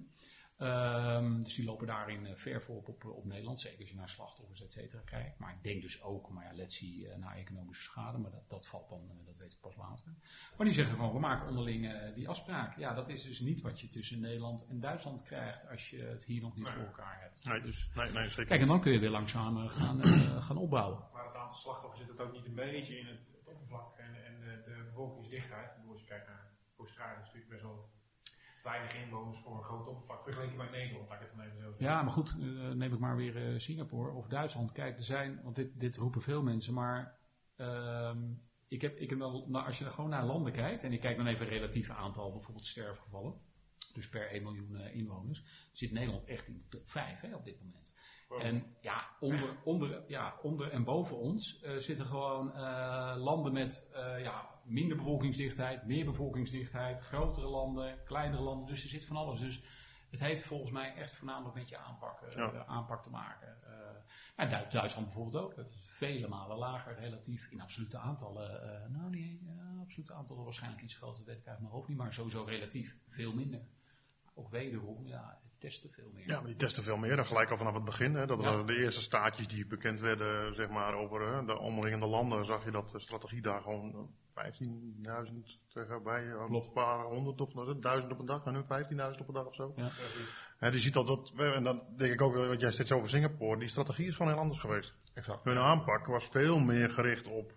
Um, 0.63 1.43
dus 1.43 1.55
die 1.55 1.65
lopen 1.65 1.87
daarin 1.87 2.27
uh, 2.27 2.35
ver 2.35 2.63
voor 2.63 2.77
op, 2.77 3.05
op, 3.05 3.25
Nederland, 3.25 3.61
zeker 3.61 3.81
als 3.81 3.89
je 3.89 3.97
naar 3.97 4.09
slachtoffers 4.09 4.63
et 4.63 4.73
cetera 4.73 5.03
kijkt. 5.05 5.39
Maar 5.39 5.53
ik 5.55 5.63
denk 5.63 5.83
dus 5.83 6.03
ook, 6.03 6.31
maar 6.31 6.45
ja, 6.45 6.55
let's 6.55 6.77
see, 6.77 7.07
uh, 7.07 7.17
naar 7.17 7.37
economische 7.37 7.83
schade, 7.83 8.19
maar 8.19 8.31
dat, 8.31 8.49
dat 8.49 8.67
valt 8.67 8.89
dan, 8.89 9.01
uh, 9.05 9.27
dat 9.27 9.39
weet 9.39 9.53
ik 9.53 9.61
pas 9.61 9.77
later. 9.77 10.13
Maar 10.57 10.67
die 10.67 10.75
zeggen 10.75 10.95
gewoon, 10.95 11.13
we 11.13 11.19
maken 11.19 11.49
onderling 11.49 12.13
die 12.15 12.29
afspraak. 12.29 12.77
Ja, 12.79 12.95
dat 12.95 13.09
is 13.09 13.23
dus 13.23 13.41
niet 13.41 13.61
wat 13.61 13.81
je 13.81 13.89
tussen 13.89 14.21
Nederland 14.21 14.67
en 14.67 14.81
Duitsland 14.81 15.23
krijgt 15.23 15.69
als 15.69 15.91
je 15.91 16.03
het 16.03 16.25
hier 16.25 16.41
nog 16.41 16.55
niet 16.55 16.65
Nee. 16.65 16.75
voor 16.75 16.85
elkaar 16.85 17.21
hebt. 17.21 17.45
Nee, 17.45 17.61
Dus, 17.61 17.91
nee, 17.95 18.11
nee, 18.13 18.29
zeker. 18.29 18.45
kijk, 18.47 18.61
en 18.61 18.67
dan 18.69 18.81
kun 18.81 18.93
je 18.93 18.99
weer 18.99 19.11
langzaam 19.11 19.69
gaan, 19.69 20.05
gaan 20.49 20.57
opbouwen. 20.57 21.09
Maar 21.13 21.25
het 21.27 21.35
aantal 21.37 21.57
slachtoffers 21.57 22.01
zit 22.01 22.09
het 22.11 22.21
ook 22.21 22.33
niet 22.33 22.47
een 22.47 22.55
beetje 22.55 22.99
in 22.99 23.07
het, 23.07 23.21
het 23.33 23.47
oppervlak 23.47 23.97
en, 23.97 24.25
en 24.25 24.41
de, 24.41 24.63
de 24.65 24.85
bevolkingsdichtheid. 24.85 25.71
Als 25.89 26.01
je 26.01 26.07
kijkt 26.07 26.27
naar 26.27 26.51
Australië, 26.79 27.19
is 27.21 27.25
natuurlijk 27.27 27.51
best 27.51 27.63
wel 27.63 27.89
weinig 28.63 28.95
inwoners 28.95 29.41
voor 29.43 29.57
een 29.57 29.65
groot 29.65 29.87
oppervlak. 29.87 30.23
Vergeleken 30.23 30.57
bij 30.57 30.71
Nederland, 30.71 31.09
laat 31.09 31.21
ik 31.21 31.27
het 31.27 31.37
dan 31.37 31.47
even 31.47 31.75
zo. 31.75 31.85
Ja, 31.85 32.03
maar 32.03 32.13
goed, 32.13 32.37
uh, 32.39 32.71
neem 32.71 32.93
ik 32.93 32.99
maar 32.99 33.17
weer 33.17 33.53
uh, 33.53 33.59
Singapore 33.59 34.13
of 34.13 34.27
Duitsland. 34.27 34.73
Kijk, 34.73 34.97
er 34.97 35.05
zijn, 35.05 35.41
want 35.43 35.57
dit, 35.57 35.81
dit 35.81 35.97
roepen 35.97 36.23
veel 36.23 36.43
mensen, 36.43 36.75
maar 36.75 37.19
um, 37.57 38.43
ik 38.69 38.81
heb, 38.81 38.99
ik 38.99 39.11
heb 39.11 39.19
wel, 39.19 39.47
nou, 39.49 39.67
als 39.67 39.79
je 39.79 39.85
er 39.85 39.91
gewoon 39.91 40.11
naar 40.11 40.25
landen 40.25 40.53
kijkt, 40.53 40.85
en 40.85 40.93
ik 40.93 41.01
kijk 41.01 41.17
dan 41.17 41.27
even 41.27 41.45
het 41.45 41.55
relatieve 41.55 41.93
aantal 41.93 42.33
bijvoorbeeld 42.33 42.67
sterfgevallen, 42.67 43.41
dus 43.93 44.09
per 44.09 44.31
1 44.31 44.43
miljoen 44.43 44.73
uh, 44.73 44.95
inwoners, 44.95 45.45
zit 45.73 45.93
Nederland 45.93 46.25
echt 46.25 46.47
in 46.47 46.55
de 46.55 46.69
top 46.69 46.91
5 46.91 47.21
hè, 47.21 47.35
op 47.35 47.45
dit 47.45 47.61
moment. 47.61 47.95
Wow. 48.31 48.41
En 48.43 48.77
ja, 48.81 49.09
onder, 49.21 49.57
onder, 49.65 50.05
ja, 50.09 50.35
onder 50.43 50.71
en 50.71 50.85
boven 50.85 51.17
ons 51.17 51.63
uh, 51.65 51.77
zitten 51.77 52.07
gewoon 52.07 52.47
uh, 52.57 53.15
landen 53.17 53.53
met 53.53 53.89
uh, 53.93 54.23
ja, 54.23 54.49
minder 54.65 54.97
bevolkingsdichtheid, 54.97 55.87
meer 55.87 56.05
bevolkingsdichtheid, 56.05 57.01
grotere 57.01 57.47
landen, 57.47 58.05
kleinere 58.05 58.43
landen. 58.43 58.67
Dus 58.67 58.83
er 58.83 58.89
zit 58.89 59.07
van 59.07 59.17
alles. 59.17 59.41
Dus 59.41 59.63
het 60.11 60.21
heeft 60.21 60.47
volgens 60.47 60.71
mij 60.71 60.95
echt 60.95 61.15
voornamelijk 61.17 61.55
met 61.55 61.69
je 61.69 61.77
aanpak, 61.79 62.33
Ja. 62.35 62.65
aanpak 62.67 63.03
te 63.03 63.11
maken. 63.11 63.57
Nou, 64.37 64.49
Du- 64.49 64.71
Duitsland 64.71 65.07
bijvoorbeeld 65.07 65.45
ook. 65.45 65.55
Dat 65.57 65.67
is 65.67 65.91
vele 65.97 66.29
malen 66.29 66.57
lager 66.57 66.95
relatief 66.99 67.51
in 67.51 67.61
absolute 67.61 67.99
aantallen. 67.99 68.51
nou 68.93 69.11
nee, 69.11 69.41
absolute 69.81 70.13
aantallen 70.15 70.45
waarschijnlijk 70.45 70.83
iets 70.83 70.97
groter, 70.97 71.25
weet 71.25 71.39
ik 71.39 71.47
uit 71.47 71.61
mijn 71.61 71.73
hoofd 71.73 71.89
niet. 71.89 71.97
Maar 71.97 72.13
sowieso 72.13 72.43
relatief 72.45 72.97
veel 73.09 73.35
minder. 73.35 73.61
Ook 74.35 74.49
wederom, 74.49 75.07
ja, 75.07 75.39
testen 75.61 75.91
veel 75.91 76.11
meer. 76.15 76.27
Ja, 76.27 76.37
maar 76.37 76.47
die 76.47 76.57
testen 76.57 76.83
veel 76.83 76.97
meer. 76.97 77.25
Gelijk 77.27 77.51
al 77.51 77.57
vanaf 77.57 77.75
het 77.75 77.85
begin. 77.85 78.15
Hè, 78.15 78.27
dat 78.27 78.41
Ja. 78.41 78.45
waren 78.51 78.67
de 78.67 78.77
eerste 78.77 79.01
staatjes 79.01 79.49
die 79.49 79.67
bekend 79.67 80.01
werden 80.01 80.55
zeg 80.55 80.69
maar, 80.69 80.95
over 80.95 81.35
hè, 81.35 81.45
de 81.45 81.59
omringende 81.59 82.07
landen. 82.07 82.45
Zag 82.45 82.65
je 82.65 82.71
dat 82.71 82.91
de 82.91 83.01
strategie 83.01 83.41
daar 83.43 83.61
gewoon 83.63 84.11
eh, 84.35 84.45
15.000 84.45 85.59
tegen 85.73 86.03
bij 86.03 86.27
eh, 86.27 86.45
een 86.49 86.73
paar 86.73 87.05
honderd 87.05 87.41
of 87.41 87.55
nou, 87.55 87.79
duizend 87.79 88.13
op 88.13 88.19
een 88.19 88.27
dag. 88.27 88.45
En 88.45 88.53
nu 88.53 88.63
15.000 88.63 89.21
op 89.21 89.29
een 89.29 89.35
dag 89.35 89.47
of 89.47 89.55
zo. 89.55 89.73
Ja. 89.77 89.89
Hè, 90.59 90.71
die 90.71 90.81
ziet 90.81 90.97
al 90.97 91.05
dat, 91.05 91.33
en 91.37 91.63
dan 91.65 91.83
denk 91.97 92.13
ik 92.13 92.21
ook, 92.23 92.37
eh, 92.37 92.47
wat 92.49 92.61
jij 92.61 92.73
zegt 92.73 92.93
over 92.93 93.09
Singapore. 93.09 93.59
Die 93.59 93.69
strategie 93.69 94.07
is 94.07 94.15
gewoon 94.17 94.33
heel 94.33 94.41
anders 94.41 94.61
geweest. 94.61 94.95
Exact. 95.15 95.45
Hun 95.45 95.59
aanpak 95.59 96.07
was 96.07 96.29
veel 96.31 96.59
meer 96.59 96.91
gericht 96.91 97.27
op 97.27 97.53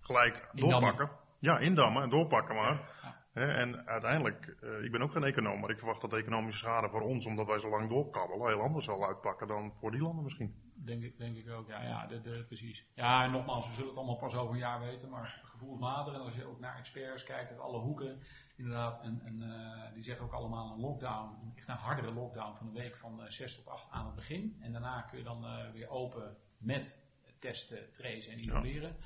gelijk 0.00 0.48
Indammen. 0.54 0.80
doorpakken. 0.80 1.16
Ja, 1.40 1.58
indammen 1.58 2.02
en 2.02 2.10
doorpakken 2.10 2.54
maar. 2.54 2.90
Ja. 3.02 3.16
En 3.40 3.86
uiteindelijk, 3.86 4.56
eh, 4.60 4.84
ik 4.84 4.92
ben 4.92 5.02
ook 5.02 5.12
geen 5.12 5.24
econoom, 5.24 5.60
maar 5.60 5.70
ik 5.70 5.78
verwacht 5.78 6.00
dat 6.00 6.10
de 6.10 6.16
economische 6.16 6.58
schade 6.58 6.88
voor 6.88 7.02
ons, 7.02 7.26
omdat 7.26 7.46
wij 7.46 7.58
zo 7.58 7.68
lang 7.68 7.88
doorkabbelen, 7.88 8.48
heel 8.48 8.60
anders 8.60 8.84
zal 8.84 9.06
uitpakken 9.06 9.46
dan 9.46 9.72
voor 9.80 9.90
die 9.90 10.02
landen 10.02 10.24
misschien. 10.24 10.54
Denk 10.74 11.02
ik, 11.02 11.18
denk 11.18 11.36
ik 11.36 11.50
ook, 11.50 11.68
ja, 11.68 11.82
ja 11.82 12.06
de, 12.06 12.20
de, 12.20 12.44
precies. 12.46 12.84
Ja, 12.94 13.24
en 13.24 13.30
nogmaals, 13.30 13.66
we 13.66 13.72
zullen 13.72 13.88
het 13.88 13.98
allemaal 13.98 14.16
pas 14.16 14.34
over 14.34 14.52
een 14.52 14.60
jaar 14.60 14.80
weten, 14.80 15.08
maar 15.08 15.40
gevoelsmatig, 15.44 16.14
en 16.14 16.20
als 16.20 16.34
je 16.34 16.44
ook 16.44 16.60
naar 16.60 16.78
experts 16.78 17.24
kijkt 17.24 17.50
uit 17.50 17.60
alle 17.60 17.78
hoeken, 17.78 18.22
inderdaad, 18.56 19.02
en, 19.02 19.20
en 19.24 19.42
eh, 19.42 19.94
die 19.94 20.02
zeggen 20.02 20.24
ook 20.24 20.32
allemaal 20.32 20.72
een 20.72 20.80
lockdown, 20.80 21.38
een 21.42 21.52
echt 21.56 21.68
een 21.68 21.74
hardere 21.74 22.12
lockdown 22.12 22.56
van 22.56 22.66
een 22.66 22.72
week 22.72 22.96
van 22.96 23.22
eh, 23.22 23.30
6 23.30 23.56
tot 23.56 23.66
8 23.66 23.90
aan 23.90 24.06
het 24.06 24.14
begin. 24.14 24.56
En 24.60 24.72
daarna 24.72 25.00
kun 25.00 25.18
je 25.18 25.24
dan 25.24 25.44
eh, 25.44 25.70
weer 25.72 25.88
open 25.88 26.36
met 26.58 26.98
testen, 27.38 27.92
tracen 27.92 28.32
en 28.32 28.38
isoleren. 28.38 28.96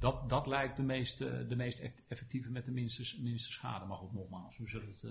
Dat, 0.00 0.28
dat 0.28 0.46
lijkt 0.46 0.76
de 0.76 0.82
meest, 0.82 1.18
de 1.18 1.56
meest 1.56 1.80
ect- 1.80 2.02
effectieve 2.08 2.50
met 2.50 2.64
de 2.64 2.70
minste, 2.72 3.22
minste 3.22 3.52
schade. 3.52 3.84
Maar 3.84 3.96
goed, 3.96 4.12
nogmaals, 4.12 4.58
we, 4.58 4.68
zullen 4.68 4.88
het, 4.88 5.02
eh, 5.04 5.10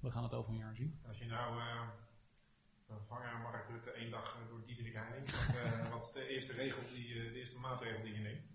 we 0.00 0.10
gaan 0.10 0.22
het 0.22 0.32
over 0.32 0.52
een 0.52 0.58
jaar 0.58 0.74
zien. 0.74 0.98
Als 1.06 1.18
je 1.18 1.26
nou 1.26 1.60
uh, 1.60 3.42
Mark 3.42 3.68
Rutte 3.68 3.90
één 3.90 4.10
dag 4.10 4.38
door 4.48 4.66
Diederik 4.66 4.94
Heining, 4.94 5.30
wat, 5.30 5.90
wat 5.90 6.02
is 6.02 6.12
de 6.12 6.28
eerste 6.28 6.52
regel, 6.52 6.82
die, 6.94 7.14
eh, 7.14 7.32
de 7.32 7.38
eerste 7.38 7.58
maatregel 7.58 8.02
die 8.02 8.14
je 8.14 8.20
neemt? 8.20 8.46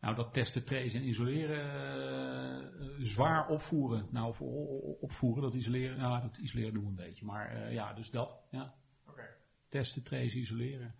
Nou, 0.00 0.16
dat 0.16 0.32
testen, 0.32 0.64
tracen 0.64 1.00
en 1.00 1.08
isoleren 1.08 1.64
eh, 2.80 3.04
zwaar 3.04 3.48
opvoeren. 3.48 4.08
Nou, 4.10 4.28
of 4.28 4.40
opvoeren, 5.00 5.42
dat 5.42 5.54
isoleren, 5.54 5.98
nou, 5.98 6.22
dat 6.22 6.38
isoleren 6.38 6.72
doen 6.72 6.82
we 6.82 6.88
een 6.88 6.94
beetje. 6.94 7.24
Maar 7.24 7.72
ja, 7.72 7.92
dus 7.92 8.10
dat, 8.10 8.46
ja. 8.50 8.74
Oké. 9.06 9.36
Testen, 9.68 10.02
tracen, 10.02 10.38
isoleren. 10.38 10.94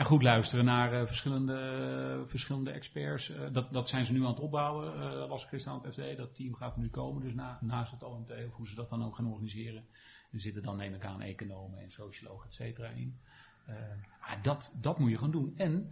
En 0.00 0.06
goed 0.06 0.22
luisteren 0.22 0.64
naar 0.64 0.92
eh, 0.92 1.06
verschillende, 1.06 2.24
verschillende 2.26 2.70
experts. 2.70 3.30
Eh, 3.30 3.52
dat, 3.52 3.72
dat 3.72 3.88
zijn 3.88 4.04
ze 4.04 4.12
nu 4.12 4.20
aan 4.20 4.30
het 4.30 4.40
opbouwen. 4.40 4.92
eh 4.94 5.28
las 5.28 5.42
ik 5.42 5.48
gisteren 5.48 5.78
aan 5.78 5.84
het 5.84 5.94
FD. 5.94 6.16
Dat 6.16 6.34
team 6.34 6.54
gaat 6.54 6.74
er 6.74 6.80
nu 6.80 6.88
komen. 6.88 7.22
Dus 7.22 7.34
na, 7.34 7.58
naast 7.60 7.92
het 7.92 8.02
OMT, 8.02 8.30
of 8.30 8.52
hoe 8.52 8.68
ze 8.68 8.74
dat 8.74 8.90
dan 8.90 9.04
ook 9.04 9.16
gaan 9.16 9.26
organiseren. 9.26 9.84
Er 10.32 10.40
zitten 10.40 10.62
dan, 10.62 10.76
neem 10.76 10.94
ik 10.94 11.04
aan, 11.04 11.20
economen 11.20 11.78
en 11.78 11.90
sociologen, 11.90 12.46
et 12.46 12.54
cetera, 12.54 12.88
in. 12.88 13.20
Eh, 13.66 14.42
dat, 14.42 14.76
dat 14.80 14.98
moet 14.98 15.10
je 15.10 15.18
gaan 15.18 15.30
doen. 15.30 15.56
En 15.56 15.90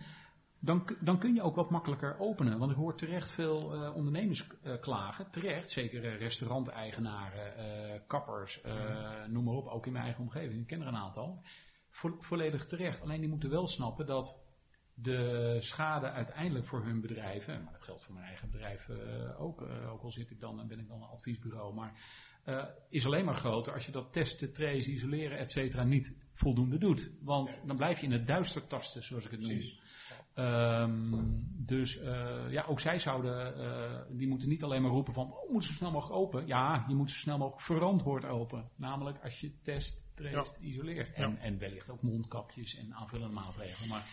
dan, 0.61 0.97
dan 1.01 1.19
kun 1.19 1.35
je 1.35 1.43
ook 1.43 1.55
wat 1.57 1.71
makkelijker 1.71 2.19
openen. 2.19 2.59
Want 2.59 2.71
ik 2.71 2.77
hoor 2.77 2.97
terecht 2.97 3.35
veel 3.35 3.75
eh, 3.75 3.95
ondernemers 3.95 4.47
eh, 4.63 4.81
klagen. 4.81 5.31
Terecht, 5.31 5.71
zeker 5.71 6.05
eh, 6.05 6.19
restauranteigenaren, 6.19 7.57
eh, 7.57 8.01
kappers, 8.07 8.61
eh, 8.61 9.25
noem 9.27 9.45
maar 9.45 9.55
op. 9.55 9.67
Ook 9.67 9.87
in 9.87 9.93
mijn 9.93 10.05
eigen 10.05 10.23
omgeving. 10.23 10.61
Ik 10.61 10.67
ken 10.67 10.81
er 10.81 10.87
een 10.87 10.97
aantal. 10.97 11.43
Vo- 11.99 12.17
volledig 12.21 12.67
terecht. 12.67 13.01
Alleen 13.01 13.21
die 13.21 13.29
moeten 13.29 13.51
wel 13.51 13.67
snappen 13.67 14.07
dat 14.07 14.47
de 14.95 15.57
schade 15.61 16.11
uiteindelijk 16.11 16.67
voor 16.67 16.85
hun 16.85 17.01
bedrijven, 17.01 17.63
maar 17.63 17.73
dat 17.73 17.83
geldt 17.83 18.05
voor 18.05 18.15
mijn 18.15 18.27
eigen 18.27 18.51
bedrijf 18.51 18.89
eh, 18.89 19.41
ook, 19.41 19.63
eh, 19.63 19.93
ook 19.93 20.03
al 20.03 20.11
zit 20.11 20.31
ik 20.31 20.41
dan, 20.41 20.69
ben 20.69 20.79
ik 20.79 20.89
dan 20.89 21.03
een 21.03 21.09
adviesbureau, 21.09 21.75
maar 21.75 22.01
eh, 22.45 22.65
is 22.91 23.05
alleen 23.05 23.25
maar 23.25 23.35
groter 23.35 23.73
als 23.73 23.87
je 23.87 23.93
dat 23.93 24.13
testen, 24.13 24.53
tracen, 24.53 24.93
isoleren, 24.93 25.39
et 25.39 25.51
cetera 25.51 25.85
niet 25.85 26.17
voldoende 26.33 26.79
doet. 26.79 27.11
Want 27.21 27.63
dan 27.67 27.77
blijf 27.77 27.99
je 27.99 28.07
in 28.07 28.13
het 28.13 28.27
duister 28.27 28.67
tasten, 28.67 29.03
zoals 29.03 29.25
ik 29.25 29.31
het 29.31 29.41
noem. 29.41 29.61
Ehm, 30.35 31.35
dus 31.67 32.01
ja, 32.49 32.65
ook 32.69 32.81
zij 32.81 32.99
zouden, 32.99 34.17
die 34.17 34.29
moeten 34.29 34.49
niet 34.49 34.63
alleen 34.63 34.83
maar 34.83 34.91
roepen 34.91 35.15
van, 35.15 35.33
oh, 35.33 35.51
moet 35.51 35.65
zo 35.65 35.73
snel 35.73 35.91
mogelijk 35.91 36.21
open. 36.21 36.47
Ja, 36.47 36.85
je 36.89 36.95
moet 36.95 37.11
zo 37.11 37.17
snel 37.17 37.39
mogelijk 37.39 37.63
verantwoord 37.63 38.25
open. 38.25 38.71
Namelijk 38.77 39.23
als 39.23 39.41
je 39.41 39.61
test, 39.63 40.08
trace, 40.19 40.57
ja. 40.61 40.67
isoleert. 40.67 41.13
En, 41.13 41.31
ja. 41.31 41.39
en 41.39 41.59
wellicht 41.59 41.91
ook 41.91 42.03
mondkapjes 42.03 42.75
en 42.75 42.95
aanvullende 42.95 43.35
maatregelen. 43.35 43.89
Maar 43.89 44.05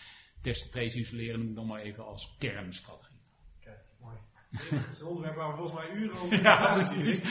testen, 0.42 0.72
trace, 0.72 1.00
isoleren 1.00 1.40
noem 1.40 1.50
ik 1.50 1.56
dan 1.56 1.68
maar 1.68 1.82
even 1.82 2.06
als 2.06 2.36
kernstrategie. 2.40 3.20
Kijk, 3.60 3.80
mooi. 4.00 4.18
Het 4.58 5.04
onderwerp 5.04 5.36
waar 5.36 5.50
we 5.50 5.56
volgens 5.56 5.80
mij 5.80 5.92
uren 5.92 6.18
over 6.20 6.42
ja, 6.50 6.74
precies. 6.74 7.22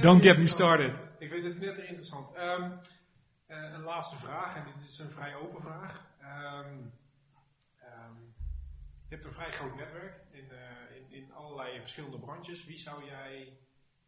Don't 0.00 0.22
get 0.22 0.38
me 0.38 0.48
started. 0.48 1.00
Ik 1.18 1.30
vind 1.30 1.44
het 1.44 1.58
net 1.58 1.78
interessant. 1.78 2.36
Um, 2.36 2.80
uh, 3.48 3.72
een 3.72 3.82
laatste 3.82 4.16
vraag, 4.16 4.56
en 4.56 4.64
dit 4.64 4.88
is 4.88 4.98
een 4.98 5.10
vrij 5.10 5.34
open 5.34 5.62
vraag. 5.62 6.06
Um, 6.20 6.92
um, 7.82 8.34
je 9.08 9.14
hebt 9.14 9.24
een 9.24 9.32
vrij 9.32 9.50
groot 9.50 9.76
netwerk 9.76 10.24
in, 10.30 10.44
uh, 10.44 10.96
in, 10.96 11.22
in 11.22 11.32
allerlei 11.32 11.80
verschillende 11.80 12.18
branches. 12.18 12.64
Wie 12.64 12.78
zou 12.78 13.04
jij 13.04 13.58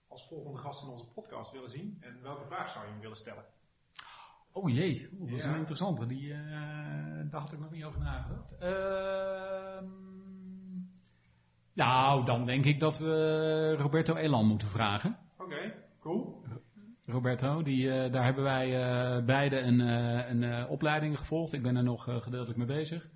als 0.09 0.27
volgende 0.29 0.59
gast 0.59 0.83
in 0.83 0.89
onze 0.89 1.07
podcast 1.07 1.53
willen 1.53 1.71
zien? 1.71 1.99
En 2.01 2.23
welke 2.23 2.47
vraag 2.47 2.71
zou 2.71 2.85
je 2.85 2.91
hem 2.91 3.01
willen 3.01 3.17
stellen? 3.17 3.45
Oh 4.53 4.71
jee, 4.71 5.09
dat 5.19 5.29
is 5.29 5.45
een 5.45 5.57
interessante. 5.57 6.07
Die, 6.07 6.29
uh, 6.29 6.39
daar 7.31 7.41
had 7.41 7.53
ik 7.53 7.59
nog 7.59 7.71
niet 7.71 7.85
over 7.85 8.01
nagedacht. 8.01 8.53
Uh, 8.63 9.89
nou, 11.75 12.25
dan 12.25 12.47
denk 12.47 12.65
ik 12.65 12.81
dat 12.81 12.99
we 12.99 13.75
Roberto 13.79 14.15
Elan 14.15 14.47
moeten 14.47 14.69
vragen. 14.69 15.19
Oké, 15.39 15.43
okay, 15.43 15.75
cool. 16.01 16.45
Roberto, 17.03 17.63
die, 17.63 17.83
uh, 17.83 18.13
daar 18.13 18.25
hebben 18.25 18.45
wij 18.45 18.69
uh, 18.69 19.25
beide 19.25 19.59
een, 19.61 19.81
een 19.81 20.67
opleiding 20.67 21.19
gevolgd. 21.19 21.53
Ik 21.53 21.63
ben 21.63 21.77
er 21.77 21.83
nog 21.83 22.03
gedeeltelijk 22.05 22.57
mee 22.57 22.67
bezig. 22.67 23.09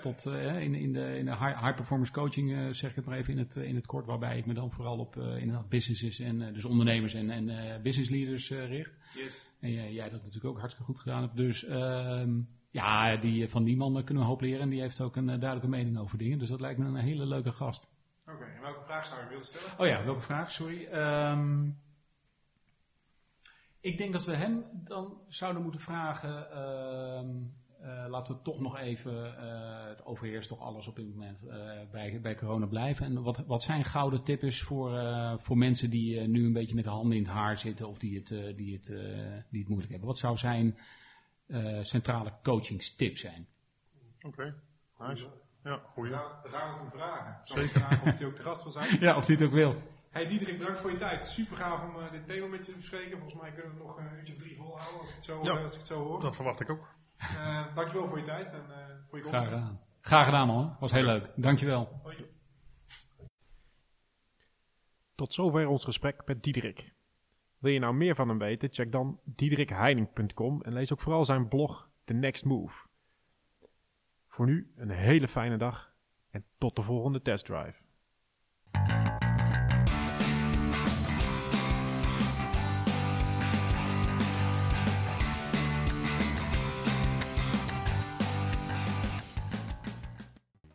Tot 0.00 0.26
in, 0.26 0.74
in, 0.74 0.92
de, 0.92 1.18
in 1.18 1.24
de 1.24 1.30
high, 1.30 1.60
high 1.60 1.74
performance 1.74 2.12
coaching, 2.12 2.74
zeg 2.76 2.90
ik 2.90 2.96
het 2.96 3.04
maar 3.04 3.16
even 3.16 3.32
in 3.32 3.38
het, 3.38 3.56
in 3.56 3.74
het 3.74 3.86
kort, 3.86 4.06
waarbij 4.06 4.38
ik 4.38 4.46
me 4.46 4.54
dan 4.54 4.72
vooral 4.72 4.98
op 4.98 5.16
inderdaad 5.16 5.68
businesses 5.68 6.18
en 6.18 6.52
dus 6.52 6.64
ondernemers 6.64 7.14
en, 7.14 7.30
en 7.30 7.46
business 7.82 8.10
leaders 8.10 8.50
richt. 8.50 8.98
Yes. 9.14 9.49
En 9.60 9.92
jij 9.92 10.10
dat 10.10 10.22
natuurlijk 10.22 10.44
ook 10.44 10.58
hartstikke 10.58 10.92
goed 10.92 11.00
gedaan 11.00 11.22
hebt. 11.22 11.36
Dus 11.36 11.64
ehm, 11.64 12.40
ja, 12.70 13.16
die, 13.16 13.48
van 13.48 13.64
die 13.64 13.76
man 13.76 14.04
kunnen 14.04 14.22
we 14.22 14.28
hoop 14.28 14.40
leren 14.40 14.60
en 14.60 14.68
die 14.68 14.80
heeft 14.80 15.00
ook 15.00 15.16
een 15.16 15.26
duidelijke 15.26 15.68
mening 15.68 15.98
over 15.98 16.18
dingen. 16.18 16.38
Dus 16.38 16.48
dat 16.48 16.60
lijkt 16.60 16.78
me 16.78 16.86
een 16.86 16.94
hele 16.94 17.26
leuke 17.26 17.52
gast. 17.52 17.90
Oké, 18.26 18.36
okay, 18.36 18.54
en 18.54 18.60
welke 18.60 18.84
vraag 18.84 19.06
zou 19.06 19.22
je 19.22 19.28
willen 19.28 19.44
stellen? 19.44 19.78
Oh 19.78 19.86
ja, 19.86 20.04
welke 20.04 20.20
vraag, 20.20 20.50
sorry. 20.50 20.86
Um, 20.92 21.78
ik 23.80 23.98
denk 23.98 24.12
dat 24.12 24.24
we 24.24 24.36
hem 24.36 24.64
dan 24.72 25.20
zouden 25.28 25.62
moeten 25.62 25.80
vragen. 25.80 26.46
Uh, 26.52 27.59
uh, 27.82 28.04
laten 28.08 28.34
we 28.34 28.42
toch 28.42 28.60
nog 28.60 28.78
even. 28.78 29.12
Uh, 29.12 29.86
het 29.88 30.04
overheerst 30.04 30.48
toch 30.48 30.60
alles 30.60 30.86
op 30.86 30.96
dit 30.96 31.08
moment 31.08 31.44
uh, 31.44 31.52
bij, 31.90 32.20
bij 32.20 32.36
corona 32.36 32.66
blijven. 32.66 33.06
En 33.06 33.22
wat, 33.22 33.44
wat 33.46 33.62
zijn 33.62 33.84
gouden 33.84 34.24
tips 34.24 34.62
voor, 34.62 34.90
voor 35.40 35.56
mensen 35.56 35.90
die 35.90 36.20
nu 36.20 36.44
een 36.44 36.52
beetje 36.52 36.74
met 36.74 36.84
de 36.84 36.90
handen 36.90 37.16
in 37.16 37.22
het 37.22 37.32
haar 37.32 37.56
zitten. 37.56 37.88
of 37.88 37.98
die 37.98 38.18
het, 38.18 38.56
die 38.56 38.72
het, 38.72 38.86
die 39.50 39.60
het 39.60 39.68
moeilijk 39.68 39.90
hebben? 39.90 40.08
Wat 40.08 40.18
zou 40.18 40.36
zijn 40.36 40.78
centrale 41.80 42.32
coachingstip 42.42 43.16
zijn? 43.16 43.46
Oké, 44.22 44.26
okay. 44.26 44.54
nice. 45.08 45.28
Ja, 45.64 45.76
goeie. 45.76 46.12
Ja, 46.12 46.40
gaan 46.44 46.74
we 46.74 46.80
hem 46.80 46.90
vragen. 46.90 47.40
Zeker. 47.44 47.80
Vragen 47.80 48.12
of 48.12 48.18
hij 48.18 48.26
ook 48.26 48.38
gast 48.38 48.62
wil 48.62 48.72
zijn. 48.72 49.00
ja, 49.06 49.16
of 49.16 49.26
hij 49.26 49.34
het 49.34 49.44
ook 49.44 49.52
wil. 49.52 49.82
Hey 50.10 50.26
Diederik, 50.26 50.58
bedankt 50.58 50.80
voor 50.80 50.90
je 50.90 50.96
tijd. 50.96 51.24
Super 51.24 51.56
gaaf 51.56 51.88
om 51.88 51.96
uh, 51.96 52.10
dit 52.10 52.26
thema 52.26 52.46
met 52.46 52.66
je 52.66 52.72
te 52.72 52.78
bespreken. 52.78 53.18
Volgens 53.18 53.40
mij 53.40 53.52
kunnen 53.52 53.72
we 53.72 53.78
nog 53.78 53.98
een 53.98 54.12
uurtje 54.12 54.32
of 54.32 54.38
drie 54.38 54.56
volhouden 54.56 55.00
als 55.00 55.08
ik 55.08 55.14
het 55.14 55.24
zo, 55.24 55.40
ja, 55.42 55.54
uh, 55.54 55.62
als 55.62 55.72
ik 55.72 55.78
het 55.78 55.88
zo 55.88 56.04
hoor. 56.04 56.20
Dat 56.20 56.34
verwacht 56.34 56.60
ik 56.60 56.70
ook. 56.70 56.88
Uh, 57.20 57.74
dankjewel 57.74 58.08
voor 58.08 58.18
je 58.18 58.24
tijd 58.24 58.52
en 58.52 58.62
voor 59.08 59.18
je 59.18 59.24
komst. 59.24 59.38
Graag 59.38 59.44
gedaan. 59.44 59.80
Graag 60.00 60.24
gedaan 60.24 60.46
man. 60.46 60.76
Was 60.80 60.92
heel 60.92 61.04
leuk. 61.04 61.30
Dankjewel. 61.36 62.00
Hoi. 62.02 62.26
Tot 65.14 65.34
zover 65.34 65.66
ons 65.66 65.84
gesprek 65.84 66.22
met 66.26 66.42
Diederik. 66.42 66.92
Wil 67.58 67.72
je 67.72 67.78
nou 67.78 67.94
meer 67.94 68.14
van 68.14 68.28
hem 68.28 68.38
weten? 68.38 68.68
Check 68.72 68.92
dan 68.92 69.20
diederikheining.com 69.24 70.62
en 70.62 70.72
lees 70.72 70.92
ook 70.92 71.00
vooral 71.00 71.24
zijn 71.24 71.48
blog 71.48 71.90
The 72.04 72.12
Next 72.12 72.44
Move. 72.44 72.86
Voor 74.28 74.46
nu 74.46 74.72
een 74.76 74.90
hele 74.90 75.28
fijne 75.28 75.56
dag 75.56 75.92
en 76.30 76.44
tot 76.58 76.76
de 76.76 76.82
volgende 76.82 77.22
testdrive. 77.22 77.82